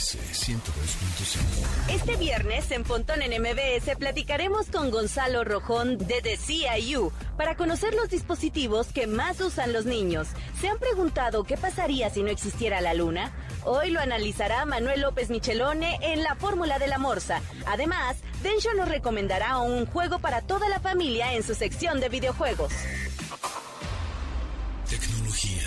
MBS 0.00 0.16
102.5. 0.46 1.90
Este 1.90 2.16
viernes 2.16 2.70
en 2.70 2.84
Pontón 2.84 3.20
en 3.20 3.38
MBS 3.42 3.96
platicaremos 3.98 4.68
con 4.68 4.90
Gonzalo 4.90 5.44
Rojón 5.44 5.98
de 5.98 6.22
The 6.22 6.38
CIU 6.38 7.12
para 7.36 7.54
conocer 7.54 7.92
los 7.92 8.08
dispositivos 8.08 8.86
que 8.86 9.06
más 9.06 9.42
usan 9.42 9.74
los 9.74 9.84
niños. 9.84 10.28
¿Se 10.58 10.68
han 10.68 10.78
preguntado 10.78 11.44
qué 11.44 11.58
pasaría 11.58 12.08
si 12.08 12.22
no 12.22 12.30
existiera 12.30 12.80
la 12.80 12.94
luna? 12.94 13.30
Hoy 13.64 13.90
lo 13.90 14.00
analizará 14.00 14.64
Manuel 14.64 15.02
López 15.02 15.28
Michelone 15.28 15.98
en 16.00 16.22
la 16.22 16.34
Fórmula 16.34 16.78
de 16.78 16.86
la 16.86 16.96
Morsa. 16.96 17.42
Además, 17.66 18.16
Densho 18.42 18.72
nos 18.72 18.88
recomendará 18.88 19.58
un 19.58 19.84
juego 19.84 20.18
para 20.18 20.40
toda 20.40 20.70
la 20.70 20.80
familia 20.80 21.34
en 21.34 21.42
su 21.42 21.54
sección 21.54 22.00
de 22.00 22.08
videojuegos. 22.08 22.72
Tecnología. 24.88 25.66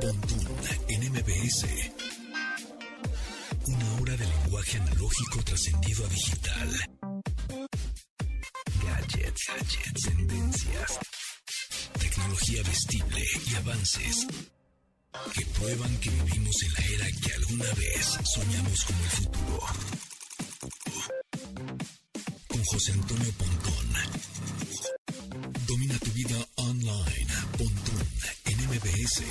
Pontón 0.00 0.46
en 0.88 1.12
MBS. 1.12 1.95
Lenguaje 4.66 4.78
analógico 4.78 5.42
trascendido 5.44 6.04
a 6.04 6.08
digital. 6.08 6.70
Gadgets, 8.82 9.46
gadgets, 9.46 10.02
tendencias. 10.02 10.98
Tecnología 12.00 12.62
vestible 12.64 13.24
y 13.46 13.54
avances 13.54 14.26
que 15.34 15.46
prueban 15.46 15.96
que 15.98 16.10
vivimos 16.10 16.56
en 16.62 16.72
la 16.72 16.80
era 16.94 17.06
que 17.20 17.32
alguna 17.34 17.72
vez 17.74 18.18
soñamos 18.24 18.84
como 18.84 19.04
el 19.04 19.10
futuro. 19.10 19.66
Con 22.48 22.64
José 22.64 22.92
Antonio 22.92 23.32
Pontón. 23.38 23.92
Domina 25.66 25.98
tu 25.98 26.10
vida 26.10 26.44
online. 26.56 27.26
Pontón 27.56 28.08
en 28.46 28.58
MBS. 28.68 29.22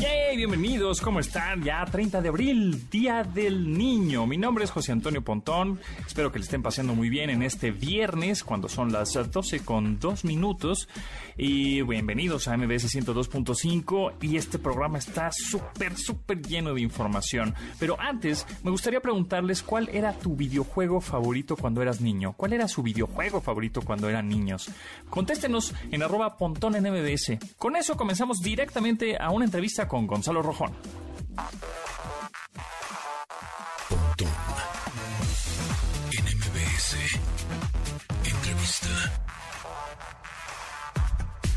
¡Yay! 0.00 0.38
Bienvenidos, 0.38 1.02
¿cómo 1.02 1.20
están? 1.20 1.62
Ya 1.62 1.84
30 1.84 2.22
de 2.22 2.28
abril, 2.30 2.88
Día 2.88 3.22
del 3.22 3.76
Niño. 3.76 4.26
Mi 4.26 4.38
nombre 4.38 4.64
es 4.64 4.70
José 4.70 4.92
Antonio 4.92 5.22
Pontón. 5.22 5.78
Espero 6.06 6.32
que 6.32 6.38
le 6.38 6.44
estén 6.44 6.62
pasando 6.62 6.94
muy 6.94 7.10
bien 7.10 7.28
en 7.28 7.42
este 7.42 7.70
viernes, 7.70 8.42
cuando 8.42 8.70
son 8.70 8.90
las 8.92 9.12
12 9.12 9.60
con 9.60 9.98
2 9.98 10.24
minutos. 10.24 10.88
Y 11.36 11.82
bienvenidos 11.82 12.48
a 12.48 12.56
MBS 12.56 12.94
102.5. 12.94 14.14
Y 14.22 14.36
este 14.36 14.58
programa 14.58 14.96
está 14.96 15.30
súper, 15.32 15.96
súper 15.98 16.40
lleno 16.40 16.72
de 16.72 16.80
información. 16.80 17.54
Pero 17.78 18.00
antes, 18.00 18.46
me 18.62 18.70
gustaría 18.70 19.00
preguntarles 19.00 19.62
cuál 19.62 19.90
era 19.92 20.14
tu 20.14 20.34
videojuego 20.36 21.02
favorito 21.02 21.56
cuando 21.56 21.82
eras 21.82 22.00
niño. 22.00 22.32
¿Cuál 22.38 22.54
era 22.54 22.68
su 22.68 22.82
videojuego 22.82 23.42
favorito 23.42 23.82
cuando 23.82 24.08
eran 24.08 24.28
niños? 24.28 24.70
Contéstenos 25.10 25.74
en 25.90 26.02
arroba 26.02 26.38
pontón 26.38 26.76
en 26.76 26.84
MBS. 26.84 27.38
Con 27.58 27.76
eso 27.76 27.96
comenzamos 27.96 28.38
directamente 28.38 29.18
a 29.20 29.30
una 29.30 29.44
entrevista 29.44 29.88
con 29.90 30.06
Gonzalo 30.06 30.40
Rojón. 30.40 30.70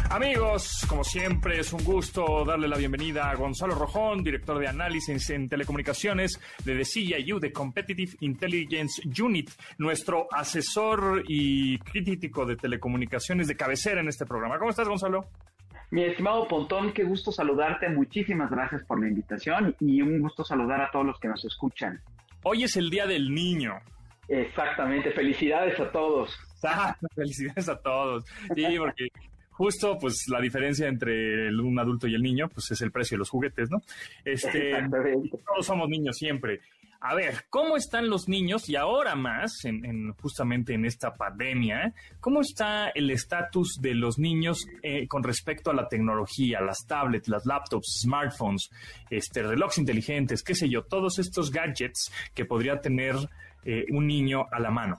Amigos, 0.09 0.85
como 0.89 1.03
siempre, 1.03 1.59
es 1.59 1.73
un 1.73 1.83
gusto 1.83 2.43
darle 2.43 2.67
la 2.67 2.77
bienvenida 2.77 3.29
a 3.29 3.35
Gonzalo 3.35 3.75
Rojón, 3.75 4.23
director 4.23 4.57
de 4.57 4.67
análisis 4.67 5.29
en 5.29 5.47
telecomunicaciones 5.47 6.39
de 6.65 6.75
The 6.75 6.85
CIU, 6.85 7.39
de 7.39 7.51
Competitive 7.53 8.13
Intelligence 8.21 9.01
Unit, 9.21 9.51
nuestro 9.77 10.27
asesor 10.31 11.23
y 11.27 11.77
crítico 11.79 12.47
de 12.47 12.55
telecomunicaciones 12.55 13.47
de 13.47 13.55
cabecera 13.55 14.01
en 14.01 14.07
este 14.07 14.25
programa. 14.25 14.57
¿Cómo 14.57 14.71
estás, 14.71 14.87
Gonzalo? 14.87 15.27
Mi 15.93 16.03
estimado 16.05 16.47
Pontón, 16.47 16.91
qué 16.91 17.03
gusto 17.03 17.31
saludarte. 17.31 17.87
Muchísimas 17.87 18.49
gracias 18.49 18.83
por 18.85 18.99
la 18.99 19.07
invitación 19.07 19.75
y 19.79 20.01
un 20.01 20.19
gusto 20.21 20.43
saludar 20.43 20.81
a 20.81 20.89
todos 20.89 21.05
los 21.05 21.19
que 21.19 21.27
nos 21.27 21.45
escuchan. 21.45 22.01
Hoy 22.41 22.63
es 22.63 22.75
el 22.77 22.89
Día 22.89 23.05
del 23.05 23.31
Niño. 23.31 23.75
Exactamente, 24.27 25.11
felicidades 25.11 25.79
a 25.79 25.91
todos. 25.91 26.35
Ah, 26.63 26.97
Felicidades 27.15 27.69
a 27.69 27.79
todos. 27.79 28.25
Sí, 28.55 28.65
porque 28.79 29.09
justo 29.51 29.99
pues 29.99 30.25
la 30.29 30.41
diferencia 30.41 30.87
entre 30.87 31.49
el- 31.49 31.59
un 31.61 31.77
adulto 31.77 32.07
y 32.07 32.15
el 32.15 32.23
niño 32.23 32.49
pues 32.49 32.71
es 32.71 32.81
el 32.81 32.91
precio 32.91 33.13
de 33.15 33.19
los 33.19 33.29
juguetes, 33.29 33.69
¿no? 33.69 33.77
Este, 34.25 34.73
todos 35.45 35.63
somos 35.63 35.87
niños 35.89 36.17
siempre. 36.17 36.61
A 37.05 37.15
ver, 37.15 37.43
¿cómo 37.49 37.75
están 37.75 38.09
los 38.09 38.29
niños 38.29 38.69
y 38.69 38.77
ahora 38.77 39.13
más, 39.15 39.65
en, 39.65 39.83
en- 39.83 40.13
justamente 40.13 40.73
en 40.73 40.85
esta 40.85 41.13
pandemia, 41.13 41.93
cómo 42.21 42.39
está 42.39 42.89
el 42.95 43.09
estatus 43.11 43.77
de 43.81 43.93
los 43.93 44.17
niños 44.19 44.65
eh, 44.81 45.05
con 45.09 45.21
respecto 45.21 45.69
a 45.69 45.73
la 45.73 45.89
tecnología, 45.89 46.61
las 46.61 46.85
tablets, 46.87 47.27
las 47.27 47.45
laptops, 47.45 47.99
smartphones, 48.03 48.69
este, 49.09 49.43
relojes 49.43 49.79
inteligentes, 49.79 50.43
qué 50.43 50.55
sé 50.55 50.69
yo, 50.69 50.83
todos 50.83 51.19
estos 51.19 51.51
gadgets 51.51 52.09
que 52.33 52.45
podría 52.45 52.79
tener 52.79 53.15
eh, 53.65 53.83
un 53.91 54.07
niño 54.07 54.45
a 54.49 54.59
la 54.61 54.71
mano? 54.71 54.97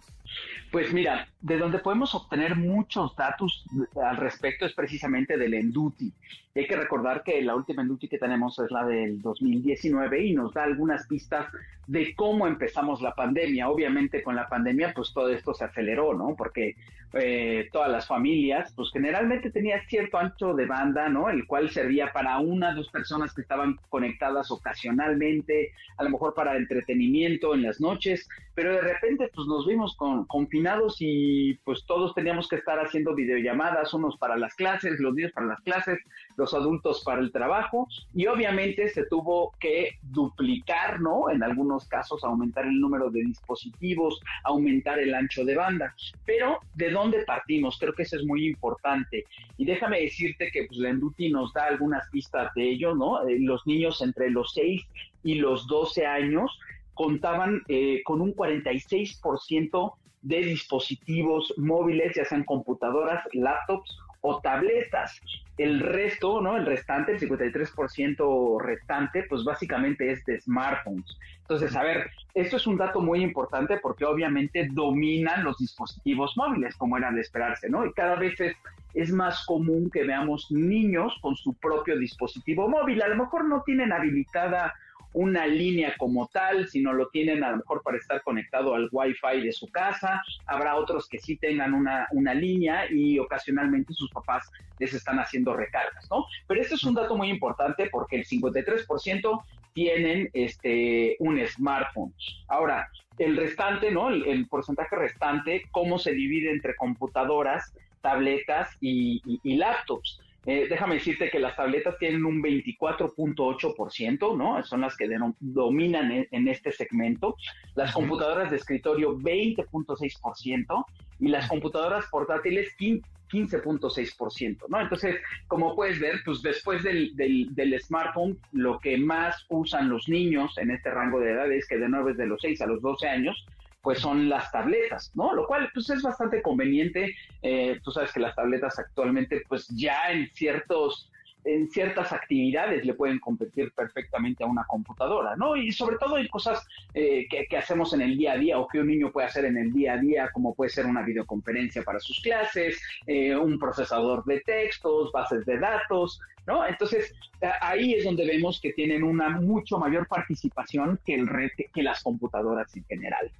Pues 0.75 0.93
mira, 0.93 1.29
de 1.41 1.57
donde 1.57 1.79
podemos 1.79 2.17
obtener 2.17 2.57
muchos 2.57 3.15
datos 3.15 3.65
al 3.95 4.17
respecto 4.17 4.67
es 4.67 4.73
precisamente 4.73 5.37
del 5.37 5.55
Enduti. 5.55 6.13
Hay 6.57 6.67
que 6.67 6.75
recordar 6.75 7.23
que 7.23 7.43
la 7.43 7.55
última 7.55 7.83
Enduti 7.83 8.09
que 8.09 8.19
tenemos 8.19 8.59
es 8.59 8.73
la 8.73 8.85
del 8.85 9.23
2019 9.23 10.25
y 10.25 10.35
nos 10.35 10.53
da 10.53 10.65
algunas 10.65 11.07
pistas 11.07 11.47
de 11.87 12.13
cómo 12.17 12.49
empezamos 12.49 13.03
la 13.03 13.15
pandemia. 13.15 13.69
Obviamente 13.69 14.25
con 14.25 14.35
la 14.35 14.49
pandemia 14.49 14.93
pues 14.95 15.13
todo 15.13 15.29
esto 15.29 15.55
se 15.55 15.65
aceleró, 15.65 16.13
¿no? 16.13 16.35
Porque 16.37 16.75
eh, 17.13 17.69
todas 17.71 17.91
las 17.91 18.09
familias 18.09 18.73
pues 18.75 18.91
generalmente 18.93 19.51
tenían 19.51 19.81
cierto 19.87 20.19
ancho 20.19 20.55
de 20.55 20.67
banda, 20.67 21.09
¿no? 21.09 21.29
El 21.29 21.47
cual 21.47 21.71
servía 21.71 22.13
para 22.13 22.39
una 22.41 22.71
o 22.71 22.75
dos 22.75 22.89
personas 22.89 23.33
que 23.33 23.43
estaban 23.43 23.79
conectadas 23.89 24.51
ocasionalmente, 24.51 25.73
a 25.99 26.03
lo 26.03 26.11
mejor 26.11 26.35
para 26.35 26.57
entretenimiento 26.57 27.55
en 27.55 27.63
las 27.63 27.81
noches, 27.81 28.29
pero 28.55 28.73
de 28.73 28.81
repente 28.81 29.31
pues 29.33 29.47
nos 29.47 29.67
vimos 29.67 29.97
con, 29.97 30.25
confinados 30.25 30.64
y 30.99 31.55
pues 31.65 31.85
todos 31.87 32.15
teníamos 32.15 32.49
que 32.49 32.57
estar 32.57 32.79
haciendo 32.79 33.15
videollamadas, 33.15 33.93
unos 33.93 34.17
para 34.17 34.37
las 34.37 34.55
clases, 34.55 34.99
los 34.99 35.15
niños 35.15 35.33
para 35.33 35.47
las 35.47 35.61
clases, 35.61 35.99
los 36.37 36.55
adultos 36.55 37.03
para 37.05 37.21
el 37.21 37.31
trabajo 37.33 37.87
y 38.15 38.27
obviamente 38.27 38.89
se 38.89 39.05
tuvo 39.07 39.53
que 39.61 39.99
duplicar, 40.03 41.01
¿no? 41.01 41.29
En 41.31 41.43
algunos 41.43 41.87
casos 41.87 42.25
aumentar 42.25 42.65
el 42.65 42.81
número 42.81 43.11
de 43.11 43.25
dispositivos, 43.25 44.21
aumentar 44.45 44.99
el 44.99 45.15
ancho 45.15 45.45
de 45.45 45.55
banda. 45.55 45.95
Pero 46.25 46.61
¿de 46.75 46.91
dónde 46.91 47.25
partimos? 47.25 47.79
Creo 47.79 47.93
que 47.93 48.05
eso 48.05 48.17
es 48.17 48.25
muy 48.25 48.47
importante. 48.47 49.25
Y 49.59 49.67
déjame 49.67 50.01
decirte 50.01 50.51
que 50.51 50.65
pues, 50.65 50.79
la 50.79 50.89
Enduti 50.91 51.31
nos 51.31 51.53
da 51.53 51.65
algunas 51.65 52.09
pistas 52.11 52.53
de 52.55 52.71
ello, 52.71 52.95
¿no? 52.95 53.27
Eh, 53.29 53.39
los 53.41 53.67
niños 53.67 54.01
entre 54.01 54.31
los 54.31 54.53
6 54.55 54.83
y 55.25 55.35
los 55.35 55.67
12 55.67 56.07
años 56.07 56.59
contaban 56.95 57.63
eh, 57.69 58.03
con 58.05 58.21
un 58.21 58.35
46% 58.35 59.95
de 60.25 60.39
dispositivos 60.39 61.53
móviles, 61.59 62.17
ya 62.17 62.25
sean 62.25 62.45
computadoras, 62.45 63.23
laptops 63.33 63.99
o 64.23 64.41
tabletas. 64.41 65.21
El 65.59 65.81
resto, 65.81 66.41
¿no? 66.41 66.57
El 66.57 66.65
restante, 66.65 67.13
el 67.13 67.21
53% 67.21 68.61
restante, 68.61 69.25
pues 69.29 69.45
básicamente 69.45 70.11
es 70.11 70.25
de 70.25 70.41
smartphones. 70.41 71.19
Entonces, 71.43 71.77
a 71.77 71.83
ver, 71.83 72.11
esto 72.33 72.57
es 72.57 72.67
un 72.67 72.79
dato 72.79 73.01
muy 73.01 73.23
importante 73.23 73.77
porque 73.83 74.07
obviamente 74.07 74.67
dominan 74.73 75.45
los 75.45 75.59
dispositivos 75.59 76.37
móviles, 76.39 76.75
como 76.77 76.97
era 76.97 77.13
de 77.13 77.21
esperarse, 77.21 77.69
¿no? 77.69 77.85
Y 77.85 77.93
cada 77.93 78.17
vez 78.17 78.41
es, 78.41 78.57
es 78.95 79.13
más 79.13 79.45
común 79.45 79.91
que 79.91 80.05
veamos 80.05 80.51
niños 80.51 81.19
con 81.21 81.37
su 81.37 81.53
propio 81.53 81.99
dispositivo 81.99 82.67
móvil. 82.67 83.03
A 83.03 83.09
lo 83.09 83.17
mejor 83.17 83.45
no 83.45 83.63
tienen 83.63 83.93
habilitada 83.93 84.75
una 85.15 85.47
línea 85.47 85.95
como 85.97 86.29
tal, 86.29 86.69
sino 86.69 86.93
lo 86.93 87.09
tienen 87.09 87.43
a 87.45 87.53
lo 87.53 87.59
mejor 87.59 87.83
para 87.83 87.97
estar 87.97 88.23
conectado 88.23 88.75
al 88.75 88.89
Wi-Fi 88.91 89.41
de 89.43 89.53
su 89.53 89.69
casa. 89.69 90.23
Habrá 90.47 90.77
otros 90.77 91.09
que 91.09 91.19
sí 91.19 91.37
tengan 91.37 91.73
una, 91.73 92.09
una 92.11 92.35
línea 92.35 92.91
y 92.91 93.19
ocasionalmente 93.19 93.95
sus 93.95 94.11
papás 94.11 94.51
les 94.79 94.93
están 94.93 95.19
haciendo 95.19 95.55
recargas, 95.55 96.07
¿no? 96.11 96.27
Pero 96.47 96.61
este 96.61 96.75
es 96.75 96.83
un 96.85 96.95
dato 96.95 97.17
muy 97.17 97.31
importante 97.31 97.89
porque 97.91 98.17
el 98.17 98.27
53% 98.27 99.45
tienen 99.73 100.29
este, 100.33 101.17
un 101.21 101.41
smartphone. 101.47 102.13
Ahora, 102.49 102.89
el 103.19 103.37
restante, 103.37 103.93
¿no? 103.93 104.11
El, 104.11 104.47
porcentaje 104.49 104.97
restante, 104.97 105.63
¿cómo 105.71 105.99
se 105.99 106.13
divide 106.13 106.51
entre 106.51 106.75
computadoras, 106.75 107.73
tabletas 108.03 108.69
y 108.81 109.23
laptops? 109.57 110.21
Eh, 110.47 110.67
déjame 110.69 110.97
decirte 110.97 111.31
que 111.31 111.39
las 111.39 111.57
tabletas 111.57 111.97
tienen 111.99 112.25
un 112.25 112.43
24.8%, 112.43 114.37
¿no? 114.37 114.63
Son 114.65 114.83
las 114.83 114.97
que 114.97 115.09
dominan 115.41 116.11
en, 116.13 116.29
en 116.31 116.49
este 116.49 116.71
segmento. 116.71 117.37
Las 117.75 117.93
computadoras 117.93 118.51
de 118.51 118.57
escritorio 118.57 119.17
20.6% 119.17 120.85
y 121.21 121.29
las 121.29 121.49
computadoras 121.49 122.07
portátiles 122.11 122.75
15 122.77 123.09
15.6%, 123.35 124.69
¿no? 124.69 124.81
Entonces, 124.81 125.17
como 125.49 125.75
puedes 125.75 125.99
ver, 125.99 126.21
pues 126.25 126.41
después 126.43 126.83
del, 126.83 127.17
del, 127.17 127.53
del, 127.55 127.81
smartphone, 127.81 128.39
lo 128.53 128.79
que 128.79 128.97
más 128.97 129.45
usan 129.49 129.89
los 129.89 130.09
niños 130.09 130.57
en 130.59 130.71
este 130.71 130.91
rango 130.91 131.19
de 131.21 131.33
edades, 131.33 131.67
que 131.67 131.79
de 131.79 131.89
nuevo 131.89 132.11
es 132.11 132.17
de 132.17 132.27
los 132.27 132.41
6 132.41 132.61
a 132.61 132.67
los 132.67 132.81
12 132.81 133.09
años, 133.09 133.45
pues 133.85 134.01
son 134.01 134.31
las 134.31 134.51
tabletas, 134.51 135.13
¿no? 135.15 135.35
Lo 135.35 135.47
cual, 135.47 135.69
pues 135.75 135.91
es 135.91 136.03
bastante 136.03 136.41
conveniente. 136.41 137.15
Eh, 137.43 137.79
tú 137.85 137.93
sabes 137.93 138.13
que 138.13 138.19
las 138.19 138.35
tabletas 138.35 138.79
actualmente, 138.79 139.43
pues 139.47 139.69
ya 139.69 140.11
en 140.11 140.27
ciertos 140.33 141.11
en 141.45 141.69
ciertas 141.69 142.11
actividades 142.11 142.87
le 142.87 142.95
pueden 142.95 143.19
competir 143.19 143.71
perfectamente 143.73 144.43
a 144.43 144.47
una 144.47 144.65
computadora, 144.65 145.37
¿no? 145.37 145.57
Y 145.57 145.73
sobre 145.73 145.99
todo 145.99 146.17
en 146.17 146.27
cosas 146.29 146.67
eh, 146.95 147.27
que, 147.29 147.57
hacemos 147.59 147.93
en 147.93 148.01
el 148.01 148.17
día 148.17 148.33
a 148.33 148.39
día 148.39 148.59
o 148.59 148.67
que 148.67 148.81
un 148.81 148.87
niño 148.87 149.13
puede 149.13 149.27
hacer 149.27 149.45
en 149.45 149.59
el 149.59 149.71
día 149.71 149.93
a 149.93 149.99
día, 149.99 150.31
como 150.33 150.55
puede 150.55 150.71
ser 150.71 150.87
una 150.87 151.03
videoconferencia 151.03 151.83
para 151.83 152.01
sus 152.01 152.21
clases, 152.21 152.81
eh, 153.07 153.37
un 153.37 153.59
procesador 153.59 154.25
de 154.25 154.41
textos, 154.41 155.13
bases 155.13 155.45
de 155.45 155.59
datos, 155.59 156.19
¿no? 156.47 156.67
Entonces, 156.67 157.15
ahí 157.61 157.93
es 157.93 158.05
donde 158.05 158.27
vemos 158.27 158.59
que 158.59 158.73
tienen 158.73 159.03
una 159.03 159.29
mucho 159.29 159.79
mayor 159.79 160.07
participación 160.09 160.99
que, 161.05 161.15
el 161.17 161.29
que 161.75 161.83
las 161.83 162.03
computadoras 162.03 162.75
en 162.75 162.85
general. 162.85 163.31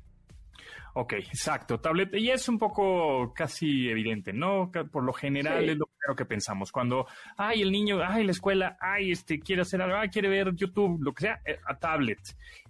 Ok, 0.97 1.15
exacto. 1.15 1.81
Tablet, 1.81 2.15
y 2.15 2.31
es 2.31 2.49
un 2.49 2.57
poco 2.57 3.33
casi 3.35 3.89
evidente, 3.89 4.33
¿no? 4.33 4.71
Por 4.93 5.03
lo 5.03 5.13
general 5.13 5.69
es 5.69 5.77
lo 5.77 5.87
primero 5.87 6.15
que 6.17 6.25
pensamos. 6.25 6.71
Cuando, 6.71 7.09
ay, 7.37 7.63
el 7.63 7.73
niño, 7.73 7.99
ay, 8.01 8.23
la 8.23 8.31
escuela, 8.31 8.77
ay, 8.81 9.11
este, 9.11 9.41
quiere 9.41 9.63
hacer 9.63 9.83
algo, 9.83 9.97
ay, 9.97 10.09
quiere 10.09 10.29
ver 10.29 10.55
YouTube, 10.55 11.03
lo 11.03 11.13
que 11.13 11.23
sea, 11.23 11.41
eh, 11.45 11.59
a 11.67 11.77
tablet. 11.77 12.21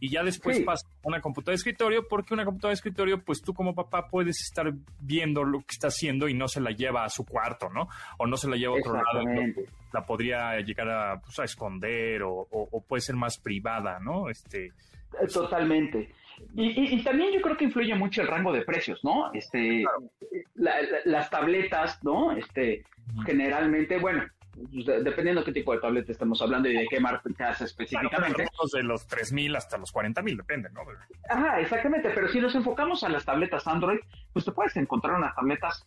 Y 0.00 0.09
ya 0.09 0.23
después 0.25 0.59
pasa 0.61 0.87
a 0.88 1.09
una 1.09 1.21
computadora 1.21 1.53
de 1.53 1.56
escritorio, 1.56 2.09
porque 2.09 2.32
una 2.32 2.47
computadora 2.47 2.71
de 2.71 2.76
escritorio, 2.76 3.23
pues 3.23 3.43
tú 3.43 3.53
como 3.53 3.75
papá 3.75 4.09
puedes 4.09 4.41
estar 4.41 4.73
viendo 5.00 5.44
lo 5.44 5.59
que 5.59 5.73
está 5.73 5.88
haciendo 5.88 6.27
y 6.27 6.32
no 6.32 6.49
se 6.49 6.62
la 6.62 6.70
lleva 6.70 7.05
a 7.05 7.11
su 7.11 7.27
cuarto, 7.27 7.69
¿no? 7.69 7.88
O 8.17 8.27
no 8.27 8.38
se 8.38 8.49
la 8.49 8.56
lleva 8.56 8.75
a 8.75 8.79
otro 8.79 8.94
lado. 8.94 9.23
La 9.93 10.06
podría 10.06 10.59
llegar 10.61 10.88
a, 10.88 11.20
pues, 11.20 11.38
a 11.41 11.44
esconder 11.44 12.23
o, 12.23 12.49
o, 12.50 12.81
puede 12.81 13.03
ser 13.03 13.17
más 13.17 13.37
privada, 13.37 14.00
¿no? 14.00 14.31
Este, 14.31 14.73
eh, 15.20 15.27
Totalmente. 15.31 16.15
Y, 16.54 17.02
también 17.02 17.32
yo 17.32 17.40
creo 17.40 17.56
que 17.56 17.64
influye 17.64 17.94
mucho 17.94 18.22
el 18.22 18.28
rango 18.28 18.52
de 18.52 18.62
precios, 18.62 19.02
¿no? 19.04 19.32
Este, 19.32 19.84
las 20.54 21.31
tabletas, 21.31 22.02
¿no? 22.02 22.32
Este, 22.32 22.84
generalmente, 23.26 23.98
bueno, 23.98 24.25
pues, 24.72 24.86
dependiendo 25.04 25.44
qué 25.44 25.52
tipo 25.52 25.72
de 25.72 25.81
tableta 25.81 26.12
estamos 26.12 26.40
hablando 26.40 26.69
y 26.69 26.76
de 26.76 26.86
qué 26.88 27.00
marcas 27.00 27.60
específicamente. 27.60 28.46
de 28.72 28.82
los 28.82 29.08
3.000 29.08 29.56
hasta 29.56 29.78
los 29.78 29.92
40.000, 29.92 30.36
depende, 30.36 30.70
¿no? 30.70 30.82
Ajá, 31.28 31.60
exactamente, 31.60 32.10
pero 32.10 32.28
si 32.28 32.40
nos 32.40 32.54
enfocamos 32.54 33.02
a 33.02 33.08
las 33.08 33.25
tabletas 33.25 33.66
Android, 33.66 33.98
pues 34.32 34.44
te 34.44 34.52
puedes 34.52 34.76
encontrar 34.76 35.16
unas 35.16 35.34
tabletas 35.34 35.84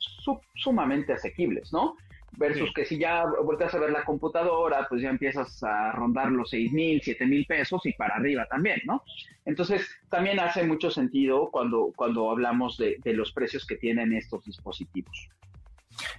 sumamente 0.55 1.13
asequibles, 1.13 1.71
¿no? 1.71 1.95
Versus 2.37 2.71
que 2.73 2.85
si 2.85 2.97
ya 2.97 3.25
volteas 3.43 3.73
a 3.73 3.79
ver 3.79 3.91
la 3.91 4.05
computadora, 4.05 4.85
pues 4.87 5.01
ya 5.01 5.09
empiezas 5.09 5.61
a 5.63 5.91
rondar 5.91 6.31
los 6.31 6.49
seis 6.49 6.71
mil, 6.71 7.01
siete 7.01 7.25
mil 7.25 7.45
pesos 7.45 7.85
y 7.85 7.93
para 7.93 8.15
arriba 8.15 8.45
también, 8.45 8.79
¿no? 8.85 9.03
Entonces, 9.45 9.89
también 10.09 10.39
hace 10.39 10.63
mucho 10.63 10.91
sentido 10.91 11.49
cuando, 11.51 11.91
cuando 11.95 12.29
hablamos 12.29 12.77
de, 12.77 12.99
los 13.13 13.31
precios 13.31 13.65
que 13.65 13.75
tienen 13.75 14.13
estos 14.13 14.43
dispositivos. 14.45 15.29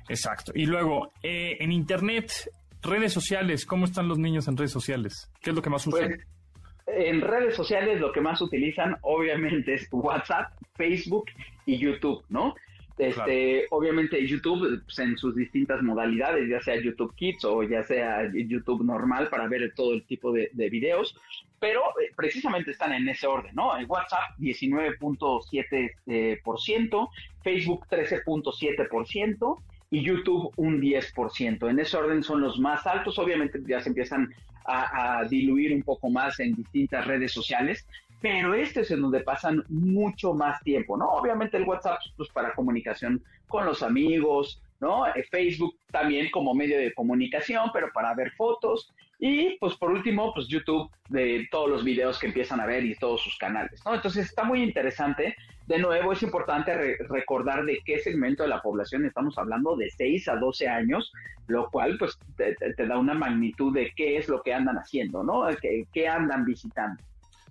Exacto. 0.08 0.52
Y 0.54 0.66
luego, 0.66 1.12
eh, 1.22 1.56
en 1.60 1.70
Internet, 1.70 2.32
redes 2.82 3.12
sociales, 3.12 3.64
¿cómo 3.64 3.84
están 3.84 4.08
los 4.08 4.18
niños 4.18 4.48
en 4.48 4.56
redes 4.56 4.72
sociales? 4.72 5.30
¿Qué 5.40 5.50
es 5.50 5.56
lo 5.56 5.62
que 5.62 5.70
más 5.70 5.86
usan? 5.86 6.08
Pues, 6.08 6.26
en 6.86 7.20
redes 7.20 7.54
sociales 7.54 8.00
lo 8.00 8.12
que 8.12 8.20
más 8.20 8.40
utilizan 8.40 8.96
obviamente 9.02 9.74
es 9.74 9.88
WhatsApp, 9.92 10.52
Facebook 10.74 11.26
y 11.66 11.78
YouTube, 11.78 12.24
¿no? 12.30 12.54
Este, 12.98 13.66
Obviamente 13.70 14.26
YouTube 14.26 14.82
pues, 14.84 14.98
en 14.98 15.16
sus 15.16 15.36
distintas 15.36 15.80
modalidades, 15.82 16.48
ya 16.48 16.60
sea 16.60 16.80
YouTube 16.80 17.14
Kids 17.14 17.44
o 17.44 17.62
ya 17.62 17.84
sea 17.84 18.28
YouTube 18.32 18.84
normal 18.84 19.28
para 19.28 19.46
ver 19.46 19.72
todo 19.74 19.94
el 19.94 20.04
tipo 20.04 20.32
de, 20.32 20.50
videos, 20.68 21.16
pero 21.60 21.80
eh, 22.00 22.10
precisamente 22.16 22.72
están 22.72 22.92
en 22.92 23.08
ese 23.08 23.26
orden, 23.26 23.54
¿no? 23.54 23.78
En 23.78 23.88
WhatsApp 23.88 24.36
19.7%, 24.38 25.94
eh, 26.06 26.40
Facebook 27.42 27.86
13.7% 27.88 29.62
y 29.90 30.02
YouTube 30.02 30.52
un 30.56 30.80
10%. 30.80 31.70
En 31.70 31.78
ese 31.78 31.96
orden 31.96 32.22
son 32.22 32.40
los 32.40 32.58
más 32.58 32.86
altos, 32.86 33.18
obviamente 33.18 33.60
ya 33.66 33.80
se 33.80 33.88
empiezan 33.90 34.34
a 34.70 35.24
diluir 35.30 35.72
un 35.72 35.82
poco 35.82 36.10
más 36.10 36.40
en 36.40 36.54
distintas 36.54 37.06
redes 37.06 37.32
sociales, 37.32 37.86
pero 38.20 38.54
este 38.54 38.80
es 38.80 38.90
en 38.90 39.02
donde 39.02 39.20
pasan 39.20 39.64
mucho 39.68 40.34
más 40.34 40.60
tiempo, 40.62 40.96
¿no? 40.96 41.08
Obviamente 41.08 41.56
el 41.56 41.64
WhatsApp, 41.64 41.98
pues 42.16 42.28
para 42.30 42.54
comunicación 42.54 43.22
con 43.46 43.64
los 43.64 43.82
amigos, 43.82 44.60
¿no? 44.80 45.06
Eh, 45.06 45.24
Facebook 45.30 45.76
también 45.90 46.30
como 46.30 46.54
medio 46.54 46.78
de 46.78 46.92
comunicación, 46.94 47.70
pero 47.72 47.90
para 47.92 48.14
ver 48.14 48.32
fotos. 48.32 48.92
Y 49.20 49.56
pues 49.58 49.74
por 49.74 49.90
último, 49.90 50.32
pues 50.32 50.46
YouTube 50.48 50.90
de 51.08 51.48
todos 51.50 51.68
los 51.68 51.84
videos 51.84 52.18
que 52.18 52.28
empiezan 52.28 52.60
a 52.60 52.66
ver 52.66 52.84
y 52.84 52.94
todos 52.96 53.20
sus 53.20 53.36
canales, 53.36 53.80
¿no? 53.84 53.94
Entonces 53.94 54.26
está 54.26 54.44
muy 54.44 54.62
interesante. 54.62 55.36
De 55.66 55.78
nuevo, 55.78 56.12
es 56.12 56.22
importante 56.22 56.96
recordar 57.08 57.64
de 57.64 57.80
qué 57.84 57.98
segmento 57.98 58.42
de 58.42 58.48
la 58.48 58.62
población 58.62 59.04
estamos 59.04 59.36
hablando, 59.36 59.76
de 59.76 59.90
6 59.90 60.28
a 60.28 60.36
12 60.36 60.66
años, 60.66 61.12
lo 61.46 61.68
cual 61.70 61.98
pues 61.98 62.18
te, 62.36 62.86
da 62.86 62.96
una 62.96 63.12
magnitud 63.12 63.74
de 63.74 63.92
qué 63.94 64.16
es 64.16 64.28
lo 64.28 64.42
que 64.42 64.54
andan 64.54 64.78
haciendo, 64.78 65.22
¿no? 65.22 65.46
qué 65.92 66.08
andan 66.08 66.46
visitando. 66.46 67.02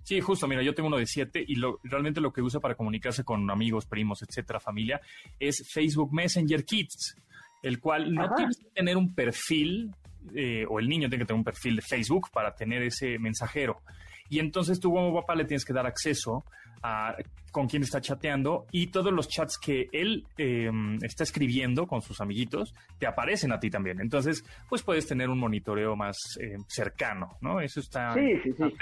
Sí, 0.02 0.20
justo, 0.20 0.48
mira, 0.48 0.62
yo 0.62 0.74
tengo 0.74 0.88
uno 0.88 0.96
de 0.96 1.06
siete 1.06 1.44
y 1.46 1.56
lo, 1.56 1.80
realmente 1.82 2.20
lo 2.20 2.32
que 2.32 2.42
usa 2.42 2.60
para 2.60 2.74
comunicarse 2.74 3.24
con 3.24 3.50
amigos, 3.50 3.86
primos, 3.86 4.22
etcétera, 4.22 4.60
familia, 4.60 5.00
es 5.38 5.68
Facebook 5.70 6.12
Messenger 6.12 6.64
Kids, 6.64 7.16
el 7.62 7.78
cual 7.80 8.14
no 8.14 8.34
tienes 8.34 8.58
que 8.58 8.70
tener 8.70 8.96
un 8.96 9.14
perfil, 9.14 9.94
eh, 10.34 10.64
o 10.68 10.78
el 10.78 10.88
niño 10.88 11.08
tiene 11.08 11.24
que 11.24 11.26
tener 11.26 11.38
un 11.38 11.44
perfil 11.44 11.76
de 11.76 11.82
Facebook 11.82 12.28
para 12.32 12.54
tener 12.54 12.82
ese 12.82 13.18
mensajero. 13.18 13.82
Y 14.30 14.38
entonces 14.38 14.80
tú 14.80 14.92
como 14.92 15.14
papá 15.14 15.34
le 15.34 15.44
tienes 15.44 15.64
que 15.64 15.72
dar 15.72 15.86
acceso 15.86 16.44
a 16.82 17.14
con 17.50 17.66
quién 17.66 17.82
está 17.82 18.00
chateando 18.00 18.66
y 18.70 18.88
todos 18.88 19.12
los 19.12 19.28
chats 19.28 19.58
que 19.58 19.88
él 19.92 20.26
em, 20.36 20.98
está 21.02 21.24
escribiendo 21.24 21.86
con 21.86 22.02
sus 22.02 22.20
amiguitos 22.20 22.74
te 22.98 23.06
aparecen 23.06 23.52
a 23.52 23.58
ti 23.58 23.70
también. 23.70 24.00
Entonces, 24.00 24.44
pues 24.68 24.82
puedes 24.82 25.06
tener 25.06 25.28
un 25.28 25.38
monitoreo 25.38 25.96
más 25.96 26.16
em, 26.40 26.62
cercano, 26.68 27.36
¿no? 27.40 27.60
Eso 27.60 27.80
está... 27.80 28.14
Sí, 28.14 28.38
sí, 28.42 28.52
sí. 28.52 28.74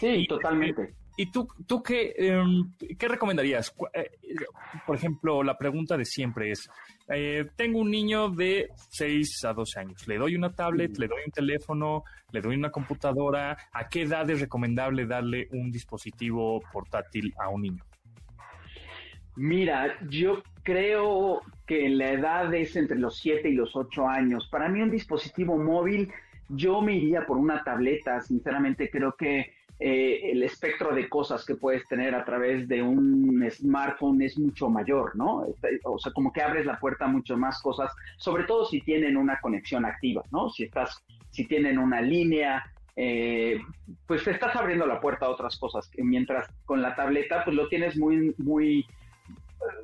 Sí, 0.00 0.26
totalmente. 0.28 0.94
¿Y 1.16 1.30
tú, 1.32 1.48
tú 1.66 1.82
qué, 1.82 2.14
em, 2.16 2.72
qué 2.96 3.08
recomendarías? 3.08 3.74
Eh, 3.92 4.10
por 4.86 4.96
ejemplo, 4.96 5.42
la 5.42 5.58
pregunta 5.58 5.96
de 5.96 6.04
siempre 6.04 6.52
es, 6.52 6.68
eh, 7.10 7.46
tengo 7.56 7.78
un 7.80 7.90
niño 7.90 8.28
de 8.28 8.68
6 8.90 9.44
a 9.44 9.52
12 9.52 9.80
años, 9.80 10.06
le 10.06 10.18
doy 10.18 10.36
una 10.36 10.52
tablet, 10.52 10.96
le 10.98 11.08
doy 11.08 11.22
un 11.24 11.32
teléfono, 11.32 12.04
le 12.32 12.40
doy 12.40 12.56
una 12.56 12.70
computadora, 12.70 13.56
¿a 13.72 13.88
qué 13.88 14.02
edad 14.02 14.28
es 14.30 14.40
recomendable 14.40 15.06
darle 15.06 15.48
un 15.52 15.70
dispositivo 15.70 16.60
portátil 16.72 17.32
a 17.38 17.48
un 17.48 17.62
niño? 17.62 17.84
Mira, 19.36 19.96
yo 20.08 20.42
creo 20.64 21.42
que 21.64 21.88
la 21.88 22.10
edad 22.10 22.52
es 22.52 22.74
entre 22.74 22.98
los 22.98 23.18
7 23.18 23.48
y 23.48 23.54
los 23.54 23.76
8 23.76 24.08
años. 24.08 24.48
Para 24.50 24.68
mí 24.68 24.82
un 24.82 24.90
dispositivo 24.90 25.56
móvil, 25.56 26.12
yo 26.48 26.82
me 26.82 26.96
iría 26.96 27.24
por 27.24 27.36
una 27.36 27.62
tableta. 27.62 28.20
Sinceramente 28.20 28.90
creo 28.90 29.14
que 29.16 29.54
eh, 29.80 30.32
el 30.32 30.42
espectro 30.42 30.92
de 30.92 31.08
cosas 31.08 31.44
que 31.46 31.54
puedes 31.54 31.86
tener 31.86 32.14
a 32.14 32.24
través 32.24 32.66
de 32.66 32.82
un 32.82 33.48
smartphone 33.48 34.22
es 34.22 34.36
mucho 34.36 34.68
mayor, 34.68 35.14
¿no? 35.14 35.44
Este, 35.46 35.80
o 35.84 35.98
sea, 35.98 36.12
como 36.12 36.32
que 36.32 36.42
abres 36.42 36.66
la 36.66 36.80
puerta 36.80 37.04
a 37.04 37.08
muchas 37.08 37.38
más 37.38 37.62
cosas, 37.62 37.92
sobre 38.16 38.44
todo 38.44 38.64
si 38.64 38.80
tienen 38.80 39.16
una 39.16 39.38
conexión 39.40 39.84
activa, 39.84 40.24
¿no? 40.32 40.50
Si 40.50 40.64
estás, 40.64 41.00
si 41.30 41.46
tienen 41.46 41.78
una 41.78 42.00
línea, 42.00 42.64
eh, 42.96 43.60
pues 44.08 44.24
te 44.24 44.32
estás 44.32 44.56
abriendo 44.56 44.84
la 44.84 45.00
puerta 45.00 45.26
a 45.26 45.30
otras 45.30 45.56
cosas, 45.56 45.88
mientras 45.96 46.48
con 46.64 46.82
la 46.82 46.96
tableta, 46.96 47.44
pues 47.44 47.54
lo 47.56 47.68
tienes 47.68 47.96
muy, 47.96 48.34
muy 48.38 48.84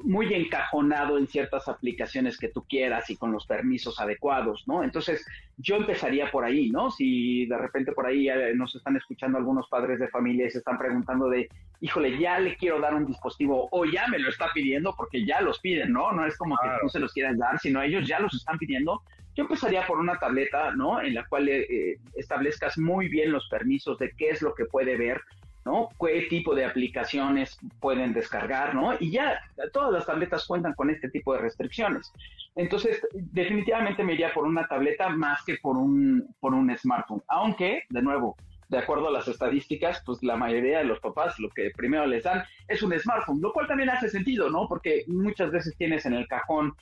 muy 0.03 0.33
encajonado 0.33 1.19
en 1.19 1.27
ciertas 1.27 1.67
aplicaciones 1.69 2.39
que 2.39 2.49
tú 2.49 2.65
quieras 2.69 3.09
y 3.11 3.17
con 3.17 3.33
los 3.33 3.47
permisos 3.47 3.99
adecuados, 3.99 4.65
¿no? 4.67 4.85
Entonces, 4.85 5.25
yo 5.57 5.77
empezaría 5.77 6.31
por 6.31 6.45
ahí, 6.45 6.71
¿no? 6.71 6.91
Si 6.91 7.47
de 7.47 7.59
repente 7.59 7.93
por 7.93 8.07
ahí 8.07 8.29
eh, 8.29 8.53
nos 8.55 8.75
están 8.75 8.97
escuchando 8.97 9.39
algunos 9.39 9.69
padres 9.69 9.99
de 9.99 10.09
familia 10.09 10.47
y 10.47 10.51
se 10.51 10.59
están 10.59 10.79
preguntando 10.79 11.29
de, 11.29 11.49
híjole, 11.81 12.19
ya 12.19 12.39
le 12.39 12.57
quiero 12.57 12.81
dar 12.81 12.95
un 12.95 13.07
dispositivo 13.07 13.69
o 13.71 13.85
ya 13.85 14.07
me 14.09 14.19
lo 14.19 14.29
está 14.29 14.49
pidiendo 14.53 14.95
porque 14.97 15.25
ya 15.25 15.41
los 15.41 15.59
piden, 15.61 15.93
¿no? 15.93 16.13
No 16.13 16.27
es 16.27 16.37
como 16.37 16.57
que 16.63 16.69
no 16.83 16.89
se 16.89 17.01
los 17.01 17.13
quieran 17.13 17.39
dar, 17.39 17.59
sino 17.59 17.83
ellos 17.83 18.07
ya 18.07 18.21
los 18.21 18.35
están 18.35 18.59
pidiendo. 18.59 19.03
Yo 19.35 19.43
empezaría 19.43 19.85
por 19.87 19.99
una 19.99 20.19
tableta, 20.19 20.73
¿no? 20.77 21.01
En 21.01 21.15
la 21.15 21.27
cual 21.27 21.49
eh, 21.49 21.99
establezcas 22.15 22.79
muy 22.79 23.09
bien 23.09 23.33
los 23.33 23.49
permisos 23.49 23.99
de 23.99 24.13
qué 24.17 24.31
es 24.31 24.43
lo 24.43 24.55
que 24.55 24.67
puede 24.67 24.97
ver, 24.97 25.21
¿no? 25.65 25.89
¿Qué 26.01 26.27
tipo 26.29 26.55
de 26.55 26.65
aplicaciones 26.65 27.59
pueden 27.81 28.13
descargar, 28.13 28.75
¿no? 28.75 28.95
Y 29.01 29.11
ya 29.11 29.41
todas 29.73 29.93
las 29.93 30.07
tabletas 30.07 30.47
cuentan 30.47 30.75
con 30.75 30.91
este 30.91 31.09
tipo 31.11 31.33
de 31.33 31.41
restricciones. 31.41 32.13
Entonces, 32.57 33.01
definitivamente 33.13 34.05
me 34.05 34.15
iría 34.15 34.33
por 34.33 34.45
una 34.45 34.67
tableta 34.67 35.09
más 35.09 35.43
que 35.45 35.57
por 35.57 35.77
un, 35.77 36.35
por 36.41 36.55
un 36.55 36.77
smartphone. 36.77 37.23
Aunque, 37.29 37.83
de 37.89 38.03
nuevo, 38.03 38.37
de 38.69 38.79
acuerdo 38.79 39.09
a 39.09 39.13
las 39.13 39.29
estadísticas, 39.29 40.03
pues 40.05 40.23
la 40.23 40.37
mayoría 40.37 40.79
de 40.79 40.85
los 40.85 41.01
papás 41.01 41.39
lo 41.39 41.49
que 41.51 41.71
primero 41.77 42.07
les 42.07 42.25
dan 42.25 42.45
es 42.69 42.83
un 42.83 42.99
smartphone, 42.99 43.41
lo 43.41 43.53
cual 43.53 43.67
también 43.67 43.91
hace 43.91 44.09
sentido, 44.09 44.51
¿no? 44.51 44.67
Porque 44.69 45.05
muchas 45.07 45.51
veces 45.51 45.75
tienes 45.77 46.07
en 46.07 46.15
el 46.15 46.27
cajón 46.29 46.75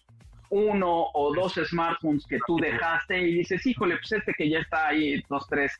uno 0.50 1.06
o 1.14 1.34
dos 1.34 1.54
smartphones 1.54 2.26
que 2.26 2.38
tú 2.46 2.56
dejaste 2.58 3.18
y 3.18 3.34
dices, 3.36 3.64
híjole, 3.66 3.96
pues 3.96 4.12
este 4.12 4.34
que 4.34 4.50
ya 4.50 4.58
está 4.58 4.88
ahí, 4.88 5.22
dos, 5.30 5.46
tres, 5.48 5.72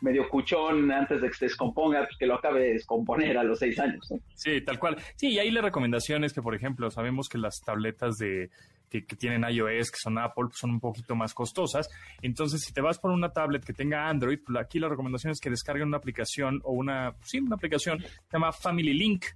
medio 0.00 0.28
cuchón 0.28 0.90
antes 0.90 1.20
de 1.20 1.28
que 1.28 1.34
se 1.34 1.44
descomponga, 1.46 2.00
pues 2.00 2.16
que 2.18 2.26
lo 2.26 2.34
acabe 2.34 2.60
de 2.60 2.72
descomponer 2.74 3.36
a 3.38 3.42
los 3.42 3.58
seis 3.58 3.78
años. 3.78 4.12
Sí, 4.34 4.60
tal 4.60 4.78
cual. 4.78 4.96
Sí, 5.16 5.28
y 5.30 5.38
ahí 5.38 5.50
la 5.50 5.62
recomendación 5.62 6.24
es 6.24 6.32
que, 6.32 6.42
por 6.42 6.54
ejemplo, 6.54 6.90
sabemos 6.90 7.28
que 7.28 7.38
las 7.38 7.60
tabletas 7.60 8.16
de 8.16 8.50
que, 8.88 9.02
tienen 9.02 9.44
iOS, 9.48 9.90
que 9.90 9.98
son 9.98 10.18
Apple, 10.18 10.46
son 10.52 10.70
un 10.70 10.80
poquito 10.80 11.14
más 11.14 11.34
costosas. 11.34 11.88
Entonces, 12.22 12.62
si 12.62 12.72
te 12.72 12.80
vas 12.80 12.98
por 12.98 13.10
una 13.10 13.32
tablet 13.32 13.64
que 13.64 13.72
tenga 13.72 14.08
Android, 14.08 14.38
pues 14.44 14.58
aquí 14.58 14.78
la 14.78 14.88
recomendación 14.88 15.32
es 15.32 15.40
que 15.40 15.50
descarguen 15.50 15.88
una 15.88 15.98
aplicación 15.98 16.60
o 16.64 16.72
una, 16.72 17.14
sí, 17.22 17.38
una 17.38 17.56
aplicación 17.56 17.98
que 17.98 18.08
se 18.08 18.32
llama 18.32 18.52
Family 18.52 18.94
Link. 18.94 19.26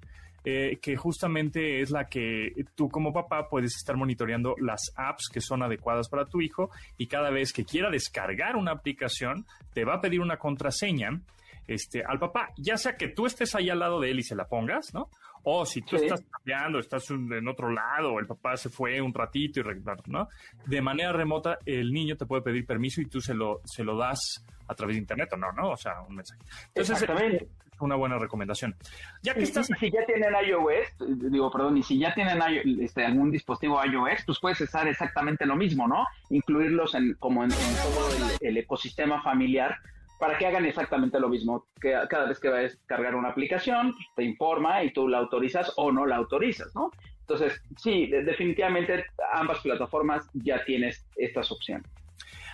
Eh, 0.44 0.78
que 0.82 0.96
justamente 0.96 1.82
es 1.82 1.92
la 1.92 2.08
que 2.08 2.52
tú 2.74 2.88
como 2.88 3.12
papá 3.12 3.48
puedes 3.48 3.76
estar 3.76 3.96
monitoreando 3.96 4.56
las 4.58 4.92
apps 4.96 5.28
que 5.32 5.40
son 5.40 5.62
adecuadas 5.62 6.08
para 6.08 6.24
tu 6.24 6.40
hijo 6.40 6.68
y 6.98 7.06
cada 7.06 7.30
vez 7.30 7.52
que 7.52 7.64
quiera 7.64 7.90
descargar 7.90 8.56
una 8.56 8.72
aplicación 8.72 9.46
te 9.72 9.84
va 9.84 9.94
a 9.94 10.00
pedir 10.00 10.20
una 10.20 10.38
contraseña 10.38 11.20
este, 11.68 12.02
al 12.04 12.18
papá, 12.18 12.52
ya 12.56 12.76
sea 12.76 12.96
que 12.96 13.08
tú 13.08 13.26
estés 13.26 13.54
ahí 13.54 13.70
al 13.70 13.78
lado 13.78 14.00
de 14.00 14.10
él 14.10 14.18
y 14.18 14.22
se 14.24 14.34
la 14.34 14.48
pongas, 14.48 14.92
¿no? 14.92 15.08
O 15.44 15.64
si 15.66 15.82
tú 15.82 15.96
estás 15.96 16.22
cambiando, 16.30 16.78
estás 16.78 17.08
en 17.10 17.48
otro 17.48 17.68
lado, 17.70 18.18
el 18.18 18.26
papá 18.26 18.56
se 18.56 18.68
fue 18.68 19.00
un 19.00 19.12
ratito 19.12 19.60
y 19.60 19.64
¿no? 20.06 20.28
De 20.66 20.80
manera 20.80 21.12
remota, 21.12 21.58
el 21.66 21.92
niño 21.92 22.16
te 22.16 22.26
puede 22.26 22.42
pedir 22.42 22.64
permiso 22.64 23.00
y 23.00 23.06
tú 23.06 23.20
se 23.20 23.34
lo, 23.34 23.60
se 23.64 23.82
lo 23.82 23.96
das 23.96 24.44
a 24.68 24.74
través 24.74 24.96
de 24.96 25.00
internet 25.00 25.30
o 25.32 25.36
no, 25.36 25.52
¿no? 25.52 25.70
O 25.70 25.76
sea, 25.76 26.00
un 26.02 26.16
mensaje. 26.16 26.40
Entonces, 26.74 27.02
es 27.02 27.46
una 27.84 27.96
buena 27.96 28.18
recomendación. 28.18 28.74
Ya 29.22 29.34
que 29.34 29.42
estás... 29.42 29.66
si 29.78 29.90
ya 29.90 30.04
tienen 30.06 30.32
iOS, 30.46 31.30
digo, 31.30 31.50
perdón, 31.50 31.78
y 31.78 31.82
si 31.82 31.98
ya 31.98 32.14
tienen 32.14 32.40
este, 32.80 33.04
algún 33.04 33.30
dispositivo 33.30 33.82
iOS, 33.84 34.24
pues 34.26 34.38
puedes 34.40 34.60
usar 34.60 34.88
exactamente 34.88 35.46
lo 35.46 35.56
mismo, 35.56 35.88
¿no? 35.88 36.06
Incluirlos 36.30 36.94
en, 36.94 37.14
como 37.14 37.44
en, 37.44 37.50
todo 37.50 38.08
el 38.40 38.56
ecosistema 38.56 39.22
familiar 39.22 39.76
para 40.18 40.38
que 40.38 40.46
hagan 40.46 40.64
exactamente 40.64 41.18
lo 41.18 41.28
mismo. 41.28 41.66
Que 41.80 41.98
cada 42.08 42.26
vez 42.26 42.38
que 42.38 42.48
vas 42.48 42.58
a 42.58 42.62
descargar 42.62 43.14
una 43.14 43.30
aplicación, 43.30 43.94
te 44.14 44.22
informa 44.24 44.84
y 44.84 44.92
tú 44.92 45.08
la 45.08 45.18
autorizas 45.18 45.72
o 45.76 45.90
no 45.90 46.06
la 46.06 46.16
autorizas, 46.16 46.74
¿no? 46.74 46.90
Entonces, 47.20 47.62
sí, 47.76 48.06
definitivamente 48.06 49.06
ambas 49.32 49.60
plataformas 49.60 50.28
ya 50.34 50.64
tienes 50.64 51.06
estas 51.16 51.50
opciones. 51.50 51.86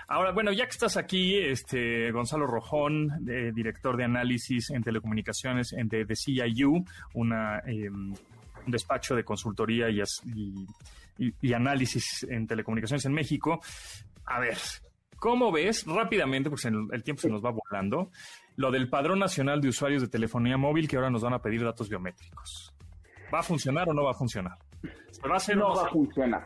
Ahora, 0.08 0.32
bueno, 0.32 0.52
ya 0.52 0.64
que 0.64 0.70
estás 0.70 0.96
aquí, 0.96 1.38
este 1.38 2.10
Gonzalo 2.10 2.46
Rojón, 2.46 3.24
director 3.54 3.96
de 3.96 4.04
análisis 4.04 4.70
en 4.70 4.82
telecomunicaciones 4.82 5.72
en 5.74 5.88
de, 5.88 6.06
CIU, 6.16 6.84
una, 7.14 7.60
em, 7.66 8.12
un 8.12 8.70
despacho 8.70 9.14
de 9.14 9.22
consultoría 9.22 9.90
y, 9.90 10.02
y 11.18 11.52
análisis 11.52 12.26
en 12.28 12.46
telecomunicaciones 12.46 13.04
en 13.04 13.12
México. 13.12 13.60
A 14.24 14.40
ver, 14.40 14.56
¿Cómo 15.18 15.50
ves 15.50 15.84
rápidamente, 15.84 16.48
porque 16.48 16.68
el 16.68 17.02
tiempo 17.02 17.22
se 17.22 17.28
nos 17.28 17.44
va 17.44 17.50
volando, 17.50 18.10
lo 18.56 18.70
del 18.70 18.88
Padrón 18.88 19.18
Nacional 19.18 19.60
de 19.60 19.68
Usuarios 19.68 20.00
de 20.00 20.08
Telefonía 20.08 20.56
Móvil 20.56 20.86
que 20.86 20.96
ahora 20.96 21.10
nos 21.10 21.22
van 21.22 21.34
a 21.34 21.40
pedir 21.40 21.64
datos 21.64 21.88
biométricos? 21.88 22.72
¿Va 23.34 23.40
a 23.40 23.42
funcionar 23.42 23.88
o 23.88 23.94
no 23.94 24.04
va 24.04 24.12
a 24.12 24.14
funcionar? 24.14 24.56
va 25.28 25.36
a 25.36 25.54
no, 25.56 25.74
va 25.74 25.86
a 25.86 25.90
funcionar. 25.90 26.44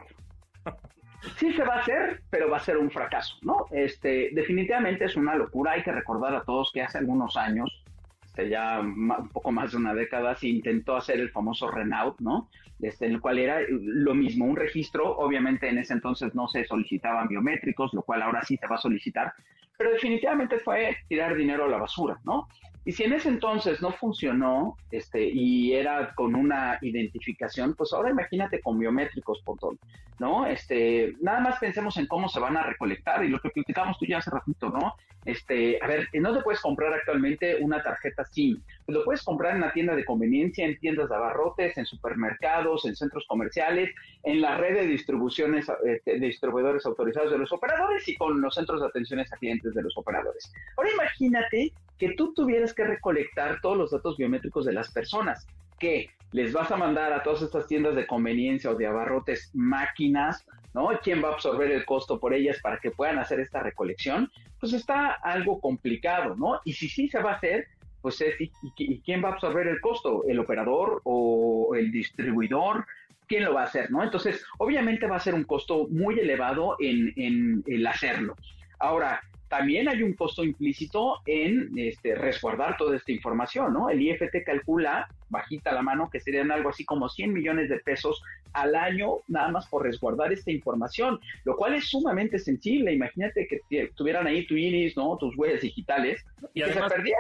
Sí 1.37 1.53
se 1.53 1.65
va 1.65 1.77
a 1.77 1.81
hacer, 1.81 2.23
pero 2.31 2.51
va 2.51 2.57
a 2.57 2.61
ser 2.61 2.79
un 2.79 2.91
fracaso, 2.91 3.37
¿no? 3.43 3.67
Este, 3.71 4.31
definitivamente 4.33 5.05
es 5.05 5.17
una 5.17 5.35
locura. 5.37 5.73
Hay 5.73 5.83
que 5.83 5.93
recordar 5.93 6.35
a 6.35 6.45
todos 6.45 6.73
que 6.73 6.83
hace 6.83 6.99
algunos 6.99 7.37
años, 7.37 7.85
este, 8.25 8.49
ya 8.49 8.81
un 8.81 9.29
poco 9.29 9.53
más 9.53 9.73
de 9.73 9.77
una 9.77 9.95
década, 9.95 10.35
se 10.35 10.49
intentó 10.49 10.97
hacer 10.97 11.21
el 11.21 11.31
famoso 11.31 11.71
Renault, 11.71 12.19
¿no? 12.21 12.49
Este, 12.81 13.07
en 13.07 13.13
el 13.13 13.21
cual 13.21 13.39
era 13.39 13.61
lo 13.69 14.15
mismo, 14.15 14.47
un 14.47 14.57
registro, 14.57 15.17
obviamente 15.17 15.69
en 15.69 15.79
ese 15.79 15.93
entonces 15.93 16.35
no 16.35 16.49
se 16.49 16.65
solicitaban 16.65 17.29
biométricos, 17.29 17.95
lo 17.95 18.03
cual 18.03 18.23
ahora 18.23 18.43
sí 18.43 18.57
se 18.57 18.67
va 18.67 18.77
a 18.77 18.81
solicitar, 18.81 19.33
pero 19.79 19.93
definitivamente 19.93 20.59
fue 20.59 20.97
tirar 21.09 21.37
dinero 21.37 21.65
a 21.65 21.69
la 21.69 21.79
basura, 21.79 22.19
¿no? 22.25 22.49
Y 22.85 22.93
si 22.93 23.05
en 23.05 23.13
ese 23.13 23.29
entonces 23.29 23.81
no 23.81 23.93
funcionó 23.93 24.77
este, 24.91 25.25
y 25.25 25.73
era 25.73 26.13
con 26.15 26.35
una 26.35 26.79
identificación, 26.83 27.75
pues 27.75 27.93
ahora 27.93 28.11
imagínate 28.11 28.61
con 28.61 28.79
biométricos, 28.79 29.43
todo, 29.45 29.77
¿no? 30.19 30.47
Este, 30.47 31.15
nada 31.21 31.41
más 31.41 31.59
pensemos 31.61 31.97
en 31.97 32.07
cómo 32.07 32.29
se 32.29 32.41
van 32.41 32.57
a 32.57 32.65
recolectar 32.65 33.25
y 33.25 33.29
lo 33.29 33.39
que 33.39 33.51
platicamos 33.51 33.99
tú 33.99 34.07
ya 34.07 34.19
hace 34.19 34.31
ratito, 34.31 34.71
¿no? 34.71 34.95
Este, 35.25 35.79
a 35.81 35.87
ver, 35.87 36.09
no 36.15 36.35
te 36.37 36.43
puedes 36.43 36.61
comprar 36.61 36.93
actualmente 36.93 37.57
una 37.61 37.81
tarjeta 37.81 38.25
SIM, 38.25 38.61
lo 38.89 39.05
puedes 39.05 39.23
comprar 39.23 39.55
en 39.55 39.61
la 39.61 39.73
tienda 39.73 39.95
de 39.95 40.05
conveniencia, 40.05 40.67
en 40.67 40.77
tiendas 40.79 41.09
de 41.09 41.15
abarrotes, 41.15 41.79
en 41.79 41.87
supermercados, 41.87 42.85
en 42.85 42.97
centros 42.97 43.25
comerciales, 43.29 43.91
en 44.25 44.41
la 44.41 44.57
red 44.57 44.75
de 44.75 44.87
distribuciones 44.87 45.71
este, 45.85 46.19
de 46.19 46.27
distribuidores 46.27 46.85
autorizados 46.85 47.31
de 47.31 47.39
los 47.39 47.53
operadores 47.53 48.09
y 48.09 48.17
con 48.17 48.41
los 48.41 48.55
centros 48.55 48.81
de 48.81 48.89
atenciones 48.89 49.33
a 49.33 49.37
clientes 49.37 49.73
de 49.73 49.83
los 49.83 49.97
operadores. 49.97 50.53
Ahora 50.77 50.91
imagínate 50.93 51.73
que 51.99 52.15
tú 52.15 52.35
tuvieras 52.35 52.75
que 52.75 52.85
recolectar 52.85 53.61
todos 53.61 53.77
los 53.77 53.91
datos 53.91 54.17
biométricos 54.17 54.65
de 54.65 54.73
las 54.73 54.91
personas, 54.91 55.47
que 55.79 56.11
les 56.33 56.53
vas 56.53 56.71
a 56.71 56.77
mandar 56.77 57.13
a 57.13 57.23
todas 57.23 57.43
estas 57.43 57.67
tiendas 57.67 57.95
de 57.95 58.07
conveniencia 58.07 58.71
o 58.71 58.75
de 58.75 58.87
abarrotes 58.87 59.51
máquinas, 59.55 60.47
¿no? 60.75 60.89
¿Quién 61.03 61.23
va 61.23 61.29
a 61.29 61.33
absorber 61.33 61.71
el 61.71 61.85
costo 61.85 62.19
por 62.19 62.33
ellas 62.33 62.59
para 62.63 62.79
que 62.79 62.91
puedan 62.91 63.19
hacer 63.19 63.41
esta 63.41 63.61
recolección? 63.61 64.31
Pues 64.59 64.73
está 64.73 65.13
algo 65.13 65.61
complicado, 65.61 66.35
¿no? 66.35 66.61
Y 66.65 66.73
si 66.73 66.89
sí 66.89 67.09
se 67.09 67.21
va 67.21 67.33
a 67.33 67.35
hacer, 67.35 67.67
pues 68.01 68.21
es, 68.23 68.35
¿y, 68.41 69.01
quién 69.01 69.23
va 69.23 69.29
a 69.29 69.33
absorber 69.33 69.69
el 69.69 69.81
costo? 69.81 70.25
¿El 70.27 70.39
operador 70.39 71.03
o 71.05 71.75
el 71.77 71.93
distribuidor? 71.93 72.87
¿Quién 73.29 73.45
lo 73.45 73.55
va 73.55 73.63
a 73.63 73.67
hacer, 73.67 73.91
no? 73.91 74.03
Entonces, 74.03 74.45
obviamente 74.59 75.07
va 75.07 75.17
a 75.17 75.21
ser 75.21 75.35
un 75.35 75.45
costo 75.45 75.87
muy 75.89 76.19
elevado 76.19 76.77
en, 76.81 77.13
en 77.17 77.63
el 77.67 77.87
hacerlo. 77.87 78.37
Ahora, 78.79 79.23
también 79.53 79.87
hay 79.87 80.03
un 80.03 80.15
costo 80.15 80.45
implícito 80.45 81.19
en 81.27 81.73
este, 81.77 82.15
resguardar 82.15 82.79
toda 82.79 82.97
esta 82.97 83.13
información, 83.13 83.75
¿no? 83.75 83.91
El 83.91 84.01
IFT 84.01 84.45
calcula, 84.47 85.07
bajita 85.29 85.73
la 85.73 85.83
mano, 85.83 86.09
que 86.11 86.21
serían 86.21 86.51
algo 86.51 86.71
así 86.71 86.87
como 86.87 87.11
100 87.11 87.35
millones 87.35 87.69
de 87.69 87.79
pesos 87.81 88.23
al 88.55 88.75
año 88.75 89.17
nada 89.29 89.49
más 89.49 89.69
por 89.69 89.83
resguardar 89.83 90.33
esta 90.33 90.51
información, 90.51 91.21
lo 91.45 91.55
cual 91.55 91.75
es 91.75 91.87
sumamente 91.91 92.39
sensible. 92.39 92.95
Imagínate 92.95 93.47
que 93.47 93.89
tuvieran 93.89 94.27
ahí 94.27 94.47
tu 94.47 94.57
iris, 94.57 94.97
¿no? 94.97 95.19
Tus 95.19 95.37
huellas 95.37 95.61
digitales 95.61 96.25
y, 96.55 96.63
que 96.63 96.73
se 96.73 96.81
perdiera 96.81 97.19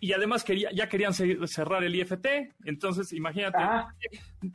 y 0.00 0.14
además 0.14 0.42
quería, 0.44 0.70
ya 0.72 0.88
querían 0.88 1.12
cerrar 1.12 1.84
el 1.84 1.94
IFT. 1.94 2.26
Entonces, 2.64 3.12
imagínate, 3.12 3.58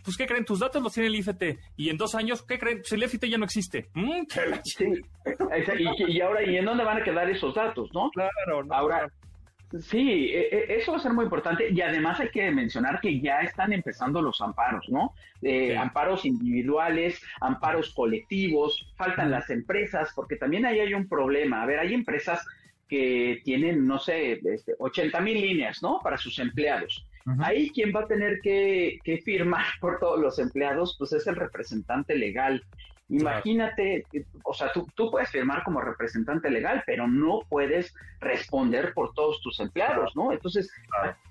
pues, 0.03 0.17
¿qué 0.17 0.25
creen? 0.25 0.43
Tus 0.43 0.59
datos 0.59 0.81
los 0.81 0.91
tiene 0.91 1.07
el 1.07 1.15
IFT. 1.15 1.43
Y 1.77 1.89
en 1.89 1.97
dos 1.97 2.15
años, 2.15 2.41
¿qué 2.43 2.57
creen? 2.57 2.79
Pues 2.79 2.91
el 2.93 3.03
IFT 3.03 3.25
ya 3.25 3.37
no 3.37 3.45
existe. 3.45 3.87
Mm, 3.93 4.23
sí. 4.63 4.85
y, 6.07 6.21
ahora, 6.21 6.43
¿y 6.43 6.57
en 6.57 6.65
dónde 6.65 6.83
van 6.83 6.97
a 6.97 7.03
quedar 7.03 7.29
esos 7.29 7.53
datos, 7.53 7.89
no? 7.93 8.09
Claro, 8.09 8.63
no, 8.63 8.73
Ahora, 8.73 9.07
sí, 9.81 10.31
e, 10.33 10.49
e, 10.51 10.77
eso 10.77 10.93
va 10.93 10.97
a 10.97 11.01
ser 11.01 11.13
muy 11.13 11.25
importante. 11.25 11.69
Y 11.69 11.79
además 11.79 12.19
hay 12.19 12.29
que 12.29 12.49
mencionar 12.49 12.99
que 12.99 13.19
ya 13.21 13.41
están 13.41 13.71
empezando 13.71 14.23
los 14.23 14.41
amparos, 14.41 14.89
¿no? 14.89 15.13
Eh, 15.43 15.77
amparos 15.77 16.25
individuales, 16.25 17.21
amparos 17.39 17.93
colectivos, 17.93 18.91
faltan 18.97 19.29
las 19.29 19.51
empresas, 19.51 20.11
porque 20.15 20.37
también 20.37 20.65
ahí 20.65 20.79
hay 20.79 20.95
un 20.95 21.07
problema. 21.07 21.61
A 21.61 21.67
ver, 21.67 21.77
hay 21.77 21.93
empresas 21.93 22.43
que 22.87 23.41
tienen, 23.43 23.87
no 23.87 23.99
sé, 23.99 24.39
este, 24.43 24.73
80 24.77 25.19
mil 25.21 25.41
líneas, 25.41 25.81
¿no? 25.81 25.99
Para 26.03 26.17
sus 26.17 26.39
empleados. 26.39 27.05
Ahí 27.39 27.71
quien 27.71 27.91
va 27.95 28.01
a 28.01 28.07
tener 28.07 28.39
que, 28.41 28.99
firmar 29.23 29.65
por 29.81 29.99
todos 29.99 30.19
los 30.19 30.37
empleados, 30.39 30.95
pues 30.97 31.13
es 31.13 31.25
el 31.27 31.35
representante 31.35 32.15
legal. 32.15 32.63
Imagínate, 33.07 34.03
o 34.43 34.53
sea, 34.53 34.71
tú, 34.73 34.87
tú, 34.95 35.11
puedes 35.11 35.29
firmar 35.29 35.63
como 35.63 35.79
representante 35.79 36.49
legal, 36.49 36.83
pero 36.87 37.07
no 37.07 37.41
puedes 37.49 37.93
responder 38.19 38.93
por 38.93 39.13
todos 39.13 39.41
tus 39.41 39.59
empleados, 39.59 40.15
¿no? 40.15 40.31
Entonces, 40.31 40.71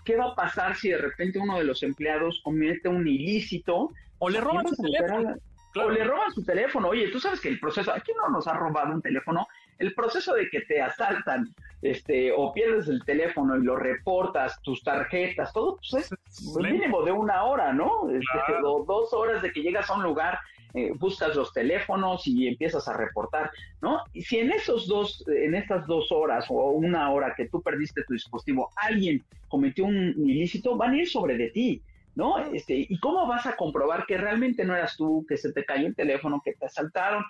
¿qué 0.04 0.16
va 0.16 0.26
a 0.26 0.34
pasar 0.36 0.76
si 0.76 0.90
de 0.90 0.98
repente 0.98 1.40
uno 1.40 1.58
de 1.58 1.64
los 1.64 1.82
empleados 1.82 2.40
comete 2.44 2.88
un 2.88 3.06
ilícito? 3.06 3.90
O 4.18 4.30
le 4.30 4.40
roban 4.40 4.68
su 4.68 4.76
teléfono. 4.76 5.34
O 5.76 5.90
le 5.90 6.04
roban 6.04 6.32
su 6.32 6.44
teléfono. 6.44 6.88
Oye, 6.88 7.08
tú 7.08 7.18
sabes 7.18 7.40
que 7.40 7.48
el 7.48 7.58
proceso, 7.58 7.92
aquí 7.92 8.12
no 8.16 8.28
nos 8.28 8.46
ha 8.46 8.54
robado 8.54 8.94
un 8.94 9.02
teléfono 9.02 9.48
el 9.78 9.94
proceso 9.94 10.34
de 10.34 10.48
que 10.48 10.60
te 10.62 10.80
asaltan 10.80 11.54
este, 11.82 12.32
o 12.32 12.52
pierdes 12.52 12.88
el 12.88 13.04
teléfono 13.04 13.56
y 13.56 13.62
lo 13.62 13.76
reportas, 13.76 14.60
tus 14.62 14.82
tarjetas, 14.82 15.52
todo, 15.52 15.78
pues 15.90 16.10
es 16.10 16.56
mínimo 16.56 17.02
de 17.02 17.12
una 17.12 17.44
hora, 17.44 17.72
¿no? 17.72 18.08
Este, 18.08 18.54
dos 18.62 19.12
horas 19.12 19.42
de 19.42 19.52
que 19.52 19.62
llegas 19.62 19.90
a 19.90 19.94
un 19.94 20.02
lugar, 20.02 20.38
eh, 20.72 20.92
buscas 20.96 21.36
los 21.36 21.52
teléfonos 21.52 22.26
y 22.26 22.48
empiezas 22.48 22.88
a 22.88 22.96
reportar, 22.96 23.50
¿no? 23.82 24.00
Y 24.12 24.22
si 24.22 24.38
en 24.38 24.50
esos 24.50 24.88
dos, 24.88 25.24
en 25.28 25.54
estas 25.54 25.86
dos 25.86 26.10
horas 26.10 26.46
o 26.48 26.70
una 26.70 27.10
hora 27.12 27.34
que 27.36 27.48
tú 27.48 27.60
perdiste 27.60 28.02
tu 28.04 28.14
dispositivo, 28.14 28.70
alguien 28.76 29.22
cometió 29.48 29.84
un 29.84 30.14
ilícito, 30.16 30.76
van 30.76 30.92
a 30.92 30.98
ir 30.98 31.08
sobre 31.08 31.36
de 31.36 31.50
ti. 31.50 31.82
¿no? 32.16 32.38
Este, 32.38 32.86
¿Y 32.88 32.98
cómo 32.98 33.26
vas 33.26 33.44
a 33.46 33.56
comprobar 33.56 34.06
que 34.06 34.16
realmente 34.16 34.64
no 34.64 34.74
eras 34.74 34.96
tú, 34.96 35.26
que 35.28 35.36
se 35.36 35.52
te 35.52 35.64
cayó 35.64 35.88
el 35.88 35.96
teléfono, 35.96 36.40
que 36.44 36.52
te 36.54 36.66
asaltaron? 36.66 37.24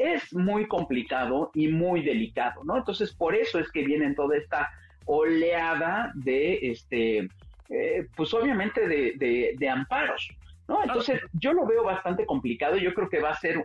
Es 0.00 0.32
muy 0.34 0.66
complicado 0.66 1.50
y 1.54 1.68
muy 1.68 2.02
delicado, 2.02 2.64
¿no? 2.64 2.76
Entonces, 2.76 3.12
por 3.12 3.34
eso 3.34 3.58
es 3.58 3.70
que 3.70 3.84
vienen 3.84 4.14
toda 4.14 4.36
esta 4.36 4.70
oleada 5.04 6.12
de, 6.14 6.58
este, 6.62 7.28
eh, 7.68 8.06
pues 8.16 8.32
obviamente 8.34 8.86
de, 8.88 9.68
amparos, 9.68 10.28
¿no? 10.68 10.82
Entonces, 10.82 11.20
yo 11.32 11.52
lo 11.52 11.66
veo 11.66 11.84
bastante 11.84 12.26
complicado, 12.26 12.76
yo 12.76 12.94
creo 12.94 13.08
que 13.08 13.20
va 13.20 13.30
a 13.30 13.40
ser 13.40 13.64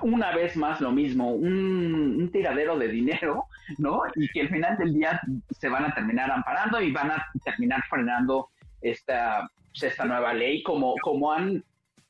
una 0.00 0.34
vez 0.34 0.56
más 0.56 0.80
lo 0.80 0.90
mismo, 0.90 1.30
un, 1.30 2.28
tiradero 2.32 2.76
de 2.76 2.88
dinero, 2.88 3.44
¿no? 3.78 4.02
Y 4.16 4.28
que 4.28 4.42
al 4.42 4.48
final 4.48 4.76
del 4.78 4.94
día 4.94 5.20
se 5.50 5.68
van 5.68 5.84
a 5.84 5.94
terminar 5.94 6.30
amparando 6.30 6.80
y 6.80 6.90
van 6.90 7.12
a 7.12 7.26
terminar 7.44 7.82
frenando 7.88 8.48
esta, 8.80 9.48
pues, 9.68 9.84
esta 9.84 10.04
nueva 10.04 10.34
ley 10.34 10.62
como, 10.62 10.94
como 11.02 11.32
han 11.32 11.62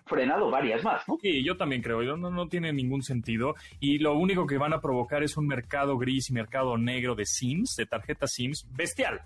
frenado 0.07 0.51
varias 0.51 0.83
más, 0.85 1.07
¿no? 1.09 1.19
Sí, 1.21 1.45
yo 1.45 1.57
también 1.57 1.83
creo, 1.83 2.17
no, 2.17 2.31
no 2.31 2.49
tiene 2.49 2.73
ningún 2.73 3.03
sentido 3.03 3.55
y 3.81 3.99
lo 3.99 4.15
único 4.15 4.47
que 4.47 4.57
van 4.57 4.73
a 4.73 4.81
provocar 4.81 5.23
es 5.23 5.37
un 5.37 5.47
mercado 5.47 5.99
gris 5.99 6.31
y 6.31 6.33
mercado 6.33 6.79
negro 6.79 7.15
de 7.15 7.27
SIMs, 7.27 7.77
de 7.77 7.87
tarjetas 7.87 8.33
SIMs, 8.33 8.67
bestial. 8.73 9.21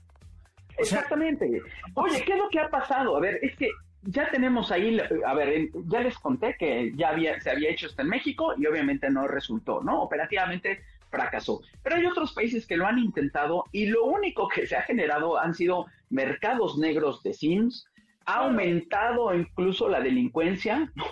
Exactamente. 0.78 1.60
Oye, 1.94 2.22
¿qué 2.24 2.32
es 2.32 2.38
lo 2.38 2.48
que 2.48 2.58
ha 2.58 2.68
pasado? 2.70 3.16
A 3.16 3.20
ver, 3.20 3.38
es 3.42 3.54
que 3.56 3.70
ya 4.02 4.30
tenemos 4.30 4.72
ahí, 4.72 4.98
a 5.26 5.34
ver, 5.34 5.68
ya 5.86 6.00
les 6.00 6.18
conté 6.18 6.56
que 6.58 6.92
ya 6.96 7.10
había, 7.10 7.38
se 7.40 7.50
había 7.50 7.70
hecho 7.70 7.86
esto 7.86 8.00
en 8.00 8.08
México 8.08 8.54
y 8.56 8.66
obviamente 8.66 9.10
no 9.10 9.28
resultó, 9.28 9.82
¿no? 9.82 10.02
Operativamente 10.02 10.80
fracasó. 11.10 11.60
Pero 11.82 11.96
hay 11.96 12.06
otros 12.06 12.32
países 12.32 12.66
que 12.66 12.76
lo 12.76 12.86
han 12.86 12.98
intentado 12.98 13.64
y 13.72 13.86
lo 13.86 14.04
único 14.04 14.48
que 14.48 14.66
se 14.66 14.76
ha 14.76 14.82
generado 14.82 15.38
han 15.38 15.54
sido 15.54 15.86
mercados 16.08 16.78
negros 16.78 17.22
de 17.22 17.34
SIMs, 17.34 17.86
ha 18.26 18.34
aumentado 18.44 19.34
incluso 19.34 19.88
la 19.88 20.00
delincuencia, 20.00 20.90
¿no? 20.94 21.04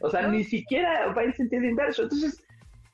O 0.00 0.10
sea, 0.10 0.26
ni 0.28 0.44
siquiera 0.44 1.12
va 1.12 1.24
en 1.24 1.34
sentido 1.34 1.64
inverso. 1.64 2.02
Entonces, 2.02 2.42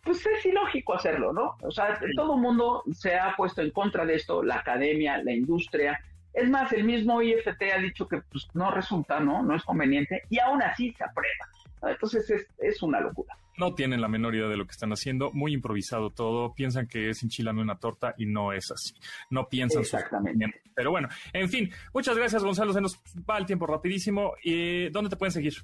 pues 0.03 0.25
es 0.25 0.47
ilógico 0.47 0.95
hacerlo, 0.95 1.33
¿no? 1.33 1.57
O 1.63 1.71
sea, 1.71 1.99
todo 2.15 2.37
el 2.37 2.41
mundo 2.41 2.83
se 2.93 3.19
ha 3.19 3.35
puesto 3.37 3.61
en 3.61 3.71
contra 3.73 4.07
de 4.07 4.15
esto, 4.15 4.43
la 4.43 4.57
academia, 4.57 5.23
la 5.23 5.33
industria. 5.33 5.99
Es 6.33 6.49
más, 6.49 6.73
el 6.73 6.85
mismo 6.85 7.21
IFT 7.21 7.63
ha 7.75 7.79
dicho 7.79 8.07
que 8.07 8.21
pues, 8.31 8.47
no 8.55 8.71
resulta, 8.71 9.19
¿no? 9.21 9.43
No 9.43 9.57
es 9.57 9.65
conveniente 9.65 10.23
y 10.31 10.39
aún 10.39 10.63
así 10.63 10.93
se 10.93 11.05
aprueba. 11.05 11.47
Entonces 11.91 12.29
es, 12.31 12.47
es 12.59 12.83
una 12.83 13.01
locura 13.01 13.37
no 13.57 13.75
tienen 13.75 14.01
la 14.01 14.09
menor 14.09 14.35
idea 14.35 14.49
de 14.49 14.57
lo 14.57 14.67
que 14.67 14.73
están 14.73 14.93
haciendo, 14.93 15.33
muy 15.33 15.53
improvisado 15.53 16.11
todo, 16.11 16.55
piensan 16.55 16.87
que 16.87 17.11
es 17.11 17.23
enchilando 17.23 17.63
una 17.63 17.79
torta 17.79 18.15
y 18.19 18.27
no 18.27 18.53
es 18.53 18.71
así. 18.71 18.95
No 19.31 19.49
piensan 19.49 19.83
Exactamente. 19.83 20.63
Pero 20.75 20.91
bueno, 20.91 21.09
en 21.33 21.49
fin, 21.49 21.71
muchas 21.95 22.17
gracias 22.17 22.45
Gonzalo, 22.45 22.73
se 22.73 22.81
nos 22.81 22.99
va 23.29 23.39
el 23.39 23.47
tiempo 23.47 23.67
rapidísimo. 23.67 24.35
¿Y 24.43 24.91
¿Dónde 24.91 25.11
te 25.11 25.17
pueden 25.17 25.33
seguir? 25.33 25.55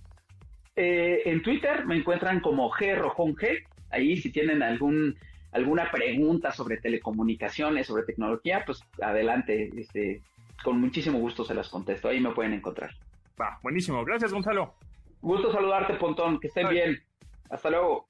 Eh, 0.75 1.23
en 1.26 1.43
Twitter 1.43 1.85
me 1.85 1.97
encuentran 1.97 2.41
como 2.41 2.71
G 2.71 2.97
Rojón 2.97 3.35
G. 3.35 3.62
Ahí 3.91 4.17
si 4.17 4.31
tienen 4.31 4.62
algún 4.62 5.17
alguna 5.52 5.91
pregunta 5.91 6.50
sobre 6.50 6.79
telecomunicaciones, 6.79 7.87
sobre 7.87 8.05
tecnología, 8.05 8.62
pues 8.64 8.83
adelante, 9.02 9.71
este, 9.76 10.23
con 10.64 10.81
muchísimo 10.81 11.19
gusto 11.19 11.45
se 11.45 11.55
las 11.55 11.69
contesto. 11.69 12.09
Ahí 12.09 12.21
me 12.21 12.31
pueden 12.31 12.55
encontrar. 12.55 12.91
Va, 13.38 13.59
buenísimo. 13.62 14.02
Gracias, 14.02 14.33
Gonzalo. 14.33 14.75
Gusto 15.23 15.52
saludarte, 15.52 15.95
Pontón. 15.95 16.38
Que 16.41 16.49
estén 16.49 16.69
bien. 16.69 17.00
Hasta 17.49 17.71
luego. 17.71 18.09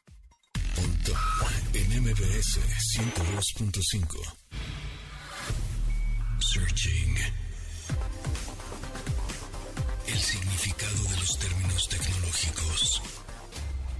Punto 0.74 1.12
en 1.74 2.02
MBS 2.02 2.58
102.5. 2.96 4.16
Searching. 6.40 7.16
El 10.06 10.18
significado 10.18 11.02
de 11.10 11.16
los 11.16 11.38
términos 11.38 11.88
tecnológicos. 11.88 13.02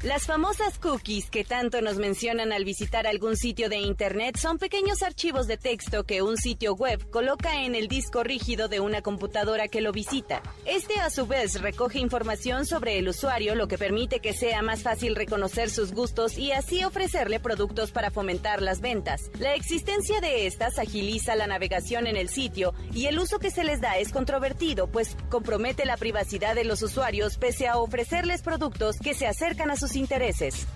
Las 0.02 0.26
famosas 0.26 0.80
cookies 0.80 1.30
que 1.30 1.44
tanto 1.44 1.80
nos 1.80 1.96
mencionan 1.96 2.52
al 2.52 2.64
visitar 2.64 3.06
algún 3.06 3.36
sitio 3.36 3.68
de 3.68 3.76
Internet 3.76 4.36
son 4.36 4.58
pequeños 4.58 5.00
archivos 5.04 5.46
de 5.46 5.56
texto 5.56 6.02
que 6.02 6.22
un 6.22 6.36
sitio 6.36 6.74
web 6.74 7.08
coloca 7.10 7.62
en 7.62 7.76
el 7.76 7.86
disco 7.86 8.24
rígido 8.24 8.66
de 8.66 8.80
una 8.80 9.00
computadora 9.00 9.68
que 9.68 9.80
lo 9.80 9.92
visita. 9.92 10.42
Este 10.64 10.98
a 10.98 11.08
su 11.08 11.28
vez 11.28 11.60
recoge 11.60 12.00
información 12.00 12.66
sobre 12.66 12.98
el 12.98 13.08
usuario, 13.08 13.54
lo 13.54 13.68
que 13.68 13.78
permite 13.78 14.18
que 14.18 14.32
sea 14.32 14.60
más 14.60 14.82
fácil 14.82 15.14
reconocer 15.14 15.70
sus 15.70 15.92
gustos 15.92 16.36
y 16.36 16.50
así 16.50 16.82
ofrecerle 16.82 17.38
productos 17.38 17.92
para 17.92 18.10
fomentar 18.10 18.60
las 18.60 18.80
ventas. 18.80 19.30
La 19.38 19.54
existencia 19.54 20.20
de 20.20 20.48
estas 20.48 20.80
agiliza 20.80 21.36
la 21.36 21.46
navegación 21.46 22.08
en 22.08 22.16
el 22.16 22.28
sitio 22.28 22.74
y 22.92 23.06
el 23.06 23.20
uso 23.20 23.38
que 23.38 23.52
se 23.52 23.62
les 23.62 23.80
da 23.80 23.98
es 23.98 24.10
controvertido, 24.10 24.88
pues 24.88 25.16
compromete 25.30 25.84
la 25.84 25.96
privacidad 25.96 26.56
de 26.56 26.64
los 26.64 26.82
usuarios 26.82 27.38
pese 27.38 27.68
a 27.68 27.78
ofrecerles 27.78 28.42
productos 28.42 28.96
que 28.98 29.14
se 29.14 29.28
acercan 29.28 29.70
a 29.70 29.76
sus 29.76 29.91
intereses. 29.96 30.66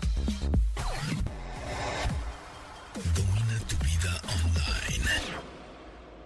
Domina 3.15 3.59
tu 3.69 3.77
vida 3.77 4.21
online. 4.25 5.11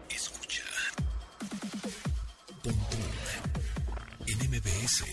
Escucha. 0.09 0.63
Pontón 2.63 3.01
en 4.26 4.50
MBS. 4.50 5.05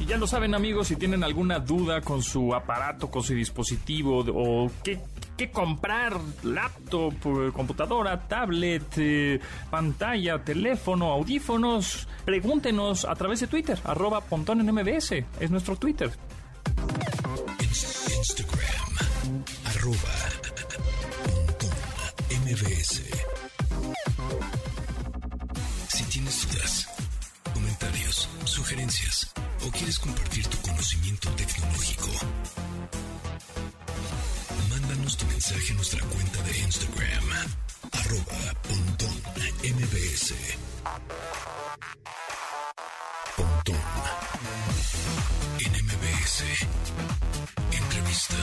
Y 0.00 0.06
ya 0.06 0.16
lo 0.16 0.26
saben 0.26 0.54
amigos, 0.54 0.88
si 0.88 0.96
tienen 0.96 1.24
alguna 1.24 1.58
duda 1.58 2.00
con 2.00 2.22
su 2.22 2.54
aparato, 2.54 3.10
con 3.10 3.22
su 3.22 3.34
dispositivo 3.34 4.24
o 4.28 4.70
qué 4.82 5.00
qué 5.36 5.50
comprar, 5.50 6.18
laptop, 6.42 7.14
eh, 7.14 7.52
computadora, 7.52 8.20
tablet, 8.26 8.86
eh, 8.96 9.40
pantalla, 9.70 10.42
teléfono, 10.42 11.12
audífonos, 11.12 12.08
pregúntenos 12.24 13.04
a 13.04 13.14
través 13.14 13.40
de 13.40 13.46
Twitter, 13.46 13.78
arroba 13.84 14.22
Pontón 14.22 14.60
en 14.60 14.72
MBS, 14.72 15.24
es 15.40 15.50
nuestro 15.50 15.76
Twitter. 15.76 16.10
Instagram, 18.16 19.44
arroba 19.64 19.96
Pontón 21.24 21.70
MBS. 22.44 23.02
Si 25.88 26.04
tienes 26.04 26.48
dudas, 26.48 26.88
comentarios, 27.52 28.28
sugerencias 28.44 29.32
o 29.66 29.70
quieres 29.70 29.98
compartir 29.98 30.46
tu 30.46 30.58
conocimiento 30.58 31.28
tecnológico, 31.30 32.10
Tu 35.06 35.24
mensaje 35.26 35.72
a 35.72 35.76
nuestra 35.76 36.00
cuenta 36.06 36.42
de 36.42 36.58
Instagram, 36.58 37.24
arroba 37.92 38.54
pontón 38.66 39.14
mbs. 39.62 40.34
Pontón 43.36 43.76
en 45.60 45.84
MBS. 45.84 46.44
Entrevista. 47.70 48.36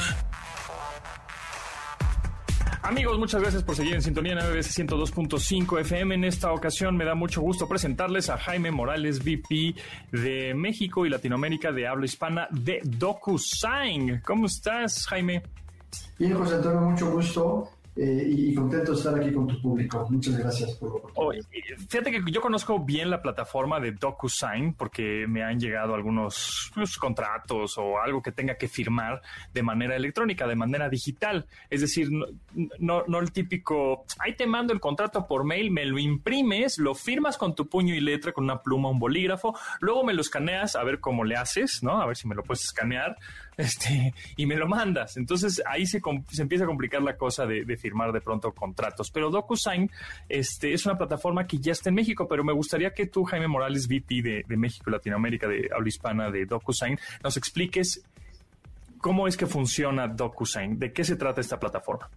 Amigos, 2.83 3.19
muchas 3.19 3.41
gracias 3.41 3.61
por 3.63 3.75
seguir 3.75 3.95
en 3.95 4.01
sintonía 4.01 4.31
en 4.31 4.37
MBS 4.37 4.79
102.5 4.79 5.81
FM. 5.81 6.15
En 6.15 6.23
esta 6.23 6.53
ocasión 6.53 6.95
me 6.95 7.03
da 7.03 7.13
mucho 7.13 7.41
gusto 7.41 7.67
presentarles 7.67 8.29
a 8.29 8.37
Jaime 8.37 8.71
Morales, 8.71 9.19
VP 9.19 9.75
de 10.13 10.53
México 10.53 11.05
y 11.05 11.09
Latinoamérica 11.09 11.73
de 11.73 11.87
habla 11.87 12.05
hispana 12.05 12.47
de 12.51 12.79
DocuSign. 12.85 14.21
¿Cómo 14.23 14.45
estás, 14.45 15.05
Jaime? 15.07 15.43
Bien, 16.17 16.33
José 16.33 16.55
Antonio, 16.55 16.81
mucho 16.81 17.11
gusto. 17.11 17.69
Eh, 17.95 18.25
y, 18.27 18.55
contento 18.55 18.91
de 18.91 18.97
estar 18.97 19.13
aquí 19.13 19.31
con 19.31 19.47
tu 19.47 19.61
público. 19.61 20.07
Muchas 20.09 20.35
gracias 20.35 20.71
por 20.77 20.89
la 20.89 20.95
oportunidad. 20.95 21.45
fíjate 21.77 22.11
que 22.11 22.23
yo 22.31 22.41
conozco 22.41 22.79
bien 22.79 23.11
la 23.11 23.21
plataforma 23.21 23.79
de 23.79 23.91
DocuSign 23.91 24.73
porque 24.73 25.27
me 25.27 25.43
han 25.43 25.59
llegado 25.59 25.93
algunos 25.93 26.71
pues, 26.73 26.97
contratos 26.97 27.77
o 27.77 27.99
algo 27.99 28.23
que 28.23 28.31
tenga 28.31 28.55
que 28.55 28.67
firmar 28.67 29.21
de 29.53 29.61
manera 29.61 29.95
electrónica, 29.95 30.47
de 30.47 30.55
manera 30.55 30.89
digital. 30.89 31.45
Es 31.69 31.81
decir, 31.81 32.09
no, 32.79 33.03
no, 33.07 33.19
el 33.19 33.31
típico, 33.31 34.05
ahí 34.17 34.35
te 34.35 34.47
mando 34.47 34.73
el 34.73 34.79
contrato 34.79 35.27
por 35.27 35.43
mail, 35.43 35.69
me 35.69 35.85
lo 35.85 35.99
imprimes, 35.99 36.79
lo 36.79 36.95
firmas 36.95 37.37
con 37.37 37.53
tu 37.53 37.69
puño 37.69 37.93
y 37.93 37.99
letra, 37.99 38.31
con 38.31 38.45
una 38.45 38.63
pluma, 38.63 38.89
un 38.89 38.97
bolígrafo, 38.97 39.55
luego 39.81 40.03
me 40.03 40.15
lo 40.15 40.21
escaneas 40.21 40.75
a 40.75 40.83
ver 40.83 40.99
cómo 40.99 41.23
le 41.25 41.35
haces, 41.35 41.83
¿no? 41.83 42.01
A 42.01 42.07
ver 42.07 42.17
si 42.17 42.27
me 42.27 42.33
lo 42.33 42.41
puedes 42.41 42.63
escanear 42.63 43.17
este, 43.57 44.13
y 44.37 44.45
me 44.45 44.55
lo 44.55 44.67
mandas. 44.67 45.17
Entonces 45.17 45.61
ahí 45.65 45.85
se, 45.85 46.01
empieza 46.39 46.63
a 46.63 46.67
complicar 46.67 47.01
la 47.01 47.15
cosa 47.17 47.45
de, 47.45 47.77
firmar 47.77 48.11
de 48.11 48.21
pronto 48.21 48.51
contratos. 48.51 49.11
Pero 49.11 49.29
DocuSign 49.29 49.89
este, 50.29 50.73
es 50.73 50.85
una 50.85 50.97
plataforma 50.97 51.45
que 51.45 51.57
ya 51.57 51.71
está 51.71 51.89
en 51.89 51.95
México, 51.95 52.27
pero 52.27 52.43
me 52.43 52.53
gustaría 52.53 52.91
que 52.91 53.07
tú, 53.07 53.23
Jaime 53.23 53.47
Morales, 53.47 53.87
VP 53.87 54.21
de, 54.21 54.57
México 54.57 54.89
y 54.89 54.93
Latinoamérica, 54.93 55.47
de 55.47 55.69
habla 55.73 55.87
hispana 55.87 56.31
de 56.31 56.45
DocuSign, 56.45 56.97
nos 57.23 57.37
expliques 57.37 58.03
cómo 58.99 59.27
es 59.27 59.35
que 59.35 59.47
funciona 59.47 60.07
DocuSign, 60.07 60.79
de 60.79 60.93
qué 60.93 61.03
se 61.03 61.15
trata 61.15 61.41
esta 61.41 61.59
plataforma. 61.59 62.09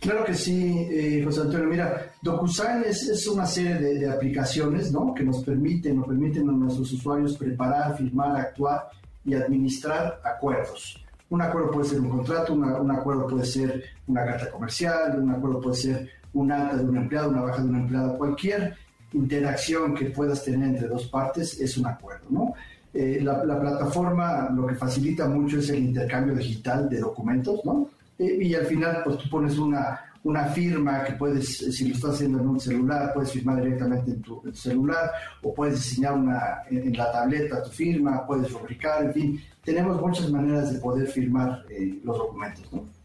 Claro 0.00 0.24
que 0.24 0.34
sí, 0.34 0.86
eh, 0.92 1.22
José 1.24 1.40
Antonio. 1.40 1.66
Mira, 1.66 2.12
DocuSign 2.22 2.84
es, 2.86 3.08
es 3.08 3.26
una 3.26 3.44
serie 3.46 3.74
de, 3.74 3.98
de, 3.98 4.08
aplicaciones 4.08 4.92
¿no? 4.92 5.12
que 5.12 5.24
nos 5.24 5.42
permiten, 5.42 5.96
nos 5.96 6.06
permiten 6.06 6.48
a 6.48 6.52
nuestros 6.52 6.92
usuarios 6.92 7.36
preparar, 7.36 7.96
firmar, 7.96 8.36
actuar 8.36 8.90
y 9.24 9.34
administrar 9.34 10.20
acuerdos. 10.24 11.04
Un 11.30 11.42
acuerdo 11.42 11.70
puede 11.70 11.88
ser 11.88 12.00
un 12.00 12.08
contrato, 12.08 12.54
un 12.54 12.90
acuerdo 12.90 13.26
puede 13.26 13.44
ser 13.44 13.84
una 14.06 14.24
carta 14.24 14.50
comercial, 14.50 15.20
un 15.20 15.30
acuerdo 15.30 15.60
puede 15.60 15.76
ser 15.76 16.08
un 16.32 16.50
alta 16.50 16.76
de 16.76 16.84
un 16.84 16.96
empleado, 16.96 17.30
una 17.30 17.42
baja 17.42 17.62
de 17.62 17.68
un 17.68 17.76
empleado, 17.76 18.16
cualquier 18.16 18.74
interacción 19.12 19.94
que 19.94 20.06
puedas 20.06 20.44
tener 20.44 20.68
entre 20.68 20.88
dos 20.88 21.06
partes 21.06 21.60
es 21.60 21.76
un 21.76 21.86
acuerdo, 21.86 22.26
¿no? 22.30 22.54
Eh, 22.94 23.20
la, 23.22 23.60
plataforma 23.60 24.48
lo 24.50 24.66
que 24.66 24.74
facilita 24.74 25.28
mucho 25.28 25.58
es 25.58 25.68
el 25.70 25.78
intercambio 25.78 26.34
digital 26.34 26.88
de 26.88 27.00
documentos, 27.00 27.60
¿no? 27.64 27.90
Eh, 28.18 28.38
y 28.40 28.54
al 28.54 28.66
final, 28.66 29.02
pues 29.04 29.18
tú 29.18 29.28
pones 29.28 29.58
una, 29.58 30.07
una 30.24 30.44
firma 30.46 31.04
que 31.04 31.12
puedes, 31.12 31.58
si 31.58 31.88
lo 31.88 31.94
estás 31.94 32.14
haciendo 32.14 32.40
en 32.40 32.48
un 32.48 32.60
celular, 32.60 33.12
puedes 33.14 33.32
firmar 33.32 33.62
directamente 33.62 34.10
en 34.10 34.22
tu, 34.22 34.42
celular 34.52 35.10
o 35.42 35.54
puedes 35.54 35.76
diseñar 35.76 36.14
una, 36.14 36.62
en, 36.70 36.96
la 36.96 37.10
tableta 37.12 37.62
tu 37.62 37.70
firma, 37.70 38.26
puedes 38.26 38.50
fabricar, 38.50 39.04
en 39.04 39.12
fin, 39.12 39.40
tenemos 39.64 40.00
muchas 40.00 40.30
maneras 40.30 40.72
de 40.72 40.78
poder 40.80 41.06
firmar 41.06 41.64
eh, 41.70 42.00
los 42.02 42.18
documentos. 42.18 42.72
¿no? 42.72 42.97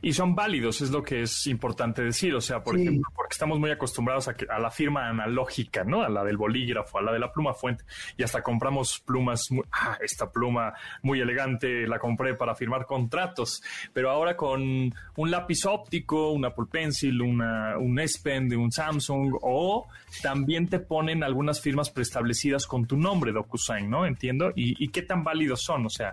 Y 0.00 0.12
son 0.12 0.34
válidos, 0.34 0.80
es 0.80 0.90
lo 0.90 1.02
que 1.02 1.22
es 1.22 1.46
importante 1.46 2.02
decir. 2.02 2.34
O 2.34 2.40
sea, 2.40 2.62
por 2.62 2.78
ejemplo, 2.78 3.10
porque 3.14 3.32
estamos 3.32 3.58
muy 3.58 3.70
acostumbrados 3.70 4.28
a, 4.28 4.34
que, 4.34 4.46
a 4.48 4.58
la 4.58 4.70
firma 4.70 5.08
analógica, 5.08 5.84
¿no? 5.84 6.02
A 6.02 6.08
la 6.08 6.24
del 6.24 6.36
bolígrafo, 6.36 6.98
a 6.98 7.02
la 7.02 7.12
de 7.12 7.18
la 7.18 7.32
pluma 7.32 7.54
fuente. 7.54 7.84
Y 8.16 8.22
hasta 8.22 8.42
compramos 8.42 9.00
plumas, 9.00 9.48
ah, 9.72 9.98
esta 10.00 10.30
pluma 10.30 10.74
muy 11.02 11.20
elegante 11.20 11.86
la 11.86 11.98
compré 11.98 12.34
para 12.34 12.54
firmar 12.54 12.86
contratos. 12.86 13.62
Pero 13.92 14.10
ahora 14.10 14.36
con 14.36 14.94
un 15.16 15.30
lápiz 15.30 15.64
óptico, 15.66 16.30
un 16.30 16.44
Apple 16.44 16.66
Pencil, 16.70 17.20
una, 17.20 17.78
un 17.78 17.98
S 17.98 18.20
Pen 18.22 18.48
de 18.48 18.56
un 18.56 18.72
Samsung, 18.72 19.38
o 19.42 19.88
también 20.22 20.68
te 20.68 20.78
ponen 20.78 21.22
algunas 21.22 21.60
firmas 21.60 21.90
preestablecidas 21.90 22.66
con 22.66 22.86
tu 22.86 22.96
nombre, 22.96 23.32
DocuSign, 23.32 23.88
¿no? 23.88 24.06
Entiendo. 24.06 24.52
¿Y, 24.54 24.82
y 24.82 24.88
qué 24.88 25.02
tan 25.02 25.24
válidos 25.24 25.62
son? 25.62 25.86
O 25.86 25.90
sea. 25.90 26.12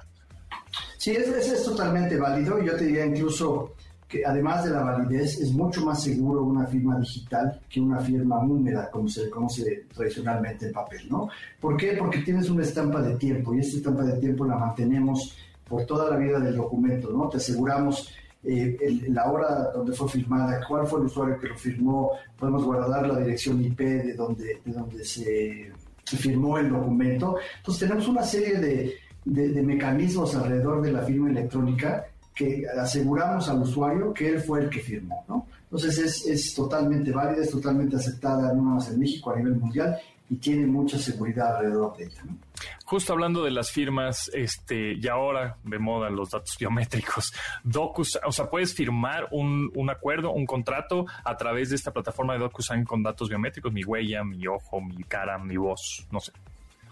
Sí, 0.97 1.11
es, 1.11 1.27
es, 1.27 1.63
totalmente 1.63 2.17
válido. 2.17 2.61
Yo 2.61 2.75
te 2.75 2.85
diría 2.85 3.05
incluso 3.05 3.73
que 4.07 4.25
además 4.25 4.63
de 4.63 4.71
la 4.71 4.81
validez, 4.81 5.39
es 5.39 5.53
mucho 5.53 5.85
más 5.85 6.03
seguro 6.03 6.43
una 6.43 6.65
firma 6.65 6.99
digital 6.99 7.61
que 7.69 7.79
una 7.79 7.99
firma 7.99 8.39
húmeda, 8.39 8.89
como 8.89 9.07
se 9.07 9.29
conoce 9.29 9.85
tradicionalmente 9.93 10.65
en 10.65 10.73
papel, 10.73 11.07
¿no? 11.09 11.29
¿Por 11.59 11.77
qué? 11.77 11.93
Porque 11.93 12.19
tienes 12.19 12.49
una 12.49 12.63
estampa 12.63 13.01
de 13.01 13.15
tiempo 13.15 13.53
y 13.53 13.59
esta 13.59 13.77
estampa 13.77 14.03
de 14.03 14.19
tiempo 14.19 14.45
la 14.45 14.57
mantenemos 14.57 15.37
por 15.63 15.85
toda 15.85 16.09
la 16.09 16.17
vida 16.17 16.39
del 16.39 16.57
documento, 16.57 17.11
¿no? 17.11 17.29
Te 17.29 17.37
aseguramos 17.37 18.11
eh, 18.43 19.05
la 19.09 19.31
hora 19.31 19.69
donde 19.73 19.93
fue 19.93 20.09
firmada, 20.09 20.59
cuál 20.67 20.87
fue 20.87 21.01
el 21.01 21.05
usuario 21.05 21.39
que 21.39 21.47
lo 21.47 21.57
firmó, 21.57 22.11
podemos 22.37 22.65
guardar 22.65 23.07
la 23.07 23.19
dirección 23.19 23.63
IP 23.63 23.79
de 23.79 24.13
donde, 24.15 24.59
de 24.65 24.73
donde 24.73 25.05
se 25.05 25.71
firmó 26.03 26.57
el 26.57 26.69
documento. 26.69 27.37
Entonces 27.57 27.87
tenemos 27.87 28.07
una 28.07 28.23
serie 28.23 28.57
de 28.57 28.95
de, 29.25 29.61
mecanismos 29.61 30.35
alrededor 30.35 30.81
de 30.81 30.91
la 30.91 31.01
firma 31.01 31.29
electrónica 31.29 32.05
que 32.33 32.63
aseguramos 32.79 33.49
al 33.49 33.61
usuario 33.61 34.13
que 34.13 34.29
él 34.29 34.39
fue 34.39 34.61
el 34.61 34.69
que 34.69 34.79
firmó, 34.79 35.25
¿no? 35.27 35.47
Entonces 35.63 35.97
es, 35.99 36.25
es 36.25 36.53
totalmente 36.55 37.11
válida, 37.11 37.43
es 37.43 37.51
totalmente 37.51 37.95
aceptada 37.95 38.53
no 38.53 38.63
más 38.63 38.89
en 38.89 38.99
México 38.99 39.31
a 39.31 39.35
nivel 39.35 39.55
mundial 39.55 39.99
y 40.29 40.35
tiene 40.35 40.65
mucha 40.65 40.97
seguridad 40.97 41.57
alrededor 41.57 41.97
de 41.97 42.05
ella. 42.05 42.23
Justo 42.85 43.13
hablando 43.13 43.43
de 43.43 43.51
las 43.51 43.71
firmas, 43.71 44.29
este, 44.33 44.93
y 44.93 45.07
ahora 45.07 45.57
de 45.63 45.79
moda 45.79 46.09
los 46.09 46.29
datos 46.31 46.55
biométricos, 46.59 47.31
Docus, 47.63 48.19
o 48.25 48.31
sea, 48.31 48.49
puedes 48.49 48.73
firmar 48.73 49.27
un, 49.31 49.71
un, 49.75 49.89
acuerdo, 49.89 50.31
un 50.31 50.45
contrato 50.45 51.05
a 51.23 51.37
través 51.37 51.69
de 51.69 51.75
esta 51.75 51.91
plataforma 51.91 52.33
de 52.33 52.39
DocuSign 52.39 52.85
con 52.85 53.03
datos 53.03 53.29
biométricos, 53.29 53.71
mi 53.71 53.83
huella, 53.83 54.23
mi 54.23 54.45
ojo, 54.47 54.81
mi 54.81 55.03
cara, 55.03 55.37
mi 55.37 55.57
voz, 55.57 56.07
no 56.11 56.19
sé. 56.19 56.31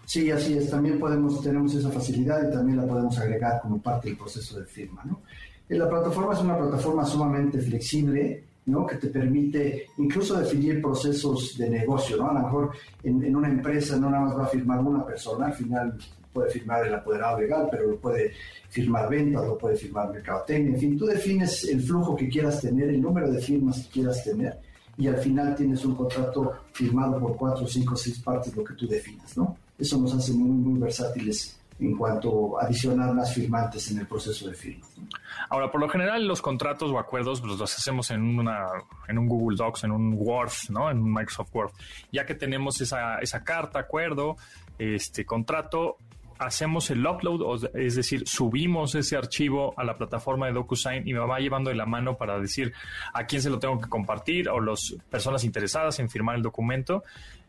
Sí, 0.08 0.30
así 0.30 0.56
es. 0.56 0.70
También 0.70 0.98
podemos, 0.98 1.42
tenemos 1.42 1.74
esa 1.74 1.90
facilidad 1.90 2.48
y 2.48 2.50
también 2.50 2.78
la 2.78 2.86
podemos 2.86 3.18
agregar 3.18 3.60
como 3.60 3.78
parte 3.78 4.08
del 4.08 4.16
proceso 4.16 4.58
de 4.58 4.64
firma. 4.64 5.04
¿no? 5.04 5.20
La 5.68 5.86
plataforma 5.86 6.32
es 6.32 6.40
una 6.40 6.56
plataforma 6.56 7.04
sumamente 7.04 7.60
flexible, 7.60 8.42
¿no? 8.64 8.86
que 8.86 8.96
te 8.96 9.08
permite 9.08 9.88
incluso 9.98 10.38
definir 10.38 10.80
procesos 10.80 11.58
de 11.58 11.68
negocio. 11.68 12.16
¿no? 12.16 12.30
A 12.30 12.32
lo 12.32 12.40
mejor 12.40 12.70
en, 13.02 13.22
en, 13.22 13.36
una 13.36 13.48
empresa 13.48 13.98
no 13.98 14.08
nada 14.08 14.24
más 14.24 14.38
va 14.38 14.44
a 14.44 14.48
firmar 14.48 14.80
una 14.80 15.04
persona, 15.04 15.48
al 15.48 15.52
final 15.52 15.98
puede 16.32 16.52
firmar 16.52 16.86
el 16.86 16.94
apoderado 16.94 17.40
legal, 17.40 17.68
pero 17.70 17.88
lo 17.88 17.98
puede 17.98 18.32
firmar 18.70 19.10
ventas, 19.10 19.44
lo 19.44 19.58
puede 19.58 19.76
firmar 19.76 20.10
mercadotecnia, 20.10 20.72
en 20.72 20.80
fin, 20.80 20.96
tú 20.96 21.04
defines 21.04 21.64
el 21.64 21.82
flujo 21.82 22.16
que 22.16 22.30
quieras 22.30 22.62
tener, 22.62 22.88
el 22.88 23.02
número 23.02 23.30
de 23.30 23.42
firmas 23.42 23.80
que 23.80 24.00
quieras 24.00 24.24
tener 24.24 24.58
y 24.96 25.06
al 25.06 25.18
final 25.18 25.54
tienes 25.54 25.84
un 25.84 25.94
contrato 25.94 26.50
firmado 26.72 27.20
por 27.20 27.36
cuatro, 27.36 27.66
cinco, 27.66 27.94
seis 27.94 28.18
partes, 28.20 28.56
lo 28.56 28.64
que 28.64 28.72
tú 28.72 28.88
definas, 28.88 29.36
¿no? 29.36 29.54
Eso 29.78 29.98
nos 29.98 30.14
hace 30.14 30.32
muy, 30.32 30.50
muy 30.50 30.80
versátiles 30.80 31.58
en 31.80 31.96
cuanto 31.96 32.58
a 32.58 32.64
adicionar 32.64 33.14
más 33.14 33.32
firmantes 33.32 33.90
en 33.92 33.98
el 33.98 34.06
proceso 34.06 34.48
de 34.48 34.54
firma. 34.54 34.84
Ahora, 35.48 35.70
por 35.70 35.80
lo 35.80 35.88
general, 35.88 36.26
los 36.26 36.42
contratos 36.42 36.90
o 36.90 36.98
acuerdos 36.98 37.40
pues, 37.40 37.56
los 37.56 37.76
hacemos 37.76 38.10
en, 38.10 38.22
una, 38.38 38.66
en 39.06 39.18
un 39.18 39.28
Google 39.28 39.56
Docs, 39.56 39.84
en 39.84 39.92
un 39.92 40.14
Word, 40.18 40.50
¿no? 40.70 40.90
En 40.90 40.98
un 40.98 41.12
Microsoft 41.12 41.54
Word. 41.54 41.70
Ya 42.10 42.26
que 42.26 42.34
tenemos 42.34 42.80
esa, 42.80 43.18
esa 43.18 43.44
carta, 43.44 43.78
acuerdo, 43.78 44.36
este 44.78 45.24
contrato, 45.24 45.98
hacemos 46.38 46.90
el 46.90 47.04
upload, 47.06 47.70
es 47.74 47.96
decir, 47.96 48.26
subimos 48.26 48.94
ese 48.94 49.16
archivo 49.16 49.74
a 49.76 49.84
la 49.84 49.96
plataforma 49.96 50.46
de 50.46 50.52
DocuSign 50.52 51.06
y 51.06 51.12
me 51.12 51.20
va 51.20 51.38
llevando 51.40 51.70
de 51.70 51.76
la 51.76 51.86
mano 51.86 52.16
para 52.16 52.38
decir 52.38 52.72
a 53.12 53.24
quién 53.26 53.42
se 53.42 53.50
lo 53.50 53.58
tengo 53.58 53.80
que 53.80 53.88
compartir 53.88 54.48
o 54.48 54.60
las 54.60 54.96
personas 55.10 55.44
interesadas 55.44 55.98
en 55.98 56.08
firmar 56.08 56.36
el 56.36 56.42
documento 56.42 57.02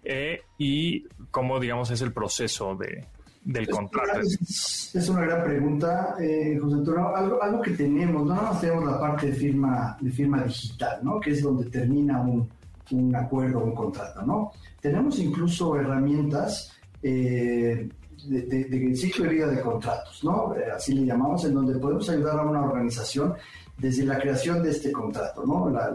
eh, 0.04 0.42
y 0.58 1.06
cómo, 1.32 1.60
digamos, 1.60 1.92
es 1.92 2.02
el 2.02 2.14
proceso 2.14 2.76
de, 2.76 3.06
del 3.44 3.68
contrato. 3.68 4.20
Es, 4.22 5.10
una 5.10 5.22
gran 5.22 5.44
pregunta, 5.44 6.16
eh, 6.20 6.58
José 6.62 6.76
Antonio. 6.76 7.16
Algo, 7.16 7.42
algo, 7.42 7.62
que 7.62 7.72
tenemos, 7.72 8.26
no 8.26 8.36
nada 8.36 8.52
más 8.52 8.62
tenemos 8.62 8.86
la 8.86 9.00
parte 9.00 9.28
de 9.28 9.34
firma, 9.34 9.98
de 10.00 10.12
firma 10.12 10.44
digital, 10.44 11.00
¿no? 11.04 11.20
Que 11.20 11.32
es 11.32 11.42
donde 11.42 11.70
termina 11.70 12.22
un, 12.22 12.50
un 12.92 13.16
acuerdo, 13.16 13.60
un 13.60 13.74
contrato, 13.74 14.22
¿no? 14.24 14.52
Tenemos 14.82 15.20
incluso 15.20 15.76
herramientas 15.76 16.72
eh, 17.02 17.90
de, 18.28 18.96
ciclo 18.96 19.26
de 19.26 19.32
vida 19.32 19.48
de 19.48 19.62
contratos, 19.62 20.24
¿no? 20.24 20.56
Eh, 20.56 20.72
así 20.76 20.94
le 20.94 21.06
llamamos, 21.06 21.46
en 21.46 21.54
donde 21.54 21.78
podemos 21.80 22.10
ayudar 22.10 22.40
a 22.40 22.44
una 22.44 22.62
organización 22.62 23.34
desde 23.78 24.04
la 24.04 24.20
creación 24.20 24.62
de 24.62 24.72
este 24.72 24.92
contrato, 24.92 25.46
¿no? 25.46 25.70
La, 25.70 25.90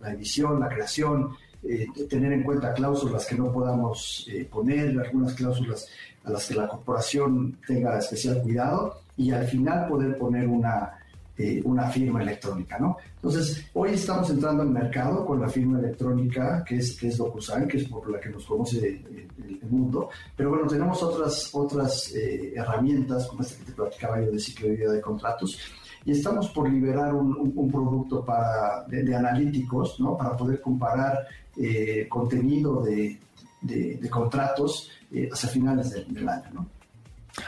la, 0.00 0.12
edición, 0.12 0.60
la 0.60 0.68
creación, 0.68 1.30
eh, 1.68 1.86
tener 2.08 2.32
en 2.32 2.42
cuenta 2.42 2.72
cláusulas 2.72 3.26
que 3.26 3.36
no 3.36 3.52
podamos 3.52 4.26
eh, 4.30 4.46
poner, 4.50 4.98
algunas 4.98 5.34
cláusulas 5.34 5.88
a 6.24 6.30
las 6.30 6.46
que 6.46 6.54
la 6.54 6.68
corporación 6.68 7.58
tenga 7.66 7.98
especial 7.98 8.42
cuidado 8.42 9.00
y 9.16 9.30
al 9.30 9.46
final 9.46 9.88
poder 9.88 10.18
poner 10.18 10.48
una, 10.48 10.98
eh, 11.36 11.60
una 11.64 11.88
firma 11.88 12.22
electrónica, 12.22 12.78
¿no? 12.78 12.96
Entonces, 13.16 13.66
hoy 13.72 13.90
estamos 13.94 14.30
entrando 14.30 14.62
al 14.62 14.70
mercado 14.70 15.26
con 15.26 15.40
la 15.40 15.48
firma 15.48 15.80
electrónica 15.80 16.64
que 16.64 16.76
es, 16.76 16.96
que 16.96 17.08
es 17.08 17.16
DocuSign, 17.16 17.66
que 17.66 17.78
es 17.78 17.88
por 17.88 18.08
la 18.08 18.20
que 18.20 18.28
nos 18.28 18.46
conoce 18.46 18.86
el, 18.86 19.28
mundo, 19.68 20.10
pero 20.36 20.50
bueno, 20.50 20.66
tenemos 20.66 21.02
otras, 21.02 21.50
otras 21.54 22.14
eh, 22.14 22.52
herramientas, 22.54 23.26
como 23.26 23.42
esta 23.42 23.58
que 23.58 23.64
te 23.64 23.72
platicaba 23.72 24.20
yo 24.20 24.30
de 24.30 24.38
ciclo 24.38 24.68
de 24.68 24.76
vida 24.76 24.92
de 24.92 25.00
contratos, 25.00 25.58
y 26.04 26.12
estamos 26.12 26.50
por 26.50 26.70
liberar 26.70 27.14
un, 27.14 27.52
un, 27.56 27.72
producto 27.72 28.24
para, 28.24 28.84
de, 28.86 29.16
analíticos, 29.16 29.98
¿no? 29.98 30.16
Para 30.16 30.36
poder 30.36 30.60
comparar 30.60 31.26
eh, 31.56 32.06
contenido 32.08 32.82
de, 32.82 33.18
de, 33.60 34.10
contratos 34.10 34.90
hacia 35.32 35.48
finales 35.48 35.90
del, 35.90 36.12
del 36.12 36.28
año, 36.28 36.50
¿no? 36.52 36.68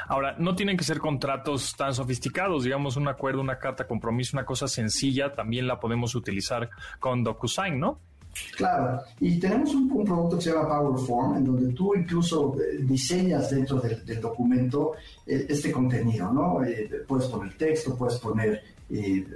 Ahora, 0.08 0.34
no 0.38 0.54
tienen 0.54 0.76
que 0.76 0.84
ser 0.84 0.98
contratos 0.98 1.74
tan 1.76 1.94
sofisticados, 1.94 2.64
digamos 2.64 2.96
un 2.96 3.08
acuerdo, 3.08 3.40
una 3.40 3.58
carta 3.58 3.86
compromiso, 3.86 4.36
una 4.36 4.44
cosa 4.44 4.66
sencilla, 4.66 5.32
también 5.32 5.66
la 5.66 5.78
podemos 5.78 6.14
utilizar 6.14 6.70
con 6.98 7.22
DocuSign, 7.22 7.78
¿no? 7.78 7.98
Claro, 8.54 9.00
y 9.20 9.38
tenemos 9.38 9.74
un, 9.74 9.88
producto 10.04 10.36
que 10.36 10.42
se 10.42 10.52
llama 10.52 10.68
PowerForm, 10.68 11.36
en 11.38 11.44
donde 11.44 11.72
tú 11.72 11.94
incluso 11.94 12.54
eh, 12.60 12.78
diseñas 12.80 13.50
dentro 13.50 13.80
del, 13.80 14.20
documento 14.20 14.92
eh, 15.26 15.46
este 15.48 15.72
contenido, 15.72 16.30
¿no? 16.32 16.62
Eh, 16.62 17.04
puedes 17.06 17.28
poner 17.28 17.56
texto, 17.56 17.96
puedes 17.96 18.18
poner 18.18 18.62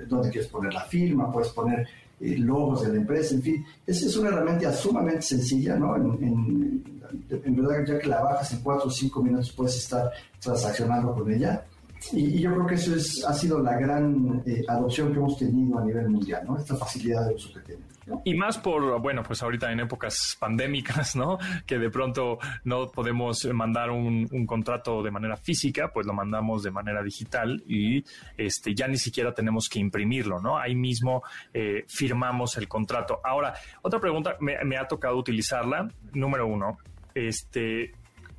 dónde 0.06 0.30
quieres 0.30 0.48
poner 0.48 0.72
la 0.72 0.84
firma, 0.84 1.32
puedes 1.32 1.48
poner 1.48 1.88
logos 2.20 2.82
de 2.82 2.92
la 2.92 2.96
empresa, 2.96 3.34
en 3.34 3.42
fin. 3.42 3.64
Es, 3.86 4.02
es 4.02 4.16
una 4.16 4.28
herramienta 4.28 4.72
sumamente 4.72 5.22
sencilla, 5.22 5.76
¿no? 5.76 5.96
En, 5.96 6.82
en, 7.30 7.56
verdad, 7.56 7.84
ya 7.86 7.98
que 7.98 8.08
la 8.08 8.22
bajas 8.22 8.52
en 8.52 8.60
4 8.60 8.86
o 8.86 8.90
5 8.90 9.22
minutos, 9.22 9.52
puedes 9.52 9.76
estar 9.76 10.10
transaccionando 10.38 11.14
con 11.14 11.32
ella. 11.32 11.64
Y, 12.12 12.40
yo 12.40 12.52
creo 12.54 12.66
que 12.66 12.74
eso 12.74 12.94
es, 12.94 13.24
ha 13.24 13.34
sido 13.34 13.60
la 13.60 13.76
gran 13.78 14.42
eh, 14.46 14.62
adopción 14.68 15.12
que 15.12 15.18
hemos 15.18 15.36
tenido 15.36 15.78
a 15.78 15.84
nivel 15.84 16.08
mundial, 16.08 16.44
¿no? 16.46 16.56
Esta 16.56 16.76
facilidad 16.76 17.28
de 17.28 17.34
uso 17.34 17.52
que 17.54 17.60
tenemos. 17.60 17.89
Y 18.24 18.34
más 18.34 18.58
por, 18.58 19.00
bueno, 19.00 19.22
pues 19.22 19.42
ahorita 19.42 19.70
en 19.70 19.80
épocas 19.80 20.36
pandémicas, 20.38 21.16
¿no? 21.16 21.38
Que 21.66 21.78
de 21.78 21.90
pronto 21.90 22.38
no 22.64 22.88
podemos 22.88 23.44
mandar 23.52 23.90
un, 23.90 24.28
contrato 24.46 25.02
de 25.02 25.10
manera 25.10 25.36
física, 25.36 25.90
pues 25.92 26.06
lo 26.06 26.12
mandamos 26.12 26.62
de 26.62 26.70
manera 26.70 27.02
digital 27.02 27.62
y 27.66 28.04
este 28.36 28.74
ya 28.74 28.88
ni 28.88 28.96
siquiera 28.96 29.32
tenemos 29.32 29.68
que 29.68 29.78
imprimirlo, 29.78 30.40
¿no? 30.40 30.58
Ahí 30.58 30.74
mismo 30.74 31.22
eh, 31.52 31.84
firmamos 31.88 32.56
el 32.56 32.66
contrato. 32.68 33.20
Ahora, 33.22 33.54
otra 33.82 34.00
pregunta, 34.00 34.36
me 34.40 34.76
ha 34.76 34.88
tocado 34.88 35.16
utilizarla. 35.16 35.88
Número 36.12 36.46
uno, 36.46 36.78
este, 37.14 37.92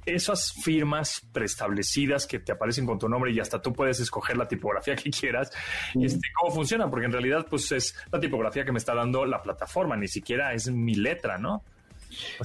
esas 0.05 0.53
firmas 0.63 1.21
preestablecidas 1.31 2.25
que 2.25 2.39
te 2.39 2.51
aparecen 2.51 2.85
con 2.85 2.97
tu 2.99 3.07
nombre 3.07 3.31
y 3.31 3.39
hasta 3.39 3.61
tú 3.61 3.73
puedes 3.73 3.99
escoger 3.99 4.37
la 4.37 4.47
tipografía 4.47 4.95
que 4.97 5.09
quieras, 5.09 5.51
este, 5.99 6.27
¿cómo 6.39 6.55
funciona? 6.55 6.89
Porque 6.89 7.05
en 7.05 7.11
realidad 7.11 7.45
pues 7.49 7.71
es 7.71 7.95
la 8.11 8.19
tipografía 8.19 8.65
que 8.65 8.71
me 8.71 8.79
está 8.79 8.95
dando 8.95 9.25
la 9.25 9.41
plataforma, 9.41 9.95
ni 9.95 10.07
siquiera 10.07 10.53
es 10.53 10.69
mi 10.69 10.95
letra, 10.95 11.37
¿no? 11.37 11.63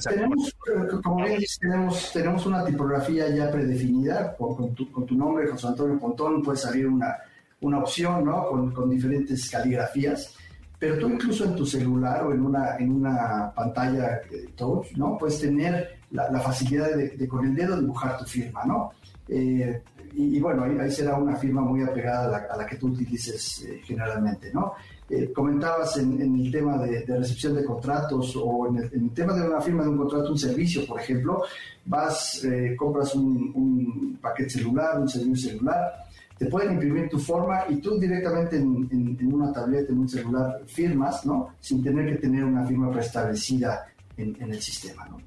tenemos, 0.01 0.55
como 1.03 1.25
bien 1.25 1.41
tenemos, 1.59 2.13
tenemos 2.13 2.45
una 2.45 2.63
tipografía 2.63 3.27
ya 3.29 3.51
predefinida 3.51 4.33
con, 4.37 4.73
tu, 4.73 4.89
con, 4.89 5.05
tu, 5.05 5.15
nombre, 5.15 5.45
José 5.47 5.67
Antonio 5.67 5.99
Pontón, 5.99 6.41
puede 6.41 6.57
salir 6.57 6.87
una, 6.87 7.17
una 7.59 7.79
opción, 7.79 8.23
¿no? 8.23 8.47
Con, 8.47 8.71
con 8.71 8.89
diferentes 8.89 9.49
caligrafías 9.49 10.37
pero 10.79 10.97
tú 10.99 11.09
incluso 11.09 11.45
en 11.45 11.55
tu 11.55 11.65
celular 11.65 12.23
o 12.23 12.33
en 12.33 12.45
una, 12.45 12.77
en 12.77 12.91
una 12.91 13.51
pantalla 13.55 14.21
touch, 14.55 14.91
¿no? 14.95 15.17
Puedes 15.17 15.39
tener 15.39 15.96
la, 16.11 16.39
facilidad 16.39 16.95
de, 16.95 17.27
con 17.27 17.45
el 17.45 17.55
dedo 17.55 17.79
dibujar 17.79 18.17
tu 18.17 18.25
firma, 18.25 18.63
¿no? 18.65 18.91
Eh, 19.27 19.83
y, 20.13 20.39
bueno, 20.39 20.63
ahí, 20.63 20.89
será 20.89 21.15
una 21.15 21.35
firma 21.35 21.61
muy 21.61 21.83
apegada 21.83 22.47
a 22.49 22.57
la, 22.57 22.65
que 22.65 22.77
tú 22.77 22.87
utilices 22.87 23.63
eh, 23.63 23.81
generalmente, 23.83 24.51
¿no? 24.53 24.73
eh, 25.09 25.31
comentabas 25.31 25.97
en, 25.97 26.21
el 26.21 26.51
tema 26.51 26.77
de, 26.79 27.05
recepción 27.05 27.55
de 27.55 27.63
contratos 27.63 28.35
o 28.35 28.67
en 28.67 28.77
el, 28.77 29.11
tema 29.11 29.33
de 29.33 29.47
una 29.47 29.61
firma 29.61 29.83
de 29.83 29.89
un 29.89 29.97
contrato, 29.97 30.31
un 30.31 30.37
servicio, 30.37 30.85
por 30.85 30.99
ejemplo, 30.99 31.43
vas, 31.85 32.43
eh, 32.43 32.75
compras 32.77 33.15
un, 33.15 34.17
paquete 34.21 34.49
celular, 34.49 34.99
un 34.99 35.07
servicio 35.07 35.51
celular, 35.51 35.93
te 36.37 36.47
pueden 36.47 36.73
imprimir 36.73 37.09
tu 37.09 37.19
forma 37.19 37.63
y 37.69 37.77
tú 37.77 37.97
directamente 37.97 38.57
en, 38.57 39.33
una 39.33 39.51
tableta, 39.51 39.91
en 39.91 39.99
un 39.99 40.09
celular, 40.09 40.61
firmas, 40.67 41.25
¿no? 41.25 41.49
Sin 41.59 41.81
tener 41.81 42.13
que 42.13 42.21
tener 42.21 42.43
una 42.43 42.65
firma 42.65 42.91
preestablecida 42.91 43.85
en, 44.17 44.35
el 44.39 44.61
sistema, 44.61 45.05
¿no? 45.05 45.17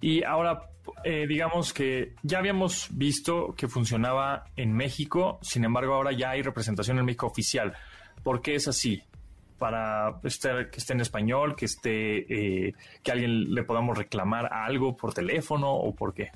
Y 0.00 0.22
ahora, 0.22 0.70
eh, 1.04 1.26
digamos 1.26 1.72
que 1.72 2.14
ya 2.22 2.38
habíamos 2.38 2.88
visto 2.92 3.54
que 3.56 3.68
funcionaba 3.68 4.44
en 4.56 4.72
México, 4.72 5.38
sin 5.42 5.64
embargo 5.64 5.94
ahora 5.94 6.12
ya 6.12 6.30
hay 6.30 6.42
representación 6.42 6.98
en 6.98 7.04
México 7.04 7.26
oficial. 7.26 7.74
¿Por 8.22 8.40
qué 8.40 8.54
es 8.54 8.68
así? 8.68 9.02
Para 9.58 10.20
estar, 10.22 10.70
que 10.70 10.78
esté 10.78 10.92
en 10.92 11.00
español, 11.00 11.56
que 11.56 11.64
esté, 11.64 12.66
eh, 12.68 12.74
que 13.02 13.12
alguien 13.12 13.52
le 13.54 13.64
podamos 13.64 13.98
reclamar 13.98 14.52
algo 14.52 14.96
por 14.96 15.12
teléfono 15.12 15.72
o 15.72 15.94
por 15.94 16.14
qué. 16.14 16.30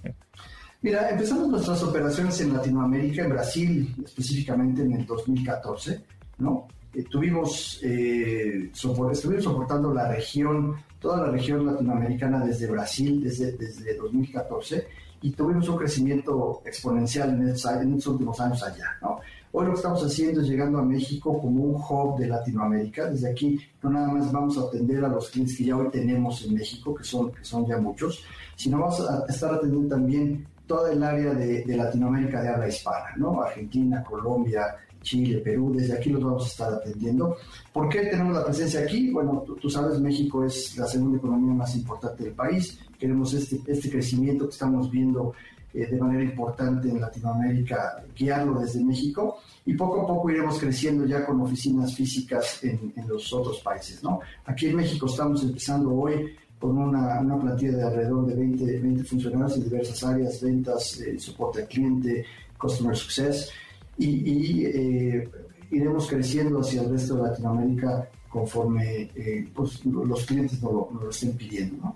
Mira, 0.81 1.09
empezamos 1.11 1.47
nuestras 1.47 1.81
operaciones 1.85 2.41
en 2.41 2.53
Latinoamérica, 2.53 3.23
en 3.23 3.31
Brasil, 3.31 3.95
específicamente 4.05 4.83
en 4.83 4.93
el 4.95 5.07
2014, 5.07 6.03
¿no? 6.39 6.67
Eh, 6.95 7.05
tuvimos, 7.05 7.81
eh, 7.83 8.71
estuvimos 8.73 9.45
soportando 9.45 9.93
la 9.93 10.09
región, 10.09 10.77
toda 11.01 11.27
la 11.27 11.33
región 11.33 11.67
latinoamericana 11.67 12.45
desde 12.45 12.67
Brasil, 12.67 13.23
desde, 13.23 13.53
desde 13.53 13.97
2014, 13.97 14.87
y 15.23 15.31
tuvimos 15.31 15.69
un 15.69 15.77
crecimiento 15.77 16.63
exponencial 16.65 17.31
en 17.31 17.49
estos, 17.49 17.73
en 17.73 17.95
estos 17.95 18.13
últimos 18.15 18.41
años 18.41 18.63
allá, 18.63 18.99
¿no? 19.01 19.21
Hoy 19.55 19.67
lo 19.67 19.73
que 19.73 19.77
estamos 19.77 20.03
haciendo 20.03 20.41
es 20.41 20.49
llegando 20.49 20.79
a 20.79 20.83
México 20.83 21.39
como 21.39 21.63
un 21.63 21.75
hub 21.75 22.19
de 22.19 22.27
Latinoamérica. 22.27 23.11
Desde 23.11 23.31
aquí 23.31 23.61
no 23.83 23.91
nada 23.91 24.09
más 24.09 24.33
vamos 24.33 24.57
a 24.57 24.63
atender 24.63 25.05
a 25.05 25.09
los 25.09 25.29
clientes 25.29 25.59
que 25.59 25.65
ya 25.65 25.77
hoy 25.77 25.91
tenemos 25.91 26.43
en 26.47 26.55
México, 26.55 26.95
que 26.95 27.05
son, 27.05 27.31
que 27.33 27.45
son 27.45 27.67
ya 27.67 27.77
muchos, 27.77 28.25
sino 28.57 28.81
vamos 28.81 29.01
a 29.01 29.27
estar 29.29 29.53
atendiendo 29.53 29.95
también 29.95 30.47
toda 30.67 30.91
el 30.91 31.03
área 31.03 31.35
de, 31.35 31.77
Latinoamérica 31.77 32.41
de 32.41 32.49
habla 32.49 32.69
hispana, 32.69 33.15
¿no? 33.17 33.43
Argentina, 33.43 34.03
Colombia, 34.03 34.75
Chile, 35.03 35.39
Perú, 35.39 35.73
desde 35.75 35.95
aquí 35.95 36.11
los 36.11 36.23
vamos 36.23 36.45
a 36.45 36.49
estar 36.49 36.73
atendiendo. 36.73 37.37
¿Por 37.73 37.89
qué 37.89 38.07
tenemos 38.07 38.35
la 38.35 38.45
presencia 38.45 38.81
aquí? 38.81 39.11
Bueno, 39.11 39.45
tú, 39.61 39.69
sabes, 39.69 40.01
México 40.01 40.45
es 40.45 40.77
la 40.77 40.87
segunda 40.87 41.19
economía 41.19 41.53
más 41.53 41.77
importante 41.77 42.25
del 42.25 42.33
país. 42.33 42.79
Queremos 42.99 43.35
este, 43.35 43.61
este 43.67 43.91
crecimiento 43.91 44.47
que 44.47 44.53
estamos 44.53 44.91
viendo 44.91 45.35
eh, 45.75 45.87
de 45.87 45.99
manera 45.99 46.23
importante 46.23 46.89
en 46.91 47.01
Latinoamérica, 47.01 48.05
guiarlo 48.15 48.61
desde 48.61 48.85
México 48.85 49.39
y 49.65 49.73
poco 49.73 50.03
a 50.03 50.07
poco 50.07 50.29
iremos 50.29 50.59
creciendo 50.59 51.07
ya 51.07 51.25
con 51.25 51.41
oficinas 51.41 51.95
físicas 51.95 52.63
en, 52.63 52.93
los 53.09 53.33
otros 53.33 53.61
países. 53.61 54.03
¿no? 54.03 54.21
Aquí 54.45 54.67
en 54.67 54.77
México 54.77 55.07
estamos 55.07 55.43
empezando 55.43 55.95
hoy 55.95 56.35
con 56.59 56.77
una, 56.77 57.21
una 57.21 57.41
plantilla 57.41 57.73
de 57.73 57.83
alrededor 57.85 58.27
de 58.27 58.35
20, 58.35 58.81
20 58.81 59.05
funcionarios 59.05 59.57
en 59.57 59.65
diversas 59.65 60.05
áreas, 60.05 60.43
ventas, 60.43 61.01
eh, 61.01 61.19
soporte 61.19 61.63
al 61.63 61.69
cliente, 61.69 62.25
customer 62.59 62.95
success, 62.95 63.51
y, 63.99 64.65
eh, 64.65 65.29
iremos 65.71 66.07
creciendo 66.07 66.61
hacia 66.61 66.83
el 66.83 66.91
resto 66.91 67.17
de 67.17 67.23
Latinoamérica 67.23 68.09
conforme 68.29 69.11
pues, 69.55 69.85
los 69.85 70.25
clientes 70.25 70.63
nos 70.63 70.73
lo, 70.73 71.11
estén 71.11 71.33
pidiendo. 71.33 71.95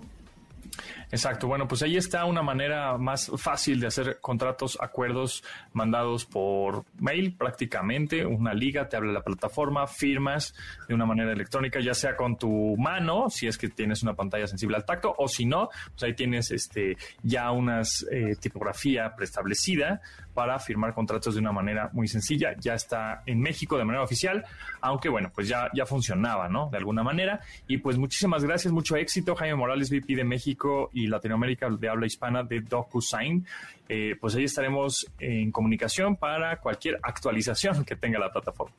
Exacto. 1.09 1.47
Bueno, 1.47 1.67
pues 1.67 1.81
ahí 1.83 1.95
está 1.95 2.25
una 2.25 2.41
manera 2.41 2.97
más 2.97 3.31
fácil 3.37 3.79
de 3.79 3.87
hacer 3.87 4.19
contratos, 4.19 4.77
acuerdos 4.81 5.43
mandados 5.71 6.25
por 6.25 6.83
mail 6.99 7.33
prácticamente. 7.33 8.25
Una 8.25 8.53
liga 8.53 8.89
te 8.89 8.97
habla 8.97 9.13
la 9.13 9.21
plataforma, 9.21 9.87
firmas 9.87 10.53
de 10.87 10.93
una 10.93 11.05
manera 11.05 11.31
electrónica, 11.31 11.79
ya 11.79 11.93
sea 11.93 12.17
con 12.17 12.37
tu 12.37 12.75
mano, 12.77 13.29
si 13.29 13.47
es 13.47 13.57
que 13.57 13.69
tienes 13.69 14.03
una 14.03 14.15
pantalla 14.15 14.47
sensible 14.47 14.75
al 14.75 14.85
tacto, 14.85 15.15
o 15.17 15.29
si 15.29 15.45
no, 15.45 15.69
pues 15.91 16.03
ahí 16.03 16.13
tienes 16.13 16.51
este 16.51 16.97
ya 17.23 17.51
una 17.51 17.81
eh, 18.11 18.35
tipografía 18.39 19.15
preestablecida 19.15 20.01
para 20.33 20.59
firmar 20.59 20.93
contratos 20.93 21.33
de 21.33 21.39
una 21.39 21.51
manera 21.51 21.89
muy 21.93 22.07
sencilla. 22.07 22.53
Ya 22.59 22.75
está 22.75 23.23
en 23.25 23.39
México 23.39 23.77
de 23.77 23.85
manera 23.85 24.03
oficial, 24.03 24.45
aunque 24.81 25.09
bueno, 25.09 25.31
pues 25.33 25.47
ya, 25.47 25.69
ya 25.73 25.85
funcionaba, 25.85 26.47
¿no? 26.47 26.69
De 26.69 26.77
alguna 26.77 27.01
manera. 27.01 27.39
Y 27.67 27.77
pues 27.77 27.97
muchísimas 27.97 28.43
gracias, 28.43 28.71
mucho 28.71 28.95
éxito. 28.97 29.35
Jaime 29.35 29.55
Morales, 29.55 29.89
VP 29.89 30.15
de 30.15 30.23
México 30.23 30.91
y 30.97 31.07
Latinoamérica 31.07 31.69
de 31.69 31.89
habla 31.89 32.07
hispana 32.07 32.43
de 32.43 32.61
DocuSign. 32.61 33.45
Eh, 33.87 34.15
pues 34.19 34.35
ahí 34.35 34.45
estaremos 34.45 35.05
en 35.19 35.51
comunicación 35.51 36.15
para 36.15 36.59
cualquier 36.59 36.99
actualización 37.03 37.85
que 37.85 37.95
tenga 37.95 38.17
la 38.19 38.31
plataforma. 38.31 38.75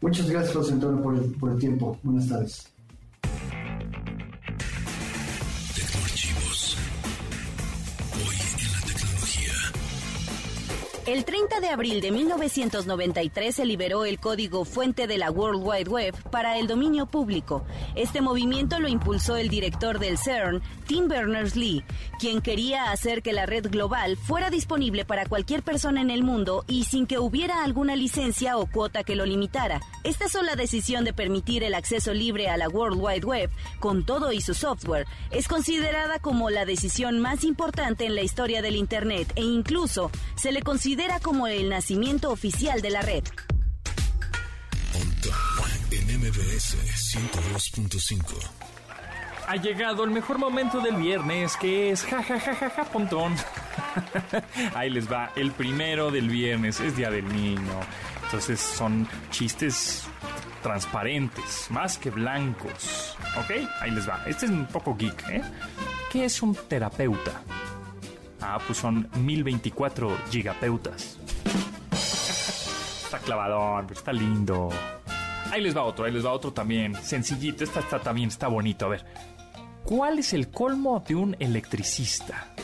Muchas 0.00 0.30
gracias, 0.30 0.54
José 0.54 0.72
Antonio, 0.72 1.02
por 1.02 1.14
el, 1.14 1.32
por 1.32 1.52
el 1.52 1.58
tiempo. 1.58 1.98
Buenas 2.02 2.28
tardes. 2.28 2.72
El 11.10 11.24
30 11.24 11.58
de 11.58 11.68
abril 11.70 12.00
de 12.00 12.12
1993 12.12 13.52
se 13.52 13.64
liberó 13.64 14.04
el 14.04 14.20
código 14.20 14.64
fuente 14.64 15.08
de 15.08 15.18
la 15.18 15.32
World 15.32 15.60
Wide 15.60 15.90
Web 15.90 16.14
para 16.30 16.56
el 16.56 16.68
dominio 16.68 17.06
público. 17.06 17.64
Este 17.96 18.20
movimiento 18.20 18.78
lo 18.78 18.86
impulsó 18.86 19.36
el 19.36 19.48
director 19.48 19.98
del 19.98 20.18
CERN, 20.18 20.62
Tim 20.90 21.06
Berners-Lee, 21.06 21.84
quien 22.18 22.40
quería 22.40 22.90
hacer 22.90 23.22
que 23.22 23.32
la 23.32 23.46
red 23.46 23.70
global 23.70 24.16
fuera 24.16 24.50
disponible 24.50 25.04
para 25.04 25.24
cualquier 25.24 25.62
persona 25.62 26.00
en 26.00 26.10
el 26.10 26.24
mundo 26.24 26.64
y 26.66 26.82
sin 26.82 27.06
que 27.06 27.20
hubiera 27.20 27.62
alguna 27.62 27.94
licencia 27.94 28.56
o 28.56 28.66
cuota 28.66 29.04
que 29.04 29.14
lo 29.14 29.24
limitara. 29.24 29.80
Esta 30.02 30.28
sola 30.28 30.56
decisión 30.56 31.04
de 31.04 31.12
permitir 31.12 31.62
el 31.62 31.74
acceso 31.74 32.12
libre 32.12 32.48
a 32.48 32.56
la 32.56 32.68
World 32.68 32.98
Wide 33.00 33.24
Web, 33.24 33.50
con 33.78 34.04
todo 34.04 34.32
y 34.32 34.40
su 34.40 34.52
software, 34.52 35.06
es 35.30 35.46
considerada 35.46 36.18
como 36.18 36.50
la 36.50 36.64
decisión 36.64 37.20
más 37.20 37.44
importante 37.44 38.04
en 38.04 38.16
la 38.16 38.22
historia 38.22 38.60
del 38.60 38.74
Internet 38.74 39.32
e 39.36 39.42
incluso 39.42 40.10
se 40.34 40.50
le 40.50 40.60
considera 40.60 41.20
como 41.20 41.46
el 41.46 41.68
nacimiento 41.68 42.32
oficial 42.32 42.82
de 42.82 42.90
la 42.90 43.02
red. 43.02 43.22
Ha 49.50 49.56
llegado 49.56 50.04
el 50.04 50.12
mejor 50.12 50.38
momento 50.38 50.78
del 50.78 50.94
viernes, 50.94 51.56
que 51.56 51.90
es 51.90 52.04
jajajaja 52.04 52.84
pontón. 52.84 53.34
Ahí 54.76 54.90
les 54.90 55.10
va, 55.10 55.32
el 55.34 55.50
primero 55.50 56.12
del 56.12 56.28
viernes, 56.28 56.78
es 56.78 56.96
Día 56.96 57.10
del 57.10 57.26
Niño. 57.26 57.80
Entonces 58.22 58.60
son 58.60 59.08
chistes 59.32 60.06
transparentes, 60.62 61.66
más 61.68 61.98
que 61.98 62.10
blancos. 62.10 63.18
¿Ok? 63.40 63.68
Ahí 63.80 63.90
les 63.90 64.08
va. 64.08 64.22
Este 64.24 64.46
es 64.46 64.52
un 64.52 64.66
poco 64.66 64.96
geek, 64.96 65.28
¿eh? 65.30 65.42
¿Qué 66.12 66.26
es 66.26 66.40
un 66.42 66.54
terapeuta? 66.54 67.42
Ah, 68.40 68.60
pues 68.64 68.78
son 68.78 69.10
1024 69.16 70.16
gigapeutas. 70.30 71.18
está 73.02 73.18
clavadón, 73.18 73.88
está 73.90 74.12
lindo. 74.12 74.68
Ahí 75.50 75.60
les 75.60 75.76
va 75.76 75.82
otro, 75.82 76.04
ahí 76.04 76.12
les 76.12 76.24
va 76.24 76.30
otro 76.30 76.52
también. 76.52 76.94
Sencillito, 76.94 77.64
esta 77.64 77.80
está 77.80 77.98
también, 77.98 78.28
está 78.28 78.46
bonito. 78.46 78.86
A 78.86 78.90
ver, 78.90 79.04
¿cuál 79.90 80.20
es 80.20 80.32
el 80.32 80.50
colmo 80.50 81.02
de 81.06 81.16
un 81.16 81.36
electricista? 81.40 82.54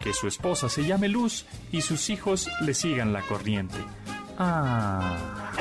Que 0.00 0.12
su 0.12 0.26
esposa 0.26 0.68
se 0.68 0.84
llame 0.84 1.08
Luz 1.08 1.46
y 1.70 1.82
sus 1.82 2.10
hijos 2.10 2.48
le 2.62 2.74
sigan 2.74 3.12
la 3.12 3.22
corriente. 3.22 3.78
Ah. 4.36 5.52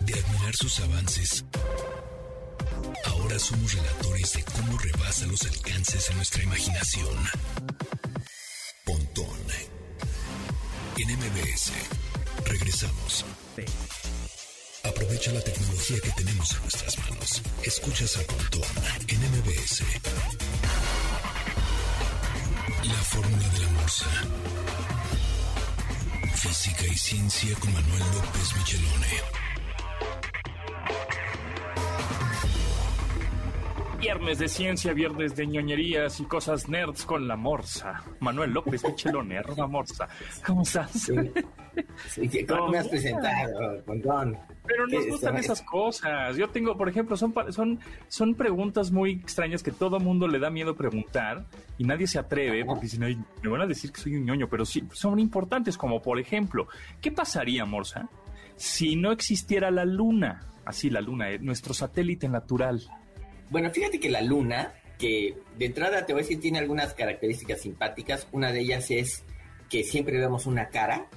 De 0.00 0.14
admirar 0.14 0.54
sus 0.54 0.80
avances 0.80 1.44
Ahora 3.06 3.38
somos 3.38 3.74
relatores 3.74 4.32
de 4.32 4.44
cómo 4.44 4.78
rebasa 4.78 5.26
los 5.26 5.44
alcances 5.44 6.08
de 6.08 6.14
nuestra 6.14 6.42
imaginación. 6.42 7.16
Pontón. 8.84 9.26
En 10.96 11.18
MBS. 11.18 11.72
Regresamos. 12.46 13.24
Aprovecha 14.94 15.32
la 15.32 15.40
tecnología 15.40 15.98
que 16.00 16.10
tenemos 16.12 16.52
en 16.52 16.60
nuestras 16.62 16.98
manos. 16.98 17.42
Escuchas 17.64 18.16
a 18.16 18.22
Pontón 18.22 18.62
en 19.08 19.18
MBS. 19.32 19.82
La 22.84 23.02
fórmula 23.02 23.48
de 23.48 23.58
la 23.58 23.68
morsa. 23.70 24.06
Física 26.36 26.86
y 26.86 26.96
ciencia 26.96 27.56
con 27.56 27.72
Manuel 27.72 28.04
López 28.14 28.56
Michelone. 28.56 29.43
Viernes 34.04 34.38
de 34.38 34.48
ciencia, 34.48 34.92
viernes 34.92 35.34
de 35.34 35.46
ñoñerías 35.46 36.20
y 36.20 36.24
cosas 36.24 36.68
nerds 36.68 37.06
con 37.06 37.26
la 37.26 37.38
morsa. 37.38 38.02
Manuel 38.20 38.50
López 38.50 38.84
Michelone, 38.84 39.38
arroba 39.38 39.66
morsa. 39.66 40.06
¿Cómo 40.46 40.60
estás? 40.60 40.90
Sí. 40.90 42.44
¿Cómo 42.46 42.68
me 42.68 42.78
has 42.78 42.88
presentado, 42.88 43.82
Pontón? 43.86 44.36
Pero 44.66 44.86
nos 44.88 45.06
gustan 45.06 45.38
esas 45.38 45.62
cosas. 45.62 46.36
Yo 46.36 46.50
tengo, 46.50 46.76
por 46.76 46.90
ejemplo, 46.90 47.16
son, 47.16 47.32
son, 47.48 47.80
son 48.08 48.34
preguntas 48.34 48.92
muy 48.92 49.12
extrañas 49.12 49.62
que 49.62 49.72
todo 49.72 49.98
mundo 49.98 50.28
le 50.28 50.38
da 50.38 50.50
miedo 50.50 50.76
preguntar 50.76 51.46
y 51.78 51.84
nadie 51.84 52.06
se 52.06 52.18
atreve 52.18 52.62
porque 52.66 52.88
si 52.88 52.98
no, 52.98 53.06
me 53.42 53.48
van 53.48 53.62
a 53.62 53.66
decir 53.66 53.90
que 53.90 54.02
soy 54.02 54.16
un 54.16 54.26
ñoño, 54.26 54.50
pero 54.50 54.66
sí, 54.66 54.86
son 54.92 55.18
importantes 55.18 55.78
como 55.78 56.02
por 56.02 56.20
ejemplo, 56.20 56.68
¿qué 57.00 57.10
pasaría, 57.10 57.64
Morsa, 57.64 58.10
si 58.54 58.96
no 58.96 59.12
existiera 59.12 59.70
la 59.70 59.86
luna? 59.86 60.50
Así 60.66 60.90
la 60.90 61.00
luna, 61.00 61.30
eh, 61.30 61.38
nuestro 61.38 61.72
satélite 61.72 62.28
natural. 62.28 62.82
Bueno, 63.50 63.70
fíjate 63.70 64.00
que 64.00 64.10
la 64.10 64.20
luna, 64.20 64.74
que 64.98 65.36
de 65.58 65.66
entrada 65.66 66.06
te 66.06 66.12
voy 66.12 66.20
a 66.20 66.24
decir, 66.24 66.40
tiene 66.40 66.58
algunas 66.58 66.94
características 66.94 67.60
simpáticas. 67.60 68.26
Una 68.32 68.52
de 68.52 68.60
ellas 68.60 68.90
es 68.90 69.24
que 69.68 69.84
siempre 69.84 70.18
vemos 70.18 70.46
una 70.46 70.68
cara 70.68 71.08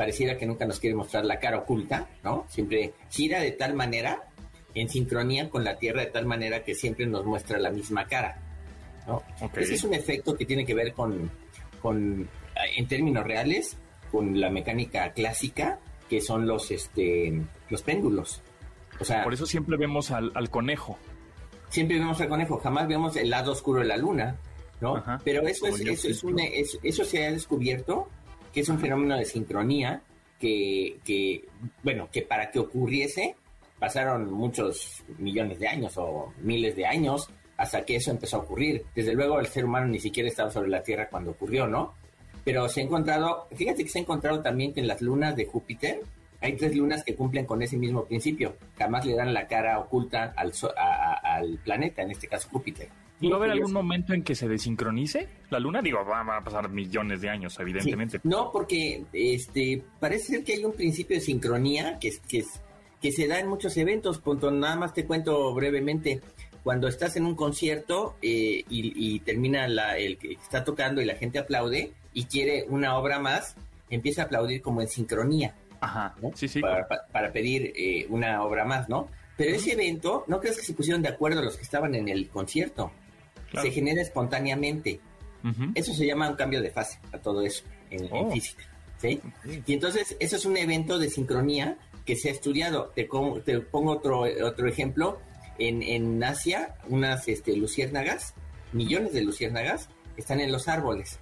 pareciera 0.00 0.38
que 0.38 0.46
nunca 0.46 0.64
nos 0.64 0.80
quiere 0.80 0.96
mostrar 0.96 1.26
la 1.26 1.38
cara 1.38 1.58
oculta, 1.58 2.08
¿no? 2.24 2.46
Siempre 2.48 2.94
gira 3.10 3.40
de 3.40 3.52
tal 3.52 3.74
manera, 3.74 4.30
en 4.74 4.88
sincronía 4.88 5.50
con 5.50 5.62
la 5.62 5.78
Tierra, 5.78 6.00
de 6.00 6.10
tal 6.10 6.24
manera 6.24 6.64
que 6.64 6.74
siempre 6.74 7.04
nos 7.06 7.26
muestra 7.26 7.58
la 7.58 7.70
misma 7.70 8.06
cara, 8.06 8.38
¿no? 9.06 9.22
Ese 9.54 9.74
es 9.74 9.84
un 9.84 9.92
efecto 9.92 10.36
que 10.36 10.46
tiene 10.46 10.64
que 10.64 10.74
ver 10.74 10.94
con, 10.94 11.30
con, 11.82 12.26
en 12.76 12.88
términos 12.88 13.24
reales, 13.24 13.76
con 14.10 14.40
la 14.40 14.48
mecánica 14.48 15.12
clásica, 15.12 15.78
que 16.08 16.22
son 16.22 16.46
los, 16.46 16.70
este, 16.70 17.38
los 17.68 17.82
péndulos. 17.82 18.40
O 19.00 19.04
sea, 19.04 19.22
por 19.22 19.34
eso 19.34 19.44
siempre 19.44 19.76
vemos 19.76 20.10
al, 20.10 20.50
conejo. 20.50 20.98
Siempre 21.70 21.98
vemos 21.98 22.20
al 22.20 22.28
conejo, 22.28 22.58
jamás 22.58 22.86
vemos 22.86 23.16
el 23.16 23.30
lado 23.30 23.52
oscuro 23.52 23.80
de 23.80 23.86
la 23.86 23.96
luna, 23.96 24.36
¿no? 24.80 25.02
Pero 25.24 25.46
eso 25.46 25.66
es, 25.66 25.80
eso, 25.80 26.08
es 26.08 26.22
un, 26.22 26.38
eso 26.38 27.04
se 27.04 27.26
ha 27.26 27.32
descubierto 27.32 28.08
que 28.52 28.60
es 28.60 28.68
un 28.68 28.78
fenómeno 28.78 29.16
de 29.16 29.24
sincronía 29.24 30.02
que, 30.38 31.44
bueno, 31.82 32.08
que 32.10 32.22
para 32.22 32.50
que 32.50 32.58
ocurriese 32.58 33.36
pasaron 33.78 34.30
muchos 34.30 35.02
millones 35.18 35.58
de 35.58 35.68
años 35.68 35.96
o 35.96 36.32
miles 36.42 36.76
de 36.76 36.86
años 36.86 37.30
hasta 37.56 37.84
que 37.84 37.96
eso 37.96 38.10
empezó 38.10 38.36
a 38.36 38.40
ocurrir. 38.40 38.84
Desde 38.94 39.14
luego 39.14 39.38
el 39.38 39.46
ser 39.46 39.64
humano 39.64 39.86
ni 39.86 39.98
siquiera 39.98 40.28
estaba 40.28 40.50
sobre 40.50 40.70
la 40.70 40.82
Tierra 40.82 41.08
cuando 41.08 41.32
ocurrió, 41.32 41.66
¿no? 41.66 41.94
Pero 42.44 42.68
se 42.68 42.80
ha 42.80 42.84
encontrado, 42.84 43.46
fíjate 43.54 43.84
que 43.84 43.90
se 43.90 43.98
ha 43.98 44.02
encontrado 44.02 44.40
también 44.40 44.72
que 44.72 44.80
en 44.80 44.88
las 44.88 45.02
lunas 45.02 45.36
de 45.36 45.46
Júpiter 45.46 46.00
hay 46.40 46.56
tres 46.56 46.74
lunas 46.76 47.04
que 47.04 47.14
cumplen 47.14 47.46
con 47.46 47.62
ese 47.62 47.76
mismo 47.76 48.04
principio. 48.04 48.56
Jamás 48.78 49.04
le 49.04 49.14
dan 49.14 49.34
la 49.34 49.46
cara 49.46 49.78
oculta 49.78 50.32
al, 50.36 50.52
al 51.22 51.58
planeta, 51.58 52.02
en 52.02 52.10
este 52.12 52.28
caso 52.28 52.48
Júpiter. 52.50 52.88
¿Y 53.20 53.28
va 53.28 53.36
a 53.36 53.38
haber 53.38 53.50
algún 53.50 53.72
momento 53.72 54.14
en 54.14 54.22
que 54.22 54.34
se 54.34 54.48
desincronice 54.48 55.28
la 55.50 55.58
luna? 55.58 55.82
Digo, 55.82 55.98
va, 56.04 56.20
a 56.20 56.42
pasar 56.42 56.70
millones 56.70 57.20
de 57.20 57.28
años, 57.28 57.58
evidentemente. 57.60 58.20
No, 58.24 58.50
porque 58.50 59.04
este 59.12 59.82
parece 59.98 60.36
ser 60.36 60.44
que 60.44 60.54
hay 60.54 60.64
un 60.64 60.72
principio 60.72 61.16
de 61.16 61.20
sincronía 61.20 61.98
que, 61.98 62.12
que, 62.26 62.44
que 63.00 63.12
se 63.12 63.28
da 63.28 63.38
en 63.38 63.48
muchos 63.48 63.76
eventos. 63.76 64.18
Punto, 64.18 64.50
nada 64.50 64.76
más 64.76 64.94
te 64.94 65.04
cuento 65.04 65.52
brevemente. 65.52 66.20
Cuando 66.62 66.88
estás 66.88 67.16
en 67.16 67.24
un 67.24 67.34
concierto 67.34 68.16
eh, 68.22 68.64
y, 68.68 69.20
termina 69.20 69.68
la, 69.68 69.96
el 69.98 70.18
que 70.18 70.32
está 70.32 70.64
tocando 70.64 71.00
y 71.00 71.06
la 71.06 71.14
gente 71.14 71.38
aplaude 71.38 71.92
y 72.12 72.24
quiere 72.24 72.64
una 72.68 72.98
obra 72.98 73.18
más, 73.18 73.54
empieza 73.88 74.22
a 74.22 74.24
aplaudir 74.26 74.62
como 74.62 74.80
en 74.80 74.88
sincronía. 74.88 75.54
Ajá, 75.80 76.14
sí, 76.34 76.48
sí. 76.48 76.60
Para, 76.60 77.32
pedir 77.32 77.72
eh, 77.74 78.06
una 78.10 78.42
obra 78.42 78.64
más, 78.64 78.88
¿no? 78.88 79.08
Pero 79.36 79.56
ese 79.56 79.72
evento, 79.72 80.24
¿no 80.26 80.38
crees 80.38 80.58
que 80.58 80.64
se 80.64 80.74
pusieron 80.74 81.00
de 81.00 81.08
acuerdo 81.08 81.40
los 81.42 81.56
que 81.56 81.62
estaban 81.62 81.94
en 81.94 82.08
el 82.08 82.28
concierto? 82.28 82.92
se 83.60 83.70
genera 83.70 84.00
espontáneamente. 84.02 85.00
Eso 85.74 85.94
se 85.94 86.06
llama 86.06 86.28
un 86.28 86.36
cambio 86.36 86.60
de 86.60 86.70
fase 86.70 86.98
a 87.12 87.18
todo 87.18 87.42
eso 87.42 87.64
en, 87.90 88.08
oh. 88.12 88.30
física. 88.30 88.62
¿sí? 88.98 89.20
Y 89.66 89.72
entonces, 89.72 90.16
eso 90.20 90.36
es 90.36 90.44
un 90.44 90.56
evento 90.56 90.98
de 90.98 91.08
sincronía 91.08 91.78
que 92.04 92.14
se 92.14 92.28
ha 92.28 92.32
estudiado. 92.32 92.92
Te, 92.94 93.08
te 93.44 93.60
pongo 93.60 93.92
otro, 93.92 94.24
otro 94.44 94.68
ejemplo. 94.68 95.18
En, 95.58 95.82
en 95.82 96.22
Asia, 96.22 96.74
unas 96.88 97.26
este, 97.28 97.56
luciérnagas, 97.56 98.34
millones 98.72 99.12
de 99.12 99.22
luciérnagas, 99.22 99.88
están 100.16 100.40
en 100.40 100.52
los 100.52 100.68
árboles. 100.68 101.18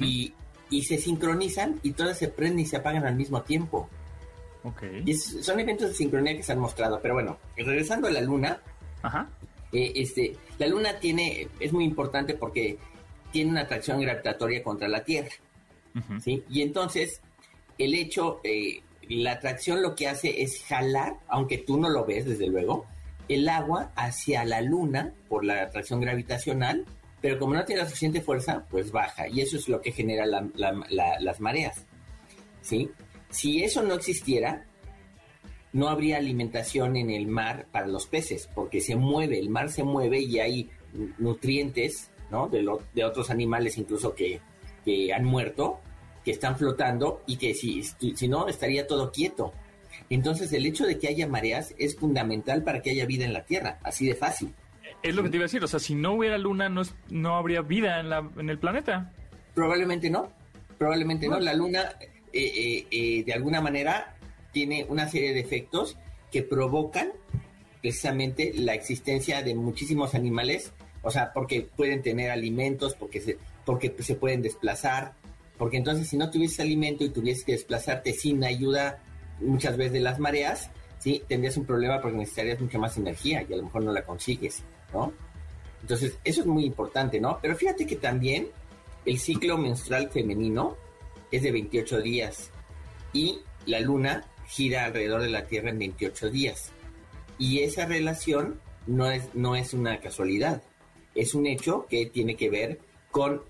y, 0.00 0.34
y, 0.70 0.82
se 0.84 0.98
sincronizan 0.98 1.80
y 1.82 1.92
todas 1.92 2.18
se 2.18 2.28
prenden 2.28 2.60
y 2.60 2.66
se 2.66 2.76
apagan 2.76 3.04
al 3.04 3.16
mismo 3.16 3.42
tiempo. 3.42 3.88
Okay. 4.62 5.02
Y 5.06 5.14
son 5.14 5.58
eventos 5.58 5.88
de 5.88 5.94
sincronía 5.94 6.36
que 6.36 6.42
se 6.42 6.52
han 6.52 6.58
mostrado. 6.58 7.00
Pero 7.00 7.14
bueno, 7.14 7.38
regresando 7.56 8.08
a 8.08 8.10
la 8.10 8.20
luna, 8.20 8.60
Ajá. 9.02 9.28
Eh, 9.72 9.92
este, 9.96 10.36
la 10.58 10.66
Luna 10.66 10.98
tiene, 10.98 11.48
es 11.60 11.72
muy 11.72 11.84
importante 11.84 12.34
porque 12.34 12.78
tiene 13.32 13.50
una 13.50 13.62
atracción 13.62 14.00
gravitatoria 14.00 14.62
contra 14.62 14.88
la 14.88 15.04
Tierra. 15.04 15.30
¿sí? 16.22 16.42
Y 16.48 16.62
entonces, 16.62 17.20
el 17.78 17.94
hecho, 17.94 18.40
eh, 18.44 18.82
la 19.08 19.32
atracción 19.32 19.82
lo 19.82 19.94
que 19.94 20.08
hace 20.08 20.42
es 20.42 20.62
jalar, 20.64 21.16
aunque 21.28 21.58
tú 21.58 21.78
no 21.78 21.88
lo 21.88 22.04
ves, 22.04 22.24
desde 22.24 22.48
luego, 22.48 22.86
el 23.28 23.48
agua 23.48 23.92
hacia 23.94 24.44
la 24.44 24.60
Luna 24.60 25.12
por 25.28 25.44
la 25.44 25.62
atracción 25.62 26.00
gravitacional, 26.00 26.84
pero 27.20 27.38
como 27.38 27.54
no 27.54 27.64
tiene 27.64 27.82
la 27.82 27.88
suficiente 27.88 28.20
fuerza, 28.20 28.66
pues 28.70 28.90
baja. 28.90 29.28
Y 29.28 29.40
eso 29.40 29.56
es 29.56 29.68
lo 29.68 29.80
que 29.80 29.92
genera 29.92 30.26
las 30.26 31.40
mareas. 31.40 31.86
¿sí? 32.62 32.90
Si 33.30 33.62
eso 33.62 33.82
no 33.82 33.94
existiera, 33.94 34.66
no 35.72 35.88
habría 35.88 36.16
alimentación 36.16 36.96
en 36.96 37.10
el 37.10 37.26
mar 37.26 37.66
para 37.70 37.86
los 37.86 38.06
peces, 38.06 38.48
porque 38.54 38.80
se 38.80 38.96
mueve, 38.96 39.38
el 39.38 39.50
mar 39.50 39.70
se 39.70 39.84
mueve 39.84 40.20
y 40.20 40.40
hay 40.40 40.70
nutrientes, 41.18 42.10
¿no? 42.30 42.48
De, 42.48 43.04
otros 43.04 43.30
animales 43.30 43.78
incluso 43.78 44.14
que, 44.14 44.40
han 45.14 45.24
muerto, 45.24 45.80
que 46.24 46.32
están 46.32 46.56
flotando 46.56 47.22
y 47.26 47.36
que 47.36 47.54
si 47.54 48.28
no 48.28 48.48
estaría 48.48 48.86
todo 48.86 49.12
quieto. 49.12 49.52
Entonces 50.08 50.52
el 50.52 50.66
hecho 50.66 50.86
de 50.86 50.98
que 50.98 51.08
haya 51.08 51.28
mareas 51.28 51.74
es 51.78 51.96
fundamental 51.96 52.64
para 52.64 52.82
que 52.82 52.90
haya 52.90 53.06
vida 53.06 53.24
en 53.24 53.32
la 53.32 53.44
Tierra, 53.44 53.78
así 53.84 54.06
de 54.06 54.14
fácil. 54.14 54.52
Es 55.02 55.14
lo 55.14 55.22
que 55.22 55.30
te 55.30 55.36
iba 55.36 55.44
a 55.44 55.46
decir, 55.46 55.64
o 55.64 55.68
sea, 55.68 55.80
si 55.80 55.94
no 55.94 56.12
hubiera 56.12 56.36
luna, 56.38 56.68
no, 56.68 56.82
no 57.08 57.36
habría 57.36 57.62
vida 57.62 58.00
en, 58.00 58.10
la, 58.10 58.28
en 58.36 58.50
el 58.50 58.58
planeta. 58.58 59.12
Probablemente 59.54 60.10
no, 60.10 60.30
probablemente 60.78 61.28
no. 61.28 61.40
La 61.40 61.54
luna, 61.54 61.92
eh, 62.00 62.06
eh, 62.32 62.86
eh, 62.90 63.24
de 63.24 63.32
alguna 63.32 63.60
manera, 63.60 64.16
tiene 64.52 64.84
una 64.88 65.08
serie 65.08 65.32
de 65.32 65.40
efectos 65.40 65.96
que 66.30 66.42
provocan 66.42 67.12
precisamente 67.80 68.52
la 68.54 68.74
existencia 68.74 69.42
de 69.42 69.54
muchísimos 69.54 70.14
animales, 70.14 70.72
o 71.02 71.10
sea, 71.10 71.32
porque 71.32 71.66
pueden 71.76 72.02
tener 72.02 72.30
alimentos, 72.30 72.94
porque 72.94 73.20
se, 73.20 73.38
porque 73.64 73.94
se 74.00 74.14
pueden 74.14 74.42
desplazar, 74.42 75.14
porque 75.56 75.78
entonces 75.78 76.08
si 76.08 76.16
no 76.16 76.30
tuvieses 76.30 76.60
alimento 76.60 77.04
y 77.04 77.10
tuvieses 77.10 77.44
que 77.44 77.52
desplazarte 77.52 78.12
sin 78.12 78.44
ayuda 78.44 79.02
muchas 79.40 79.76
veces 79.76 79.94
de 79.94 80.00
las 80.00 80.18
mareas, 80.18 80.70
sí, 80.98 81.22
tendrías 81.26 81.56
un 81.56 81.64
problema 81.64 82.00
porque 82.00 82.18
necesitarías 82.18 82.60
mucha 82.60 82.78
más 82.78 82.96
energía 82.96 83.44
y 83.48 83.52
a 83.52 83.56
lo 83.56 83.64
mejor 83.64 83.82
no 83.82 83.92
la 83.92 84.04
consigues, 84.04 84.62
¿no? 84.92 85.12
Entonces, 85.82 86.18
eso 86.24 86.40
es 86.42 86.46
muy 86.46 86.64
importante, 86.64 87.20
¿no? 87.20 87.38
Pero 87.40 87.56
fíjate 87.56 87.86
que 87.86 87.96
también 87.96 88.48
el 89.04 89.18
ciclo 89.18 89.56
menstrual 89.56 90.10
femenino 90.10 90.76
es 91.30 91.42
de 91.42 91.52
28 91.52 92.00
días 92.02 92.50
y 93.12 93.40
la 93.66 93.80
luna 93.80 94.24
gira 94.46 94.84
alrededor 94.84 95.22
de 95.22 95.30
la 95.30 95.46
Tierra 95.46 95.70
en 95.70 95.78
28 95.78 96.30
días. 96.30 96.70
Y 97.38 97.60
esa 97.60 97.86
relación 97.86 98.60
no 98.86 99.10
es, 99.10 99.34
no 99.34 99.56
es 99.56 99.72
una 99.72 100.00
casualidad, 100.00 100.62
es 101.14 101.34
un 101.34 101.46
hecho 101.46 101.86
que 101.88 102.06
tiene 102.06 102.36
que 102.36 102.50
ver 102.50 102.80
con 103.10 103.42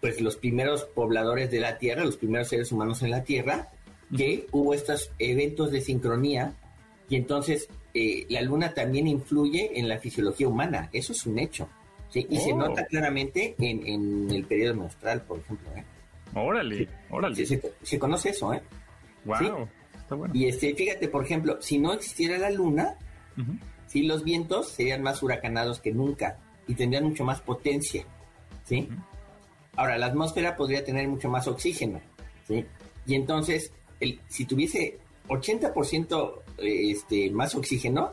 pues, 0.00 0.20
los 0.20 0.36
primeros 0.36 0.84
pobladores 0.84 1.50
de 1.50 1.60
la 1.60 1.78
Tierra, 1.78 2.04
los 2.04 2.16
primeros 2.16 2.48
seres 2.48 2.72
humanos 2.72 3.02
en 3.02 3.10
la 3.10 3.24
Tierra, 3.24 3.68
que 4.16 4.46
hubo 4.52 4.74
estos 4.74 5.10
eventos 5.18 5.70
de 5.70 5.80
sincronía 5.80 6.54
y 7.08 7.16
entonces 7.16 7.68
eh, 7.94 8.26
la 8.30 8.40
luna 8.40 8.72
también 8.72 9.06
influye 9.06 9.78
en 9.78 9.88
la 9.88 9.98
fisiología 9.98 10.48
humana, 10.48 10.88
eso 10.92 11.12
es 11.12 11.26
un 11.26 11.38
hecho. 11.38 11.68
Y 12.14 12.36
se 12.38 12.52
oh. 12.52 12.56
nota 12.56 12.84
claramente 12.84 13.54
en, 13.58 14.30
el 14.30 14.44
periodo 14.44 14.74
menstrual, 14.74 15.22
por 15.22 15.38
ejemplo. 15.38 15.70
¿eh? 15.74 15.84
Órale, 16.34 16.88
órale. 17.10 17.46
Se, 17.46 17.98
conoce 17.98 18.30
eso, 18.30 18.52
¿eh? 18.52 18.62
Wow. 19.24 19.68
Y 20.34 20.46
este, 20.46 20.74
fíjate, 20.74 21.08
por 21.08 21.24
ejemplo, 21.24 21.56
si 21.60 21.78
no 21.78 21.92
existiera 21.94 22.36
la 22.36 22.50
luna, 22.50 22.96
si 23.86 24.02
los 24.02 24.24
vientos 24.24 24.68
serían 24.68 25.02
más 25.02 25.22
huracanados 25.22 25.80
que 25.80 25.92
nunca 25.92 26.38
y 26.66 26.74
tendrían 26.74 27.04
mucho 27.04 27.24
más 27.24 27.40
potencia, 27.40 28.04
¿sí? 28.64 28.88
Ahora, 29.76 29.96
la 29.96 30.06
atmósfera 30.06 30.54
podría 30.54 30.84
tener 30.84 31.08
mucho 31.08 31.30
más 31.30 31.48
oxígeno, 31.48 32.00
¿sí? 32.46 32.66
Y 33.06 33.14
entonces, 33.14 33.72
el, 34.00 34.20
si 34.28 34.44
tuviese 34.44 34.98
80% 35.28 36.42
este, 36.64 37.30
más 37.30 37.54
oxígeno, 37.54 38.12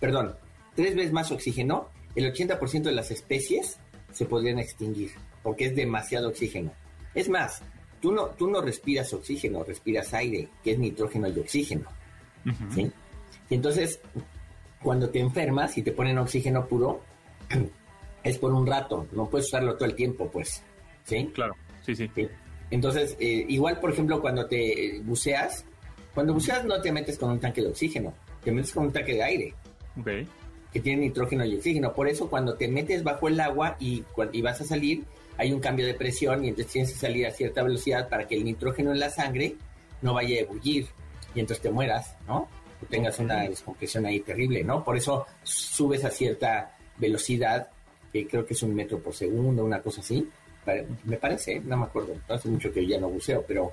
perdón, 0.00 0.36
tres 0.74 0.94
veces 0.94 1.12
más 1.12 1.30
oxígeno, 1.32 1.88
el 2.14 2.32
80% 2.32 2.82
de 2.82 2.92
las 2.92 3.10
especies 3.10 3.78
se 4.12 4.24
podrían 4.26 4.58
extinguir, 4.58 5.10
porque 5.42 5.66
es 5.66 5.76
demasiado 5.76 6.28
oxígeno. 6.28 6.72
Es 7.14 7.28
más, 7.28 7.62
tú 8.00 8.12
no, 8.12 8.26
tú 8.26 8.48
no 8.48 8.60
respiras 8.60 9.12
oxígeno, 9.12 9.64
respiras 9.64 10.14
aire, 10.14 10.48
que 10.62 10.72
es 10.72 10.78
nitrógeno 10.78 11.28
y 11.28 11.38
oxígeno. 11.38 11.88
¿sí? 12.74 12.90
Y 13.50 13.54
entonces, 13.54 14.00
cuando 14.82 15.10
te 15.10 15.18
enfermas 15.18 15.76
y 15.78 15.82
te 15.82 15.92
ponen 15.92 16.18
oxígeno 16.18 16.66
puro, 16.66 17.02
es 18.22 18.38
por 18.38 18.52
un 18.52 18.66
rato, 18.66 19.06
no 19.12 19.28
puedes 19.28 19.48
usarlo 19.48 19.74
todo 19.74 19.86
el 19.86 19.94
tiempo, 19.94 20.30
pues. 20.30 20.62
¿Sí? 21.04 21.30
Claro, 21.34 21.54
sí, 21.84 21.94
sí. 21.94 22.10
Entonces, 22.70 23.16
eh, 23.20 23.46
igual, 23.48 23.78
por 23.78 23.90
ejemplo, 23.90 24.20
cuando 24.20 24.46
te 24.46 25.00
buceas, 25.04 25.64
Cuando 26.16 26.32
buceas 26.32 26.64
no 26.64 26.80
te 26.80 26.90
metes 26.90 27.18
con 27.18 27.30
un 27.30 27.38
tanque 27.38 27.60
de 27.60 27.68
oxígeno, 27.68 28.14
te 28.42 28.50
metes 28.50 28.72
con 28.72 28.86
un 28.86 28.90
tanque 28.90 29.12
de 29.12 29.22
aire. 29.22 29.54
Que 30.72 30.80
tiene 30.80 31.02
nitrógeno 31.02 31.44
y 31.44 31.56
oxígeno. 31.56 31.92
Por 31.92 32.08
eso 32.08 32.30
cuando 32.30 32.54
te 32.54 32.68
metes 32.68 33.04
bajo 33.04 33.28
el 33.28 33.38
agua 33.38 33.76
y, 33.78 34.02
y 34.32 34.40
vas 34.40 34.58
a 34.62 34.64
salir, 34.64 35.04
hay 35.36 35.52
un 35.52 35.60
cambio 35.60 35.84
de 35.84 35.92
presión 35.92 36.42
y 36.42 36.48
entonces 36.48 36.72
tienes 36.72 36.92
que 36.94 36.98
salir 36.98 37.26
a 37.26 37.32
cierta 37.32 37.62
velocidad 37.62 38.08
para 38.08 38.26
que 38.26 38.34
el 38.34 38.44
nitrógeno 38.44 38.92
en 38.92 38.98
la 38.98 39.10
sangre 39.10 39.56
no 40.00 40.14
vaya 40.14 40.38
a 40.38 40.40
ebullir 40.40 40.86
y 41.34 41.40
entonces 41.40 41.62
te 41.62 41.70
mueras, 41.70 42.16
¿no? 42.26 42.48
O 42.82 42.86
tengas 42.88 43.18
una 43.18 43.42
descompresión 43.42 44.06
ahí 44.06 44.20
terrible, 44.20 44.64
¿no? 44.64 44.82
Por 44.82 44.96
eso 44.96 45.26
subes 45.42 46.02
a 46.06 46.10
cierta 46.10 46.78
velocidad, 46.96 47.68
que 48.10 48.26
creo 48.26 48.46
que 48.46 48.54
es 48.54 48.62
un 48.62 48.74
metro 48.74 49.00
por 49.00 49.12
segundo, 49.12 49.66
una 49.66 49.82
cosa 49.82 50.00
así. 50.00 50.26
Me 51.04 51.16
parece, 51.16 51.60
no 51.60 51.76
me 51.76 51.84
acuerdo, 51.84 52.14
hace 52.28 52.48
mucho 52.48 52.72
que 52.72 52.86
ya 52.86 52.98
no 52.98 53.08
buceo, 53.08 53.44
pero 53.46 53.72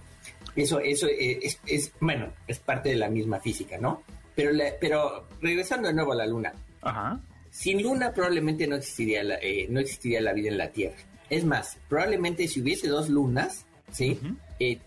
eso, 0.55 0.79
eso 0.79 1.07
es, 1.07 1.59
es, 1.65 1.91
bueno, 1.99 2.31
es 2.47 2.59
parte 2.59 2.89
de 2.89 2.95
la 2.95 3.09
misma 3.09 3.39
física, 3.39 3.77
¿no? 3.77 4.03
Pero, 4.35 4.51
pero 4.79 5.27
regresando 5.41 5.87
de 5.87 5.93
nuevo 5.93 6.13
a 6.13 6.15
la 6.15 6.25
Luna. 6.25 6.53
Ajá. 6.81 7.19
Sin 7.49 7.83
Luna 7.83 8.13
probablemente 8.13 8.65
no 8.67 8.75
existiría 8.75 9.23
la, 9.23 9.35
eh, 9.35 9.67
no 9.69 9.79
existiría 9.79 10.21
la 10.21 10.33
vida 10.33 10.49
en 10.49 10.57
la 10.57 10.69
Tierra. 10.69 10.97
Es 11.29 11.45
más, 11.45 11.77
probablemente 11.87 12.47
si 12.47 12.61
hubiese 12.61 12.87
dos 12.87 13.09
lunas, 13.09 13.65
¿sí? 13.91 14.19
Eh, 14.59 14.79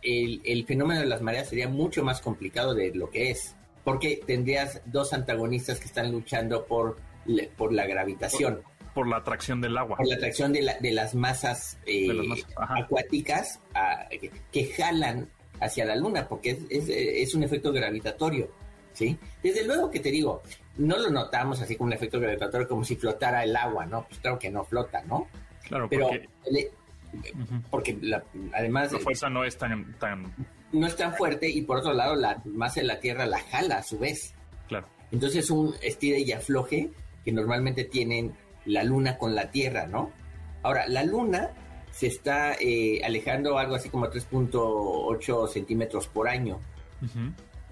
el, 0.44 0.66
fenómeno 0.66 1.00
de 1.00 1.06
las 1.06 1.22
mareas 1.22 1.48
sería 1.48 1.68
mucho 1.68 2.02
más 2.02 2.20
complicado 2.20 2.74
de 2.74 2.94
lo 2.94 3.10
que 3.10 3.30
es, 3.30 3.54
porque 3.84 4.20
tendrías 4.26 4.80
dos 4.86 5.12
antagonistas 5.12 5.78
que 5.78 5.86
están 5.86 6.10
luchando 6.10 6.66
por, 6.66 6.98
por 7.56 7.72
la 7.72 7.86
gravitación. 7.86 8.62
Por, 8.96 9.08
la 9.08 9.18
atracción 9.18 9.60
del 9.60 9.76
agua. 9.76 9.98
Por 9.98 10.08
la 10.08 10.14
atracción 10.14 10.54
de, 10.54 10.62
la, 10.62 10.78
de 10.78 10.90
las 10.90 11.14
masas, 11.14 11.78
eh, 11.84 12.08
acuáticas 12.56 13.60
que, 14.50 14.72
jalan 14.74 15.28
hacia 15.60 15.84
la 15.84 15.96
luna, 15.96 16.26
porque 16.26 16.58
es, 16.70 16.88
es, 16.88 17.34
un 17.34 17.42
efecto 17.42 17.72
gravitatorio. 17.72 18.48
¿sí? 18.94 19.18
Desde 19.42 19.66
luego 19.66 19.90
que 19.90 20.00
te 20.00 20.10
digo, 20.10 20.42
no 20.78 20.96
lo 20.96 21.10
notamos 21.10 21.60
así 21.60 21.76
como 21.76 21.88
un 21.88 21.92
efecto 21.92 22.18
gravitatorio 22.18 22.66
como 22.66 22.84
si 22.84 22.96
flotara 22.96 23.44
el 23.44 23.54
agua, 23.54 23.84
¿no? 23.84 24.06
Pues 24.08 24.18
claro 24.20 24.38
que 24.38 24.50
no 24.50 24.64
flota, 24.64 25.02
¿no? 25.02 25.28
Claro, 25.68 25.88
pero 25.90 26.08
porque, 27.70 27.98
además 28.52 28.92
la 28.92 28.98
fuerza 28.98 29.28
no 29.28 29.44
es 29.44 29.56
tan, 29.56 29.98
tan 29.98 30.34
no 30.72 30.86
es 30.86 30.96
tan 30.96 31.14
fuerte 31.14 31.48
y 31.48 31.62
por 31.62 31.78
otro 31.78 31.92
lado 31.92 32.14
la 32.14 32.42
masa 32.44 32.80
de 32.80 32.86
la 32.86 33.00
Tierra 33.00 33.26
la 33.26 33.40
jala 33.40 33.78
a 33.78 33.82
su 33.82 33.98
vez. 33.98 34.34
Claro. 34.68 34.88
Entonces 35.12 35.44
es 35.44 35.50
un 35.50 35.74
estira 35.82 36.18
y 36.18 36.32
afloje 36.32 36.90
que 37.24 37.32
normalmente 37.32 37.84
tienen 37.84 38.34
la 38.66 38.84
Luna 38.84 39.18
con 39.18 39.34
la 39.34 39.50
Tierra, 39.50 39.86
¿no? 39.86 40.10
Ahora, 40.62 40.86
la 40.88 41.04
Luna 41.04 41.50
se 41.90 42.08
está 42.08 42.54
eh, 42.60 43.00
alejando 43.04 43.58
algo 43.58 43.74
así 43.74 43.88
como 43.88 44.06
3.8 44.06 45.48
centímetros 45.48 46.08
por 46.08 46.28
año. 46.28 46.58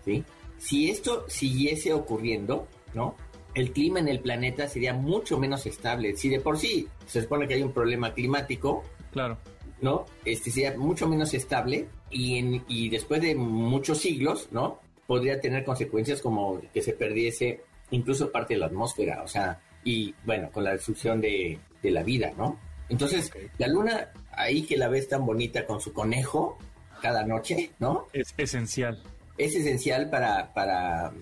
¿sí? 0.04 0.24
Si 0.58 0.90
esto 0.90 1.26
siguiese 1.28 1.92
ocurriendo, 1.92 2.66
¿no? 2.94 3.16
el 3.54 3.70
clima 3.72 4.00
en 4.00 4.08
el 4.08 4.20
planeta 4.20 4.68
sería 4.68 4.92
mucho 4.92 5.38
menos 5.38 5.66
estable. 5.66 6.16
Si 6.16 6.28
de 6.28 6.40
por 6.40 6.58
sí 6.58 6.88
se 7.06 7.22
supone 7.22 7.46
que 7.46 7.54
hay 7.54 7.62
un 7.62 7.72
problema 7.72 8.12
climático, 8.12 8.82
claro. 9.12 9.38
¿no? 9.80 10.06
Este 10.24 10.50
sería 10.50 10.76
mucho 10.76 11.08
menos 11.08 11.34
estable 11.34 11.88
y, 12.10 12.38
en, 12.38 12.64
y 12.68 12.88
después 12.88 13.20
de 13.22 13.34
muchos 13.34 13.98
siglos, 13.98 14.48
¿no? 14.50 14.80
Podría 15.06 15.40
tener 15.40 15.64
consecuencias 15.64 16.20
como 16.20 16.60
que 16.72 16.82
se 16.82 16.94
perdiese 16.94 17.62
incluso 17.90 18.32
parte 18.32 18.54
de 18.54 18.60
la 18.60 18.66
atmósfera, 18.66 19.22
o 19.22 19.28
sea, 19.28 19.60
y 19.84 20.14
bueno, 20.24 20.50
con 20.50 20.64
la 20.64 20.72
destrucción 20.72 21.20
de, 21.20 21.58
la 21.82 22.02
vida, 22.02 22.32
¿no? 22.36 22.58
Entonces, 22.88 23.30
la 23.58 23.68
luna, 23.68 24.08
ahí 24.32 24.62
que 24.62 24.78
la 24.78 24.88
ves 24.88 25.08
tan 25.08 25.26
bonita 25.26 25.66
con 25.66 25.80
su 25.80 25.92
conejo 25.92 26.58
cada 27.02 27.24
noche, 27.24 27.72
¿no? 27.78 28.06
Es 28.14 28.32
esencial. 28.38 29.02
Es 29.36 29.54
esencial 29.54 30.08
para, 30.08 30.54
para 30.54 31.12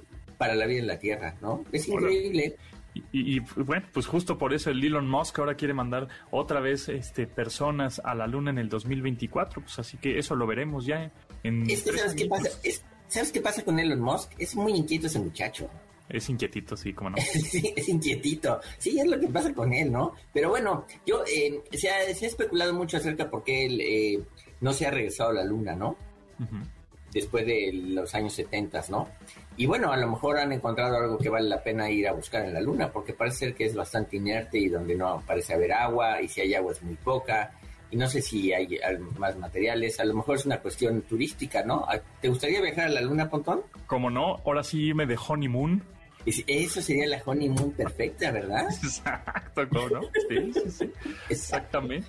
para 0.43 0.57
la 0.57 0.67
vida 0.67 0.81
en 0.81 0.89
la 0.89 0.99
Tierra, 0.99 1.37
¿no? 1.41 1.65
Es 1.71 1.87
increíble. 1.87 2.57
Y, 3.13 3.39
bueno, 3.39 3.87
pues 3.93 4.09
justo 4.09 4.39
por 4.39 4.53
eso 4.53 4.71
el 4.71 4.83
Elon 4.83 5.09
Musk 5.09 5.39
ahora 5.39 5.55
quiere 5.55 5.73
mandar 5.73 6.09
otra 6.33 6.59
vez 6.59 6.89
este, 6.89 7.29
personas 7.29 8.03
a 8.05 8.17
la 8.17 8.27
Luna 8.27 8.51
en 8.51 8.59
el 8.59 8.69
2024, 8.69 9.63
pues 9.63 9.79
así 9.79 9.99
que 9.99 10.19
eso 10.19 10.35
lo 10.35 10.49
veremos 10.49 10.85
ya 10.85 11.13
en... 11.45 11.65
¿sabes, 11.71 12.15
qué 12.17 12.27
pasa? 12.27 12.51
¿Sabes 13.07 13.31
qué 13.31 13.41
pasa 13.41 13.63
con 13.63 13.79
Elon 13.79 14.01
Musk? 14.01 14.33
Es 14.37 14.57
muy 14.57 14.73
inquieto 14.73 15.07
ese 15.07 15.21
muchacho. 15.21 15.71
Es 16.09 16.29
inquietito, 16.29 16.77
sí, 16.77 16.93
como 16.93 17.11
no. 17.11 17.17
sí, 17.51 17.73
es 17.75 17.89
inquietito. 17.89 18.61
Sí, 18.79 18.99
es 18.99 19.07
lo 19.07 19.19
que 19.19 19.29
pasa 19.29 19.53
con 19.55 19.73
él, 19.73 19.91
¿no? 19.91 20.15
Pero 20.33 20.51
bueno, 20.51 20.87
yo 21.07 21.25
eh, 21.27 21.63
se, 21.73 21.89
ha, 21.89 22.03
especulado 22.05 22.75
mucho 22.75 22.97
acerca 22.97 23.31
por 23.31 23.45
qué 23.45 23.67
él 23.67 23.81
eh, 23.81 24.23
no 24.61 24.73
se 24.73 24.87
ha 24.87 24.91
regresado 24.91 25.31
a 25.31 25.35
la 25.35 25.45
Luna, 25.45 25.75
¿no? 25.75 25.97
Después 27.13 27.47
de 27.47 27.71
los 27.73 28.15
años 28.15 28.33
70, 28.33 28.83
¿no? 28.89 29.09
Y 29.57 29.67
bueno, 29.67 29.93
a 29.93 29.97
lo 29.97 30.09
mejor 30.09 30.39
han 30.39 30.51
encontrado 30.53 30.97
algo 30.97 31.19
que 31.19 31.29
vale 31.29 31.49
la 31.49 31.63
pena 31.63 31.91
ir 31.91 32.09
a 32.09 32.13
buscar 32.13 32.45
en 32.45 32.55
la 32.55 32.61
Luna, 32.61 32.91
porque 32.91 33.13
parece 33.13 33.39
ser 33.39 33.55
que 33.55 33.67
es 33.67 33.75
bastante 33.75 34.17
inerte 34.17 34.59
y 34.59 34.69
donde 34.69 34.97
no 34.97 35.23
parece 35.27 35.55
haber 35.55 35.73
agua, 35.73 36.21
y 36.21 36.29
si 36.29 36.41
hay 36.41 36.55
agua 36.55 36.73
es 36.73 36.83
muy 36.83 36.97
poca, 36.97 37.53
y 37.93 37.97
no 37.97 38.09
sé 38.09 38.23
si 38.23 38.55
hay 38.55 38.81
más 39.19 39.37
materiales, 39.37 40.01
a 40.01 40.05
lo 40.07 40.15
mejor 40.15 40.37
es 40.37 40.47
una 40.47 40.59
cuestión 40.61 41.03
turística, 41.03 41.63
¿no? 41.63 41.87
¿Te 42.23 42.29
gustaría 42.29 42.63
viajar 42.63 42.87
a 42.87 42.89
la 42.89 43.03
Luna, 43.03 43.29
Pontón? 43.29 43.61
Como 43.87 44.09
no, 44.09 44.41
ahora 44.47 44.65
sí 44.65 44.87
irme 44.87 45.05
de 45.05 45.19
honeymoon. 45.29 45.83
Eso 46.25 46.81
sería 46.81 47.07
la 47.07 47.23
honeymoon 47.23 47.73
perfecta, 47.73 48.31
¿verdad? 48.31 48.65
Exacto, 48.83 49.69
¿cómo 49.69 49.89
no? 49.91 50.01
Sí, 50.27 50.53
sí, 50.55 50.71
sí. 50.71 50.93
Exactamente. 51.29 52.09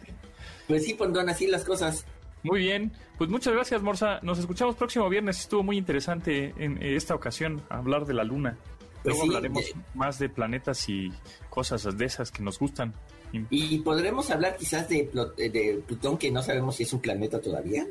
Pues 0.69 0.85
sí, 0.85 0.93
Pontón, 0.93 1.27
así 1.27 1.47
las 1.47 1.65
cosas. 1.65 2.05
Muy 2.43 2.61
bien, 2.61 2.93
pues 3.17 3.29
muchas 3.29 3.53
gracias, 3.53 3.81
Morsa. 3.81 4.19
Nos 4.21 4.39
escuchamos 4.39 4.75
próximo 4.75 5.09
viernes. 5.09 5.41
Estuvo 5.41 5.63
muy 5.63 5.77
interesante 5.77 6.53
en 6.57 6.81
esta 6.81 7.13
ocasión 7.13 7.61
hablar 7.67 8.05
de 8.05 8.13
la 8.13 8.23
Luna. 8.23 8.57
Pues 9.03 9.17
Luego 9.17 9.23
hablaremos 9.23 9.65
más 9.95 10.17
de 10.17 10.29
planetas 10.29 10.87
y 10.87 11.11
cosas 11.49 11.97
de 11.97 12.05
esas 12.05 12.31
que 12.31 12.41
nos 12.41 12.57
gustan. 12.57 12.93
Y 13.49 13.79
podremos 13.79 14.29
hablar 14.29 14.55
quizás 14.57 14.87
de, 14.87 15.09
Plutón, 15.87 16.17
que 16.17 16.31
no 16.31 16.43
sabemos 16.43 16.75
si 16.75 16.83
es 16.83 16.93
un 16.93 17.01
planeta 17.01 17.41
todavía. 17.41 17.85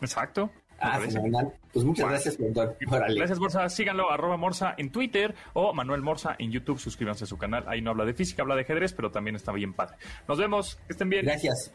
Exacto. 0.00 0.50
Ah, 0.80 1.00
fenomenal. 1.00 1.52
Pues 1.72 1.84
muchas 1.84 2.08
gracias, 2.08 2.36
Plutón. 2.36 2.74
Gracias, 2.80 3.38
Morsa. 3.38 3.68
Síganlo, 3.68 4.10
arroba 4.10 4.36
Morsa 4.36 4.74
en 4.78 4.90
Twitter 4.90 5.34
o 5.52 5.72
Manuel 5.72 6.02
Morsa 6.02 6.36
en 6.38 6.50
YouTube. 6.50 6.78
Suscríbanse 6.78 7.24
a 7.24 7.26
su 7.26 7.36
canal. 7.36 7.64
Ahí 7.68 7.80
no 7.80 7.90
habla 7.90 8.04
de 8.04 8.14
física, 8.14 8.42
habla 8.42 8.54
de 8.54 8.62
ajedrez, 8.62 8.92
pero 8.92 9.10
también 9.10 9.36
está 9.36 9.52
bien 9.52 9.72
padre. 9.72 9.96
Nos 10.26 10.38
vemos. 10.38 10.76
Que 10.86 10.92
estén 10.92 11.08
bien. 11.08 11.24
Gracias. 11.24 11.72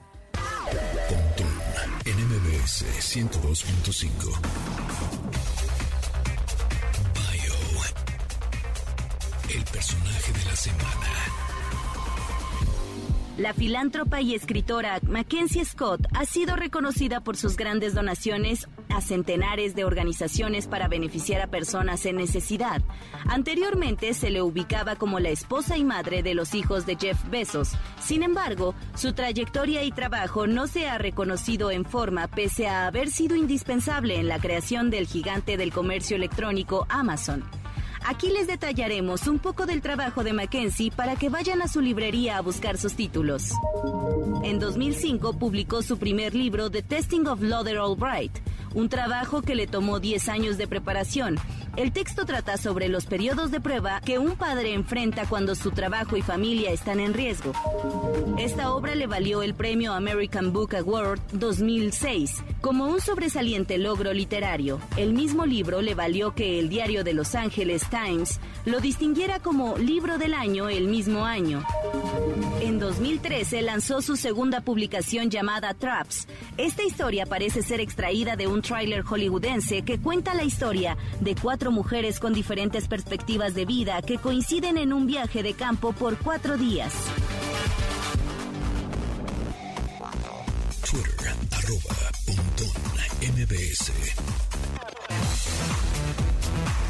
En 2.05 2.15
MBS 2.15 2.85
102.5. 2.99 4.13
Bio. 7.31 7.53
El 9.53 9.63
personaje 9.65 10.33
de 10.33 10.45
la 10.45 10.55
semana. 10.55 11.42
La 13.37 13.51
filántropa 13.51 14.21
y 14.21 14.35
escritora 14.35 14.99
Mackenzie 15.07 15.65
Scott 15.65 16.05
ha 16.13 16.23
sido 16.23 16.55
reconocida 16.55 17.19
por 17.21 17.35
sus 17.35 17.57
grandes 17.57 17.95
donaciones 17.95 18.67
a 18.89 19.01
centenares 19.01 19.73
de 19.73 19.85
organizaciones 19.85 20.67
para 20.67 20.87
beneficiar 20.87 21.41
a 21.41 21.47
personas 21.47 22.05
en 22.05 22.17
necesidad. 22.17 22.83
Anteriormente 23.25 24.13
se 24.13 24.29
le 24.29 24.43
ubicaba 24.43 24.97
como 24.97 25.19
la 25.19 25.29
esposa 25.29 25.77
y 25.77 25.83
madre 25.83 26.21
de 26.21 26.35
los 26.35 26.53
hijos 26.53 26.85
de 26.85 26.95
Jeff 26.95 27.17
Bezos. 27.31 27.71
Sin 27.99 28.21
embargo, 28.21 28.75
su 28.95 29.13
trayectoria 29.13 29.83
y 29.83 29.91
trabajo 29.91 30.45
no 30.45 30.67
se 30.67 30.87
ha 30.87 30.99
reconocido 30.99 31.71
en 31.71 31.85
forma 31.85 32.27
pese 32.27 32.67
a 32.67 32.85
haber 32.85 33.09
sido 33.09 33.35
indispensable 33.35 34.19
en 34.19 34.27
la 34.27 34.37
creación 34.37 34.91
del 34.91 35.07
gigante 35.07 35.57
del 35.57 35.73
comercio 35.73 36.17
electrónico 36.17 36.85
Amazon. 36.87 37.43
Aquí 38.05 38.29
les 38.29 38.47
detallaremos 38.47 39.27
un 39.27 39.39
poco 39.39 39.65
del 39.65 39.81
trabajo 39.81 40.25
de 40.25 40.33
Mackenzie 40.33 40.91
para 40.91 41.15
que 41.15 41.29
vayan 41.29 41.61
a 41.61 41.69
su 41.69 41.79
librería 41.79 42.37
a 42.37 42.41
buscar 42.41 42.77
sus 42.77 42.95
títulos. 42.95 43.51
En 44.43 44.59
2005 44.59 45.39
publicó 45.39 45.81
su 45.81 45.97
primer 45.97 46.35
libro 46.35 46.69
The 46.69 46.81
Testing 46.81 47.27
of 47.27 47.41
Lauder 47.41 47.77
Albright, 47.77 48.31
un 48.73 48.89
trabajo 48.89 49.41
que 49.41 49.55
le 49.55 49.67
tomó 49.67 49.99
10 49.99 50.29
años 50.29 50.57
de 50.57 50.67
preparación. 50.67 51.37
El 51.75 51.91
texto 51.91 52.25
trata 52.25 52.57
sobre 52.57 52.87
los 52.87 53.05
periodos 53.05 53.49
de 53.49 53.59
prueba 53.59 53.99
que 54.01 54.19
un 54.19 54.35
padre 54.35 54.73
enfrenta 54.73 55.25
cuando 55.25 55.55
su 55.55 55.71
trabajo 55.71 56.17
y 56.17 56.21
familia 56.21 56.71
están 56.71 56.99
en 56.99 57.13
riesgo. 57.13 57.51
Esta 58.37 58.73
obra 58.73 58.93
le 58.93 59.07
valió 59.07 59.41
el 59.41 59.55
premio 59.55 59.93
American 59.93 60.53
Book 60.53 60.75
Award 60.75 61.19
2006 61.31 62.43
como 62.61 62.85
un 62.85 63.01
sobresaliente 63.01 63.77
logro 63.77 64.13
literario. 64.13 64.79
El 64.97 65.13
mismo 65.13 65.45
libro 65.45 65.81
le 65.81 65.95
valió 65.95 66.33
que 66.33 66.59
el 66.59 66.69
diario 66.69 67.03
de 67.03 67.13
Los 67.13 67.35
Angeles 67.35 67.83
Times 67.89 68.39
lo 68.65 68.79
distinguiera 68.79 69.39
como 69.39 69.77
libro 69.77 70.17
del 70.17 70.33
año 70.33 70.69
el 70.69 70.87
mismo 70.87 71.25
año. 71.25 71.63
En 72.61 72.79
2013 72.79 73.61
lanzó 73.61 74.01
su 74.01 74.15
segunda 74.15 74.61
publicación 74.61 75.29
llamada 75.29 75.73
Traps. 75.73 76.27
Esta 76.57 76.83
historia 76.83 77.25
parece 77.25 77.61
ser 77.61 77.79
extraída 77.79 78.35
de 78.35 78.47
un 78.47 78.61
tráiler 78.63 79.03
hollywoodense 79.03 79.83
que 79.83 79.99
cuenta 79.99 80.33
la 80.33 80.43
historia 80.43 80.97
de 81.19 81.35
cuatro 81.35 81.71
mujeres 81.71 82.19
con 82.19 82.33
diferentes 82.33 82.87
perspectivas 82.87 83.53
de 83.53 83.65
vida 83.65 84.01
que 84.01 84.17
coinciden 84.17 84.77
en 84.79 84.91
un 84.91 85.05
viaje 85.05 85.43
de 85.43 85.53
campo 85.53 85.93
por 85.93 86.17
cuatro 86.17 86.57
días. 86.57 86.93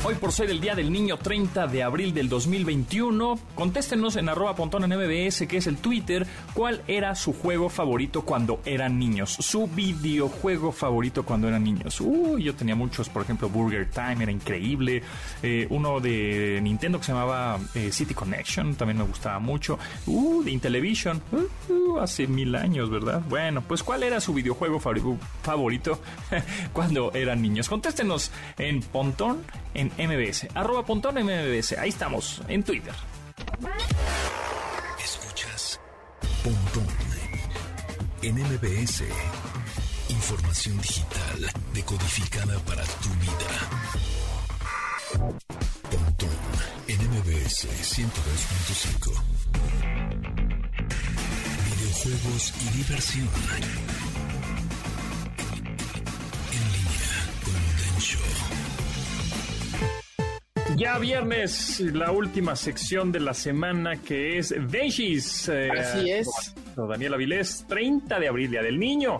Hoy 0.06 0.16
por 0.16 0.34
ser 0.34 0.50
el 0.50 0.60
Día 0.60 0.76
del 0.76 0.92
Niño 0.92 1.16
30 1.16 1.68
de 1.68 1.82
abril 1.82 2.14
del 2.14 2.28
2021, 2.28 3.40
contéstenos 3.56 4.18
en 4.18 4.28
arroba 4.28 4.54
pontón 4.54 4.84
en 4.84 5.00
MBS, 5.00 5.48
que 5.48 5.56
es 5.56 5.66
el 5.66 5.78
Twitter, 5.78 6.28
cuál 6.54 6.82
era 6.90 7.16
su 7.16 7.32
juego 7.32 7.70
favorito 7.70 8.24
cuando 8.24 8.60
eran 8.66 9.00
niños, 9.00 9.32
su 9.32 9.66
videojuego 9.66 10.74
favorito 10.74 11.24
cuando 11.24 11.48
eran 11.48 11.64
niños. 11.64 12.02
Uh, 12.02 12.38
yo 12.38 12.54
tenía 12.54 12.76
muchos, 12.76 13.08
por 13.08 13.22
ejemplo, 13.22 13.48
Burger 13.48 13.90
Time, 13.90 14.24
era 14.24 14.32
increíble. 14.34 15.04
Eh, 15.42 15.68
uno 15.70 16.02
de 16.02 16.60
Nintendo 16.62 17.00
que 17.00 17.06
se 17.06 17.14
llamaba 17.14 17.58
eh, 17.74 17.90
City 17.94 18.14
Connection, 18.14 18.76
también 18.76 18.98
me 18.98 19.06
gustaba 19.06 19.40
mucho. 19.40 19.80
Uh, 20.06 20.44
de 20.44 20.52
Intellivision, 20.52 21.22
uh, 21.70 22.00
hace 22.00 22.28
mil 22.28 22.54
años, 22.56 22.90
¿verdad? 22.90 23.22
Bueno, 23.30 23.64
pues 23.66 23.82
¿cuál 23.84 24.04
era 24.04 24.20
su 24.20 24.34
videojuego 24.34 24.82
favorito 24.82 26.02
cuando 26.74 27.14
eran 27.14 27.42
niños? 27.42 27.70
Contéstenos 27.70 28.32
en 28.58 28.82
Pontón 28.82 29.46
en 29.76 29.93
MBS. 29.98 30.48
Arroba 30.56 30.86
Pontón 30.86 31.16
MBS. 31.16 31.78
Ahí 31.78 31.90
estamos, 31.90 32.42
en 32.48 32.64
Twitter. 32.64 32.94
Escuchas 35.04 35.80
Pontón 36.44 36.88
en 38.22 38.36
MBS. 38.36 39.04
Información 40.10 40.80
digital 40.82 41.52
decodificada 41.74 42.58
para 42.60 42.84
tu 42.84 43.10
vida. 43.20 43.52
Pontón 45.92 46.30
en 46.88 47.00
MBS 47.10 47.68
102.5. 47.68 49.12
Videojuegos 51.76 52.54
y 52.62 52.78
diversión. 52.78 53.30
Ya 60.84 61.00
viernes, 61.00 61.80
la 61.80 62.12
última 62.12 62.58
sección 62.58 63.14
de 63.14 63.22
la 63.22 63.34
semana 63.34 63.96
que 64.02 64.38
es 64.38 64.54
Veggies. 64.70 65.48
Eh, 65.48 65.70
Así 65.80 66.12
es. 66.12 66.28
Daniel 66.76 67.14
Avilés, 67.14 67.64
30 67.70 68.20
de 68.20 68.28
abril, 68.28 68.52
Día 68.52 68.62
del 68.62 68.78
Niño. 68.78 69.20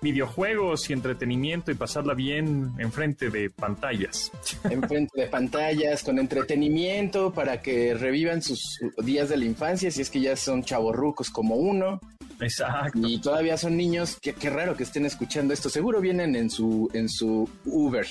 Videojuegos 0.00 0.88
y 0.88 0.92
entretenimiento 0.92 1.72
y 1.72 1.74
pasarla 1.74 2.14
bien 2.14 2.74
enfrente 2.78 3.28
de 3.28 3.50
pantallas. 3.50 4.30
Enfrente 4.70 5.22
de 5.22 5.26
pantallas, 5.26 6.04
con 6.04 6.20
entretenimiento 6.20 7.32
para 7.32 7.60
que 7.60 7.92
revivan 7.94 8.40
sus 8.40 8.78
días 9.02 9.30
de 9.30 9.36
la 9.36 9.46
infancia, 9.46 9.90
si 9.90 10.02
es 10.02 10.10
que 10.10 10.20
ya 10.20 10.36
son 10.36 10.62
chavorrucos 10.62 11.28
como 11.30 11.56
uno. 11.56 11.98
Exacto. 12.38 13.00
Y 13.02 13.20
todavía 13.20 13.56
son 13.56 13.76
niños. 13.76 14.16
Qué, 14.22 14.32
qué 14.32 14.48
raro 14.48 14.76
que 14.76 14.84
estén 14.84 15.06
escuchando 15.06 15.52
esto. 15.54 15.70
Seguro 15.70 16.00
vienen 16.00 16.36
en 16.36 16.50
su, 16.50 16.88
en 16.94 17.08
su 17.08 17.50
Uber. 17.64 18.06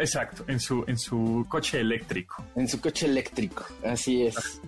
Exacto, 0.00 0.44
en 0.48 0.58
su, 0.58 0.84
en 0.86 0.98
su 0.98 1.46
coche 1.48 1.80
eléctrico. 1.80 2.44
En 2.56 2.66
su 2.66 2.80
coche 2.80 3.06
eléctrico, 3.06 3.64
así 3.84 4.22
es. 4.22 4.60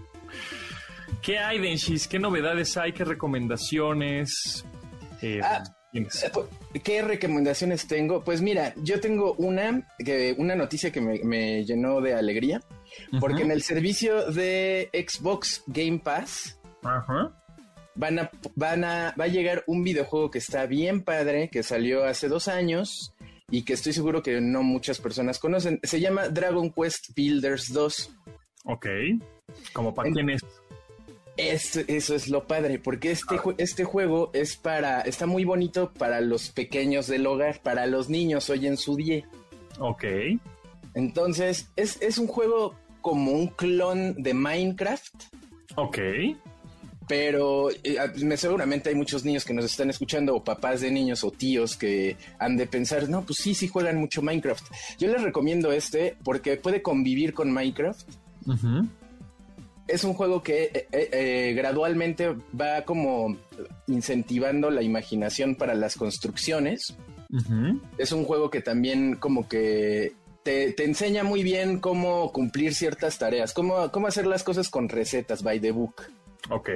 ¿Qué 1.23 1.39
hay, 1.39 1.59
Denchis? 1.59 2.07
¿Qué 2.07 2.19
novedades 2.19 2.77
hay? 2.77 2.93
¿Qué 2.93 3.05
recomendaciones? 3.05 4.65
Eh, 5.23 5.41
ah, 5.43 5.63
eh, 5.93 6.07
pues, 6.33 6.47
¿Qué 6.83 7.03
recomendaciones 7.03 7.87
tengo? 7.87 8.25
Pues 8.25 8.43
mira, 8.43 8.75
yo 8.77 9.01
tengo 9.01 9.35
una, 9.35 9.89
que, 9.99 10.35
una 10.39 10.57
noticia 10.57 10.91
que 10.91 11.01
me, 11.01 11.65
llenó 11.65 12.01
de 12.01 12.15
alegría, 12.15 12.63
porque 13.21 13.43
en 13.43 13.51
el 13.51 13.63
servicio 13.63 14.31
de 14.33 14.91
Xbox 14.93 15.63
Game 15.67 15.99
Pass 15.99 16.59
Van 17.95 18.19
a, 18.19 18.31
van 18.57 18.85
a, 18.85 19.15
va 19.21 19.25
a 19.25 19.29
llegar 19.29 19.65
un 19.67 19.85
videojuego 19.85 20.31
que 20.31 20.39
está 20.39 20.65
bien 20.65 21.03
padre, 21.03 21.51
que 21.51 21.63
salió 21.63 22.05
hace 22.05 22.27
dos 22.27 22.49
años 22.49 23.15
y 23.51 23.65
que 23.65 23.75
estoy 23.75 23.93
seguro 23.93 24.23
que 24.23 24.41
no 24.41 24.63
muchas 24.63 25.01
personas 25.01 25.39
conocen. 25.39 25.81
Se 25.83 26.01
llama 26.01 26.29
Dragon 26.29 26.71
Quest 26.73 27.15
Builders 27.15 27.73
2. 27.73 28.17
Ok. 28.65 28.87
¿Como 29.73 29.95
para 29.95 30.11
quién 30.11 30.31
es? 30.31 30.43
eso 31.37 32.15
es 32.15 32.29
lo 32.29 32.47
padre, 32.47 32.79
porque 32.79 33.11
este, 33.11 33.37
ah. 33.37 33.55
este 33.57 33.85
juego 33.85 34.31
es 34.35 34.57
para, 34.57 35.01
está 35.01 35.27
muy 35.27 35.45
bonito 35.45 35.91
para 35.93 36.21
los 36.21 36.51
pequeños 36.51 37.07
del 37.07 37.27
hogar, 37.27 37.63
para 37.63 37.87
los 37.87 38.11
niños 38.11 38.51
hoy 38.51 38.67
en 38.67 38.77
su 38.77 38.97
día. 38.97 39.27
Ok. 39.81 40.05
Entonces, 40.95 41.71
es, 41.77 42.01
es 42.03 42.19
un 42.19 42.27
juego 42.27 42.75
como 43.01 43.33
un 43.33 43.49
clon 43.49 44.23
de 44.23 44.35
Minecraft. 44.35 45.15
Ok 45.77 45.99
pero 47.13 47.69
eh, 47.71 47.99
me 48.25 48.39
seguramente 48.39 48.89
hay 48.89 48.95
muchos 48.95 49.23
niños 49.23 49.45
que 49.45 49.53
nos 49.53 49.67
están 49.67 49.91
escuchando 49.91 50.35
o 50.35 50.43
papás 50.43 50.81
de 50.81 50.91
niños 50.91 51.25
o 51.25 51.31
tíos 51.31 51.77
que 51.77 52.17
han 52.39 52.57
de 52.57 52.67
pensar, 52.67 53.07
no, 53.11 53.21
pues 53.21 53.37
sí, 53.37 53.55
sí 53.55 53.69
juegan 53.69 53.99
mucho 53.99 54.23
Minecraft. 54.23 54.65
Yo 54.99 55.09
les 55.09 55.21
recomiendo 55.21 55.73
este 55.73 56.17
porque 56.25 56.57
puede 56.57 56.81
convivir 56.81 57.35
con 57.35 57.53
Minecraft. 57.53 58.09
Es 59.87 60.05
un 60.05 60.15
juego 60.15 60.43
que 60.43 60.71
eh, 60.73 60.89
eh, 60.91 61.53
gradualmente 61.55 62.35
va 62.59 62.87
como 62.87 63.37
incentivando 63.89 64.71
la 64.71 64.81
imaginación 64.81 65.55
para 65.55 65.75
las 65.75 65.97
construcciones. 65.97 66.97
Es 67.99 68.13
un 68.13 68.25
juego 68.25 68.49
que 68.49 68.63
también 68.63 69.17
como 69.17 69.47
que 69.51 70.15
te, 70.45 70.73
te, 70.73 70.85
enseña 70.85 71.25
muy 71.25 71.43
bien 71.43 71.79
cómo 71.79 72.33
cumplir 72.33 72.75
ciertas 72.75 73.19
tareas, 73.19 73.53
cómo, 73.53 73.91
cómo 73.91 74.07
hacer 74.07 74.27
las 74.27 74.43
cosas 74.43 74.71
con 74.71 74.89
recetas 74.89 75.43
by 75.43 75.61
the 75.61 75.73
book. 75.73 76.05
Ok. 76.51 76.69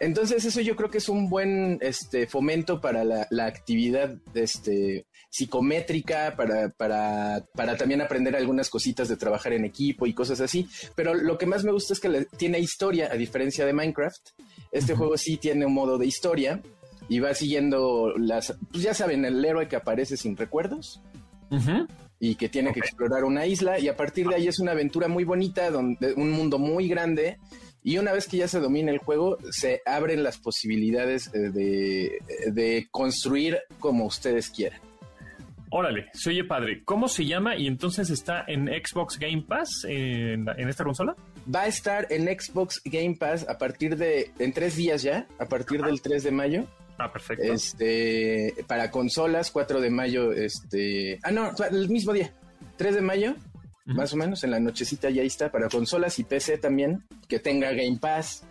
Entonces 0.00 0.44
eso 0.44 0.60
yo 0.60 0.76
creo 0.76 0.90
que 0.90 0.98
es 0.98 1.08
un 1.08 1.28
buen 1.28 1.78
este, 1.80 2.26
fomento 2.28 2.80
para 2.80 3.02
la, 3.04 3.26
actividad 3.46 4.16
este, 4.34 5.06
psicométrica, 5.28 6.34
para, 6.36 6.68
para, 6.70 7.44
para, 7.54 7.76
también 7.76 8.00
aprender 8.00 8.36
algunas 8.36 8.70
cositas 8.70 9.08
de 9.08 9.16
trabajar 9.16 9.54
en 9.54 9.64
equipo 9.64 10.06
y 10.06 10.14
cosas 10.14 10.40
así. 10.40 10.68
Pero 10.94 11.14
lo 11.14 11.36
que 11.36 11.46
más 11.46 11.64
me 11.64 11.72
gusta 11.72 11.94
es 11.94 12.00
que 12.00 12.26
tiene 12.36 12.60
historia, 12.60 13.08
a 13.10 13.16
diferencia 13.16 13.66
de 13.66 13.72
Minecraft. 13.72 14.28
Este 14.70 14.94
juego 14.94 15.16
sí 15.16 15.36
tiene 15.36 15.66
un 15.66 15.74
modo 15.74 15.98
de 15.98 16.06
historia 16.06 16.62
y 17.08 17.18
va 17.18 17.34
siguiendo 17.34 18.12
las... 18.16 18.56
Pues 18.70 18.84
ya 18.84 18.94
saben, 18.94 19.24
el 19.24 19.44
héroe 19.44 19.66
que 19.66 19.76
aparece 19.76 20.16
sin 20.16 20.36
recuerdos. 20.36 21.02
Y 22.20 22.34
que 22.34 22.48
tiene 22.48 22.72
que 22.72 22.80
explorar 22.80 23.24
una 23.24 23.46
isla 23.46 23.78
y 23.78 23.88
a 23.88 23.96
partir 23.96 24.28
de 24.28 24.34
ahí 24.34 24.48
es 24.48 24.58
una 24.58 24.72
aventura 24.72 25.08
muy 25.08 25.24
bonita, 25.24 25.70
donde 25.70 26.12
un 26.14 26.30
mundo 26.30 26.58
muy 26.58 26.88
grande 26.88 27.38
y 27.82 27.98
una 27.98 28.12
vez 28.12 28.26
que 28.26 28.36
ya 28.36 28.48
se 28.48 28.60
domina 28.60 28.90
el 28.90 28.98
juego, 28.98 29.38
se 29.50 29.82
abren 29.86 30.22
las 30.22 30.38
posibilidades 30.38 31.32
eh, 31.34 31.50
de, 31.50 32.18
de 32.52 32.88
construir 32.90 33.58
como 33.78 34.04
ustedes 34.04 34.50
quieran. 34.50 34.80
Órale, 35.70 36.06
se 36.12 36.30
oye 36.30 36.44
padre. 36.44 36.82
¿Cómo 36.84 37.08
se 37.08 37.26
llama? 37.26 37.56
Y 37.56 37.66
entonces 37.66 38.10
está 38.10 38.44
en 38.46 38.66
Xbox 38.68 39.18
Game 39.18 39.42
Pass 39.42 39.84
en, 39.86 40.48
esta 40.56 40.84
consola. 40.84 41.14
Va 41.54 41.62
a 41.62 41.66
estar 41.66 42.06
en 42.10 42.26
Xbox 42.26 42.80
Game 42.84 43.16
Pass 43.16 43.46
a 43.48 43.58
partir 43.58 43.96
de, 43.96 44.30
en 44.38 44.52
tres 44.52 44.76
días 44.76 45.02
ya, 45.02 45.26
a 45.38 45.46
partir 45.46 45.82
del 45.82 46.00
3 46.00 46.22
de 46.24 46.30
mayo. 46.30 46.64
Ah, 46.98 47.12
perfecto. 47.12 47.52
Este, 47.52 48.54
para 48.66 48.90
consolas, 48.90 49.50
4 49.50 49.80
de 49.80 49.90
mayo, 49.90 50.32
este, 50.32 51.18
ah, 51.22 51.30
no, 51.30 51.52
el 51.70 51.88
mismo 51.88 52.12
día, 52.12 52.34
3 52.76 52.96
de 52.96 53.00
mayo, 53.00 53.34
más 53.88 54.12
o 54.12 54.16
menos, 54.16 54.44
en 54.44 54.50
la 54.50 54.60
nochecita 54.60 55.10
ya 55.10 55.22
está, 55.22 55.50
para 55.50 55.68
consolas 55.68 56.18
y 56.18 56.24
PC 56.24 56.58
también, 56.58 57.02
que 57.26 57.38
tenga 57.38 57.70
Game 57.72 57.98
Pass. 58.00 58.44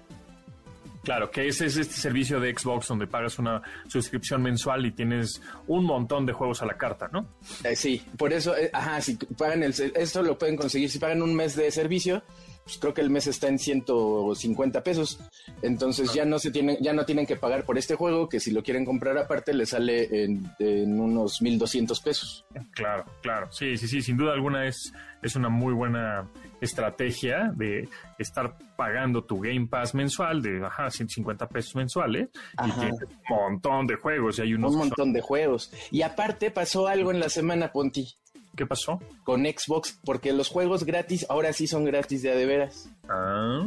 Claro, 1.04 1.32
que 1.32 1.48
ese 1.48 1.68
es 1.68 1.78
este 1.78 1.94
servicio 1.94 2.40
de 2.42 2.54
Xbox 2.54 2.88
donde 2.90 3.08
pagas 3.08 3.40
una 3.40 3.62
suscripción 3.88 4.42
mensual 4.42 4.86
y 4.86 4.92
tienes 4.92 5.42
un 5.68 5.86
montón 5.86 6.26
de 6.26 6.34
juegos 6.34 6.62
a 6.62 6.66
la 6.66 6.74
carta, 6.74 7.08
¿no? 7.14 7.30
Eh, 7.64 7.78
sí, 7.78 8.04
por 8.18 8.34
eso, 8.34 8.58
eh, 8.58 8.70
ajá, 8.74 9.00
si 9.00 9.16
pagan 9.16 9.64
el, 9.64 9.74
esto 9.96 10.22
lo 10.22 10.38
pueden 10.38 10.58
conseguir, 10.58 10.90
si 10.90 11.00
pagan 11.00 11.22
un 11.22 11.34
mes 11.34 11.56
de 11.56 11.72
servicio, 11.72 12.24
pues 12.68 12.80
creo 12.80 12.94
que 12.94 13.00
el 13.00 13.10
mes 13.10 13.28
está 13.28 13.48
en 13.48 13.60
150 13.60 14.84
pesos. 14.84 15.22
Entonces 15.62 16.14
ya 16.14 16.26
no 16.26 16.38
se 16.38 16.52
tienen, 16.52 16.76
ya 16.82 16.92
no 16.92 17.06
tienen 17.06 17.26
que 17.26 17.38
pagar 17.38 17.64
por 17.64 17.78
este 17.78 17.96
juego, 17.96 18.28
que 18.28 18.42
si 18.42 18.52
lo 18.52 18.62
quieren 18.62 18.84
comprar 18.84 19.18
aparte 19.18 19.54
le 19.54 19.66
sale 19.66 20.26
en, 20.26 20.52
en 20.60 21.00
unos 21.00 21.42
1200 21.42 22.02
pesos. 22.02 22.46
Claro, 22.72 23.06
claro. 23.22 23.50
Sí, 23.54 23.78
sí, 23.78 23.88
sí, 23.88 24.02
sin 24.02 24.18
duda 24.18 24.34
alguna 24.34 24.68
es, 24.68 24.92
es 25.22 25.38
una 25.38 25.48
muy 25.48 25.74
buena 25.74 26.28
estrategia 26.60 27.54
de 27.56 27.88
estar 28.20 28.58
pagando 28.76 29.24
tu 29.24 29.40
Game 29.40 29.68
Pass 29.68 29.96
mensual 29.96 30.42
de 30.42 30.66
ajá, 30.66 30.90
150 30.90 31.48
pesos 31.48 31.74
mensuales 31.74 32.28
y 32.66 32.72
tienes 32.72 33.02
un 33.02 33.18
montón 33.30 33.88
de 33.88 33.96
juegos 33.96 34.40
y 34.40 34.42
hay 34.42 34.54
unos 34.56 34.74
un 34.74 34.80
montón 34.80 35.14
de 35.14 35.22
juegos. 35.22 35.72
Y 35.90 36.02
aparte 36.02 36.52
pasó 36.52 36.88
algo 36.88 37.12
en 37.12 37.22
la 37.22 37.30
semana, 37.30 37.72
Ponti. 37.72 38.18
¿Qué 38.58 38.66
pasó? 38.66 39.00
Con 39.24 39.46
Xbox, 39.46 40.00
porque 40.04 40.34
los 40.34 40.50
juegos 40.50 40.84
gratis 40.84 41.28
ahora 41.30 41.54
sí 41.54 41.68
son 41.68 41.86
gratis 41.86 42.24
de 42.24 42.32
a 42.32 42.36
de 42.36 42.46
veras. 42.48 42.90
Ah. 43.08 43.64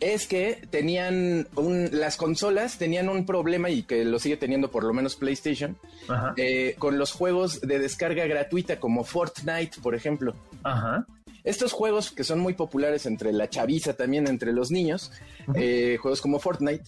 Es 0.00 0.26
que 0.26 0.66
tenían 0.70 1.46
un, 1.54 1.90
las 1.92 2.16
consolas 2.16 2.78
tenían 2.78 3.08
un 3.08 3.26
problema 3.26 3.68
y 3.68 3.82
que 3.82 4.04
lo 4.04 4.18
sigue 4.18 4.38
teniendo 4.38 4.70
por 4.70 4.84
lo 4.84 4.92
menos 4.92 5.14
PlayStation 5.16 5.76
eh, 6.36 6.74
con 6.78 6.98
los 6.98 7.12
juegos 7.12 7.60
de 7.60 7.78
descarga 7.78 8.26
gratuita 8.26 8.80
como 8.80 9.04
Fortnite, 9.04 9.80
por 9.82 9.94
ejemplo. 9.94 10.34
Ajá. 10.62 11.06
Estos 11.44 11.72
juegos 11.72 12.10
que 12.10 12.24
son 12.24 12.40
muy 12.40 12.54
populares 12.54 13.04
entre 13.04 13.30
la 13.30 13.50
chaviza 13.50 13.92
también, 13.92 14.26
entre 14.26 14.54
los 14.54 14.70
niños, 14.70 15.12
eh, 15.54 15.98
juegos 16.00 16.22
como 16.22 16.38
Fortnite, 16.38 16.84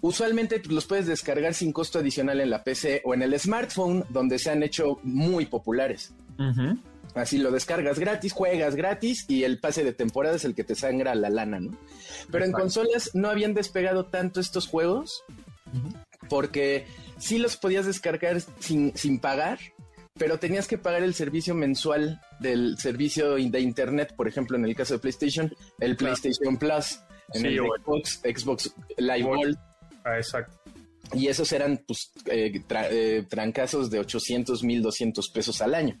usualmente 0.00 0.62
los 0.70 0.86
puedes 0.86 1.06
descargar 1.06 1.52
sin 1.52 1.72
costo 1.72 1.98
adicional 1.98 2.40
en 2.40 2.48
la 2.48 2.64
PC 2.64 3.02
o 3.04 3.12
en 3.12 3.20
el 3.20 3.38
smartphone, 3.38 4.06
donde 4.08 4.38
se 4.38 4.50
han 4.50 4.62
hecho 4.62 4.98
muy 5.02 5.44
populares. 5.44 6.14
Así 7.14 7.38
lo 7.38 7.50
descargas 7.50 7.98
gratis, 7.98 8.32
juegas 8.32 8.76
gratis 8.76 9.24
y 9.28 9.44
el 9.44 9.58
pase 9.58 9.82
de 9.82 9.92
temporada 9.92 10.36
es 10.36 10.44
el 10.44 10.54
que 10.54 10.64
te 10.64 10.74
sangra 10.74 11.14
la 11.14 11.30
lana, 11.30 11.60
¿no? 11.60 11.76
Pero 12.30 12.44
en 12.44 12.52
consolas 12.52 13.10
no 13.14 13.28
habían 13.28 13.54
despegado 13.54 14.06
tanto 14.06 14.40
estos 14.40 14.66
juegos 14.66 15.24
porque 16.28 16.86
sí 17.18 17.38
los 17.38 17.56
podías 17.56 17.86
descargar 17.86 18.40
sin, 18.60 18.96
sin 18.96 19.18
pagar, 19.18 19.58
pero 20.18 20.38
tenías 20.38 20.66
que 20.66 20.78
pagar 20.78 21.02
el 21.02 21.14
servicio 21.14 21.54
mensual 21.54 22.20
del 22.40 22.76
servicio 22.78 23.34
de 23.34 23.60
internet, 23.60 24.14
por 24.16 24.28
ejemplo, 24.28 24.56
en 24.56 24.64
el 24.64 24.74
caso 24.74 24.94
de 24.94 25.00
PlayStation, 25.00 25.52
el 25.80 25.96
PlayStation 25.96 26.56
Plus, 26.56 27.00
en 27.34 27.46
el 27.46 27.58
Xbox, 27.58 28.20
Xbox 28.20 28.74
Live 28.96 29.22
Gold. 29.22 29.58
Ah, 30.04 30.16
exacto. 30.16 30.57
Y 31.14 31.28
esos 31.28 31.52
eran 31.52 31.82
pues 31.86 32.12
eh, 32.26 32.62
eh, 32.70 33.24
trancazos 33.28 33.90
de 33.90 33.98
800, 34.00 34.62
1200 34.62 35.28
pesos 35.30 35.60
al 35.62 35.74
año. 35.74 35.98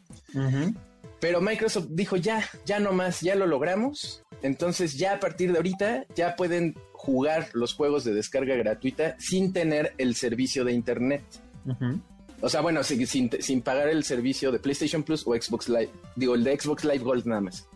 Pero 1.20 1.40
Microsoft 1.40 1.88
dijo 1.90 2.16
ya, 2.16 2.44
ya 2.64 2.78
no 2.78 2.92
más, 2.92 3.20
ya 3.20 3.34
lo 3.34 3.46
logramos. 3.46 4.22
Entonces 4.42 4.96
ya 4.96 5.14
a 5.14 5.20
partir 5.20 5.50
de 5.50 5.58
ahorita 5.58 6.06
ya 6.14 6.36
pueden 6.36 6.76
jugar 6.92 7.48
los 7.54 7.74
juegos 7.74 8.04
de 8.04 8.14
descarga 8.14 8.54
gratuita 8.56 9.16
sin 9.18 9.52
tener 9.52 9.94
el 9.98 10.14
servicio 10.14 10.64
de 10.64 10.72
internet. 10.72 11.24
O 12.40 12.48
sea, 12.48 12.60
bueno, 12.60 12.82
sin, 12.84 13.06
sin, 13.06 13.62
pagar 13.62 13.88
el 13.88 14.04
servicio 14.04 14.52
de 14.52 14.60
PlayStation 14.60 15.02
Plus 15.02 15.26
o 15.26 15.34
Xbox 15.34 15.68
Live, 15.68 15.90
digo, 16.14 16.34
el 16.34 16.44
de 16.44 16.58
Xbox 16.58 16.84
Live 16.84 17.00
Gold 17.00 17.26
nada 17.26 17.40
más. 17.40 17.68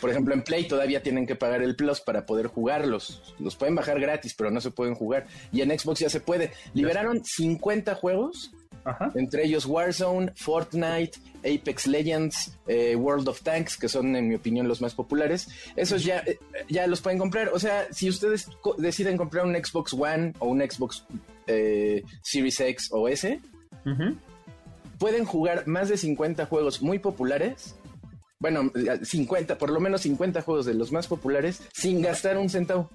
Por 0.00 0.10
ejemplo, 0.10 0.34
en 0.34 0.42
Play 0.42 0.68
todavía 0.68 1.02
tienen 1.02 1.26
que 1.26 1.36
pagar 1.36 1.62
el 1.62 1.76
Plus 1.76 2.00
para 2.00 2.26
poder 2.26 2.46
jugarlos. 2.46 3.34
Los 3.38 3.56
pueden 3.56 3.74
bajar 3.74 4.00
gratis, 4.00 4.34
pero 4.34 4.50
no 4.50 4.60
se 4.60 4.70
pueden 4.70 4.94
jugar. 4.94 5.26
Y 5.52 5.62
en 5.62 5.76
Xbox 5.76 6.00
ya 6.00 6.10
se 6.10 6.20
puede. 6.20 6.52
Liberaron 6.74 7.24
50 7.24 7.94
juegos 7.94 8.52
entre 9.14 9.44
ellos 9.44 9.66
Warzone, 9.66 10.32
Fortnite, 10.36 11.18
Apex 11.38 11.86
Legends, 11.86 12.56
eh, 12.66 12.94
World 12.96 13.28
of 13.28 13.42
Tanks, 13.42 13.76
que 13.76 13.88
son 13.88 14.14
en 14.16 14.28
mi 14.28 14.34
opinión 14.34 14.68
los 14.68 14.80
más 14.80 14.94
populares. 14.94 15.48
Esos 15.74 16.04
ya, 16.04 16.18
eh, 16.18 16.38
ya 16.68 16.86
los 16.86 17.00
pueden 17.00 17.18
comprar. 17.18 17.50
O 17.52 17.58
sea, 17.58 17.86
si 17.92 18.08
ustedes 18.08 18.48
deciden 18.78 19.16
comprar 19.16 19.44
un 19.44 19.54
Xbox 19.54 19.92
One 19.92 20.32
o 20.38 20.46
un 20.48 20.60
Xbox 20.60 21.04
eh, 21.46 22.02
Series 22.22 22.60
X 22.60 22.88
o 22.92 23.08
S, 23.08 23.40
pueden 24.98 25.24
jugar 25.24 25.66
más 25.66 25.88
de 25.88 25.96
50 25.96 26.46
juegos 26.46 26.82
muy 26.82 26.98
populares. 26.98 27.76
Bueno, 28.38 28.70
50, 29.02 29.56
por 29.58 29.70
lo 29.70 29.80
menos 29.80 30.02
50 30.02 30.42
juegos 30.42 30.66
de 30.66 30.74
los 30.74 30.92
más 30.92 31.06
populares 31.06 31.62
sin 31.72 32.02
gastar 32.02 32.36
un 32.36 32.50
centavo. 32.50 32.90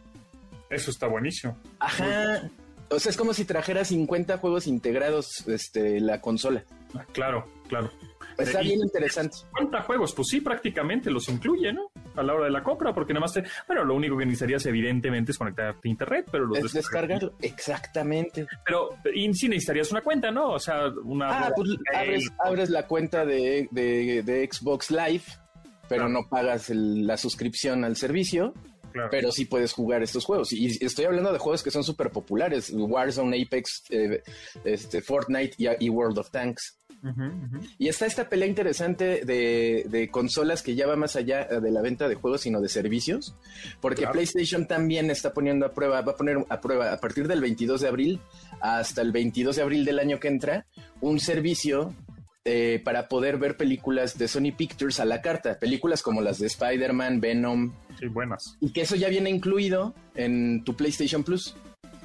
Eso 0.70 0.92
está 0.92 1.08
buenísimo. 1.08 1.58
Ajá. 1.80 2.50
O 2.90 3.00
sea, 3.00 3.10
es 3.10 3.18
como 3.18 3.34
si 3.34 3.46
trajera 3.46 3.84
50 3.84 4.38
juegos 4.38 4.68
integrados 4.68 5.48
este, 5.48 6.00
la 6.00 6.22
consola. 6.22 6.64
Ah, 6.94 7.06
claro, 7.12 7.48
claro. 7.68 7.92
Está 8.44 8.62
bien 8.62 8.80
interesante. 8.82 9.38
50 9.38 9.82
juegos, 9.84 10.14
pues 10.14 10.28
sí, 10.30 10.42
prácticamente 10.42 11.10
los 11.10 11.28
incluye, 11.30 11.72
¿no? 11.74 11.92
A 12.16 12.24
la 12.24 12.34
hora 12.34 12.46
de 12.46 12.52
la 12.52 12.64
compra, 12.64 12.94
porque 12.94 13.14
nada 13.14 13.22
más 13.22 13.34
te. 13.34 13.44
Bueno, 13.68 13.84
lo 13.84 13.96
único 13.96 14.18
que 14.18 14.26
necesitarías, 14.26 14.66
evidentemente, 14.66 15.32
es 15.32 15.38
conectarte 15.38 15.88
a 15.88 15.90
internet, 15.90 16.28
pero 16.32 16.46
los 16.46 16.58
es 16.58 16.74
descargarlo. 16.74 17.34
Exactamente. 17.42 18.48
Pero 18.66 18.90
y 19.14 19.34
sí 19.34 19.48
necesitarías 19.48 19.92
una 19.92 20.02
cuenta, 20.02 20.32
¿no? 20.32 20.52
O 20.52 20.60
sea, 20.60 20.88
una. 21.04 21.48
Ah, 21.48 21.52
pues 21.56 21.70
abres, 22.44 22.70
la 22.70 22.88
cuenta 22.88 23.26
de, 23.26 23.68
de, 23.72 24.50
Xbox 24.52 24.92
Live, 24.92 25.24
pero 25.88 26.10
no 26.10 26.28
pagas 26.30 26.70
la 26.70 27.18
suscripción 27.18 27.84
al 27.84 27.96
servicio 27.96 28.54
pero 29.10 29.32
sí 29.32 29.46
puedes 29.46 29.74
jugar 29.74 30.04
estos 30.04 30.26
juegos. 30.26 30.52
Y 30.54 30.84
estoy 30.84 31.06
hablando 31.06 31.32
de 31.32 31.40
juegos 31.40 31.64
que 31.64 31.72
son 31.72 31.84
súper 31.84 32.12
populares: 32.12 32.72
Warzone, 32.74 33.42
Apex, 33.42 33.84
eh, 33.90 34.22
este, 34.64 35.02
Fortnite 35.02 35.56
y, 35.80 35.90
World 35.90 36.20
of 36.20 36.32
Tanks. 36.32 36.80
Y 37.78 37.88
está 37.88 38.06
esta 38.06 38.30
pelea 38.30 38.48
interesante 38.48 39.26
de, 39.26 40.10
consolas 40.12 40.62
que 40.62 40.76
ya 40.76 40.88
va 40.88 40.96
más 40.96 41.16
allá 41.16 41.46
de 41.46 41.72
la 41.72 41.82
venta 41.82 42.08
de 42.08 42.16
juegos, 42.16 42.42
sino 42.42 42.62
de 42.62 42.70
servicios, 42.70 43.36
porque 43.80 44.08
PlayStation 44.08 44.68
también 44.68 45.10
está 45.10 45.34
poniendo 45.34 45.66
a 45.66 45.74
prueba, 45.74 46.02
va 46.02 46.14
a 46.14 46.18
poner 46.18 46.38
a 46.50 46.62
prueba 46.62 46.92
a 46.94 46.98
partir 46.98 47.28
del 47.28 47.42
22 47.42 47.82
de 47.82 47.88
abril 47.88 48.20
hasta 48.60 49.02
el 49.02 49.12
22 49.12 49.56
de 49.56 49.62
abril 49.62 49.86
del 49.86 50.00
año 50.00 50.20
que 50.20 50.28
entra, 50.28 50.66
un 51.00 51.20
servicio 51.20 51.96
eh, 52.44 52.82
para 52.84 53.08
poder 53.08 53.38
ver 53.38 53.56
películas 53.56 54.18
de 54.18 54.28
Sony 54.28 54.52
Pictures 54.58 55.00
a 55.00 55.06
la 55.06 55.22
carta, 55.22 55.60
películas 55.60 56.02
como 56.02 56.22
las 56.22 56.40
de 56.40 56.48
Spider-Man, 56.48 57.22
Venom, 57.22 57.74
buenas. 58.12 58.58
Y 58.60 58.72
que 58.72 58.82
eso 58.82 58.96
ya 58.96 59.10
viene 59.10 59.30
incluido 59.30 59.94
en 60.16 60.64
tu 60.64 60.76
PlayStation 60.76 61.24
Plus. 61.24 61.56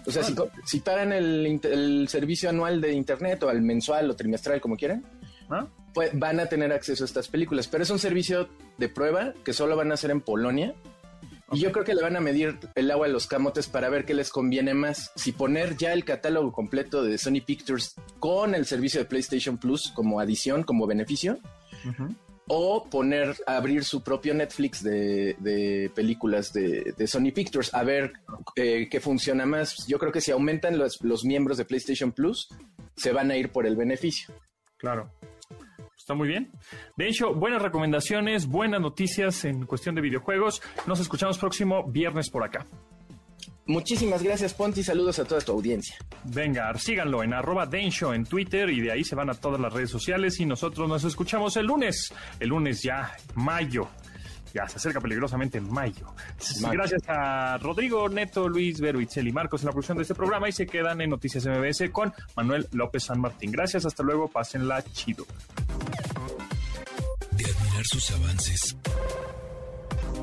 O 0.07 0.11
sea, 0.11 0.23
si, 0.65 0.81
pagan 0.81 1.13
el, 1.13 2.07
servicio 2.09 2.49
anual 2.49 2.81
de 2.81 2.93
internet 2.93 3.43
o 3.43 3.49
al 3.49 3.61
mensual 3.63 4.11
o 4.11 4.17
trimestral, 4.17 4.61
como 4.61 4.77
quieran, 4.77 5.05
¿Ah? 5.51 5.67
pues 5.93 6.11
van 6.15 6.39
a 6.41 6.47
tener 6.47 6.73
acceso 6.73 7.05
a 7.05 7.07
estas 7.07 7.29
películas. 7.29 7.67
Pero 7.67 7.83
es 7.83 7.91
un 7.91 7.99
servicio 7.99 8.49
de 8.79 8.89
prueba 8.89 9.35
que 9.45 9.53
solo 9.53 9.77
van 9.77 9.91
a 9.91 9.95
hacer 9.95 10.11
en 10.11 10.21
Polonia. 10.21 10.75
Y 11.53 11.61
yo 11.61 11.71
creo 11.71 11.85
que 11.85 11.95
le 11.95 12.03
van 12.03 12.17
a 12.17 12.21
medir 12.21 12.59
el 12.75 12.91
agua 12.91 13.07
a 13.07 13.09
los 13.09 13.29
camotes 13.29 13.69
para 13.69 13.89
ver 13.89 14.05
qué 14.05 14.15
les 14.15 14.31
conviene 14.31 14.75
más. 14.75 15.13
Si 15.15 15.33
poner 15.33 15.77
ya 15.77 15.93
el 15.93 16.05
catálogo 16.05 16.53
completo 16.53 17.05
de 17.05 17.19
Sony 17.19 17.41
Pictures 17.45 17.95
con 18.19 18.55
el 18.55 18.67
servicio 18.67 19.01
de 19.01 19.07
PlayStation 19.07 19.57
Plus 19.57 19.93
como 19.95 20.19
adición, 20.19 20.65
como 20.65 20.87
beneficio, 20.87 21.39
o 22.49 22.85
poner, 22.89 23.37
abrir 23.47 23.85
su 23.85 24.03
propio 24.03 24.35
Netflix 24.35 24.83
de, 24.83 25.91
películas 25.95 26.53
de, 26.53 27.07
Sony 27.07 27.33
Pictures, 27.35 27.75
a 27.75 27.83
ver 27.83 28.13
eh, 28.55 28.89
qué 28.91 29.01
funciona 29.01 29.47
más. 29.47 29.87
Yo 29.87 29.99
creo 29.99 30.13
que 30.13 30.21
si 30.21 30.31
aumentan 30.31 30.79
los, 30.79 31.03
los, 31.03 31.25
miembros 31.25 31.59
de 31.59 31.65
PlayStation 31.65 32.13
Plus, 32.13 32.49
se 32.97 33.13
van 33.13 33.31
a 33.31 33.37
ir 33.37 33.51
por 33.51 33.67
el 33.67 33.77
beneficio. 33.77 34.35
Claro. 34.77 35.11
Está 35.97 36.15
muy 36.15 36.29
bien. 36.29 36.53
De 36.97 37.09
hecho, 37.09 37.35
buenas 37.35 37.61
recomendaciones, 37.61 38.47
buenas 38.47 38.81
noticias 38.81 39.45
en 39.45 39.67
cuestión 39.67 39.97
de 39.97 40.03
videojuegos. 40.03 40.63
Nos 40.87 41.01
escuchamos 41.01 41.37
próximo 41.37 41.83
viernes 41.91 42.31
por 42.31 42.45
acá. 42.45 42.65
Muchísimas 43.67 44.23
gracias, 44.23 44.55
Ponti. 44.55 44.85
Saludos 44.85 45.19
a 45.19 45.25
toda 45.25 45.41
tu 45.41 45.53
audiencia. 45.53 45.97
Venga, 46.25 46.73
síganlo 46.79 47.25
en 47.25 47.35
arroba 47.35 47.67
Densho 47.67 48.15
en 48.15 48.25
Twitter 48.25 48.71
y 48.71 48.81
de 48.81 48.93
ahí 48.93 49.03
se 49.03 49.17
van 49.17 49.29
a 49.29 49.35
todas 49.35 49.61
las 49.61 49.73
redes 49.73 49.91
sociales 49.91 50.39
y 50.39 50.47
nosotros 50.47 50.89
nos 50.89 51.03
escuchamos 51.03 51.57
el 51.57 51.67
lunes. 51.67 52.13
El 52.39 52.51
lunes 52.51 52.83
ya, 52.83 53.17
mayo. 53.35 53.89
Ya 54.55 54.69
se 54.69 54.77
acerca 54.77 55.01
peligrosamente 55.01 55.61
mayo. 55.61 56.15
Gracias 56.71 57.03
a 57.09 57.59
Rodrigo, 57.59 58.09
Neto, 58.09 58.49
Luis, 58.49 58.81
Vero, 58.81 59.01
y 59.01 59.33
Marcos 59.33 59.63
en 59.63 59.67
la 59.67 59.73
producción 59.73 59.99
de 59.99 60.03
este 60.03 60.15
programa 60.15 60.49
y 60.49 60.53
se 60.53 60.67
quedan 60.67 61.01
en 61.01 61.11
Noticias 61.11 61.45
MBS 61.45 61.91
con 61.91 62.15
Manuel 62.37 62.69
López 62.73 63.03
San 63.03 63.21
Martín. 63.21 63.51
Gracias, 63.51 63.85
hasta 63.85 64.03
luego, 64.03 64.29
pásenla 64.29 64.83
chido. 64.93 65.27
De 67.33 67.45
admirar 67.45 67.85
sus 67.85 68.11
avances 68.13 68.77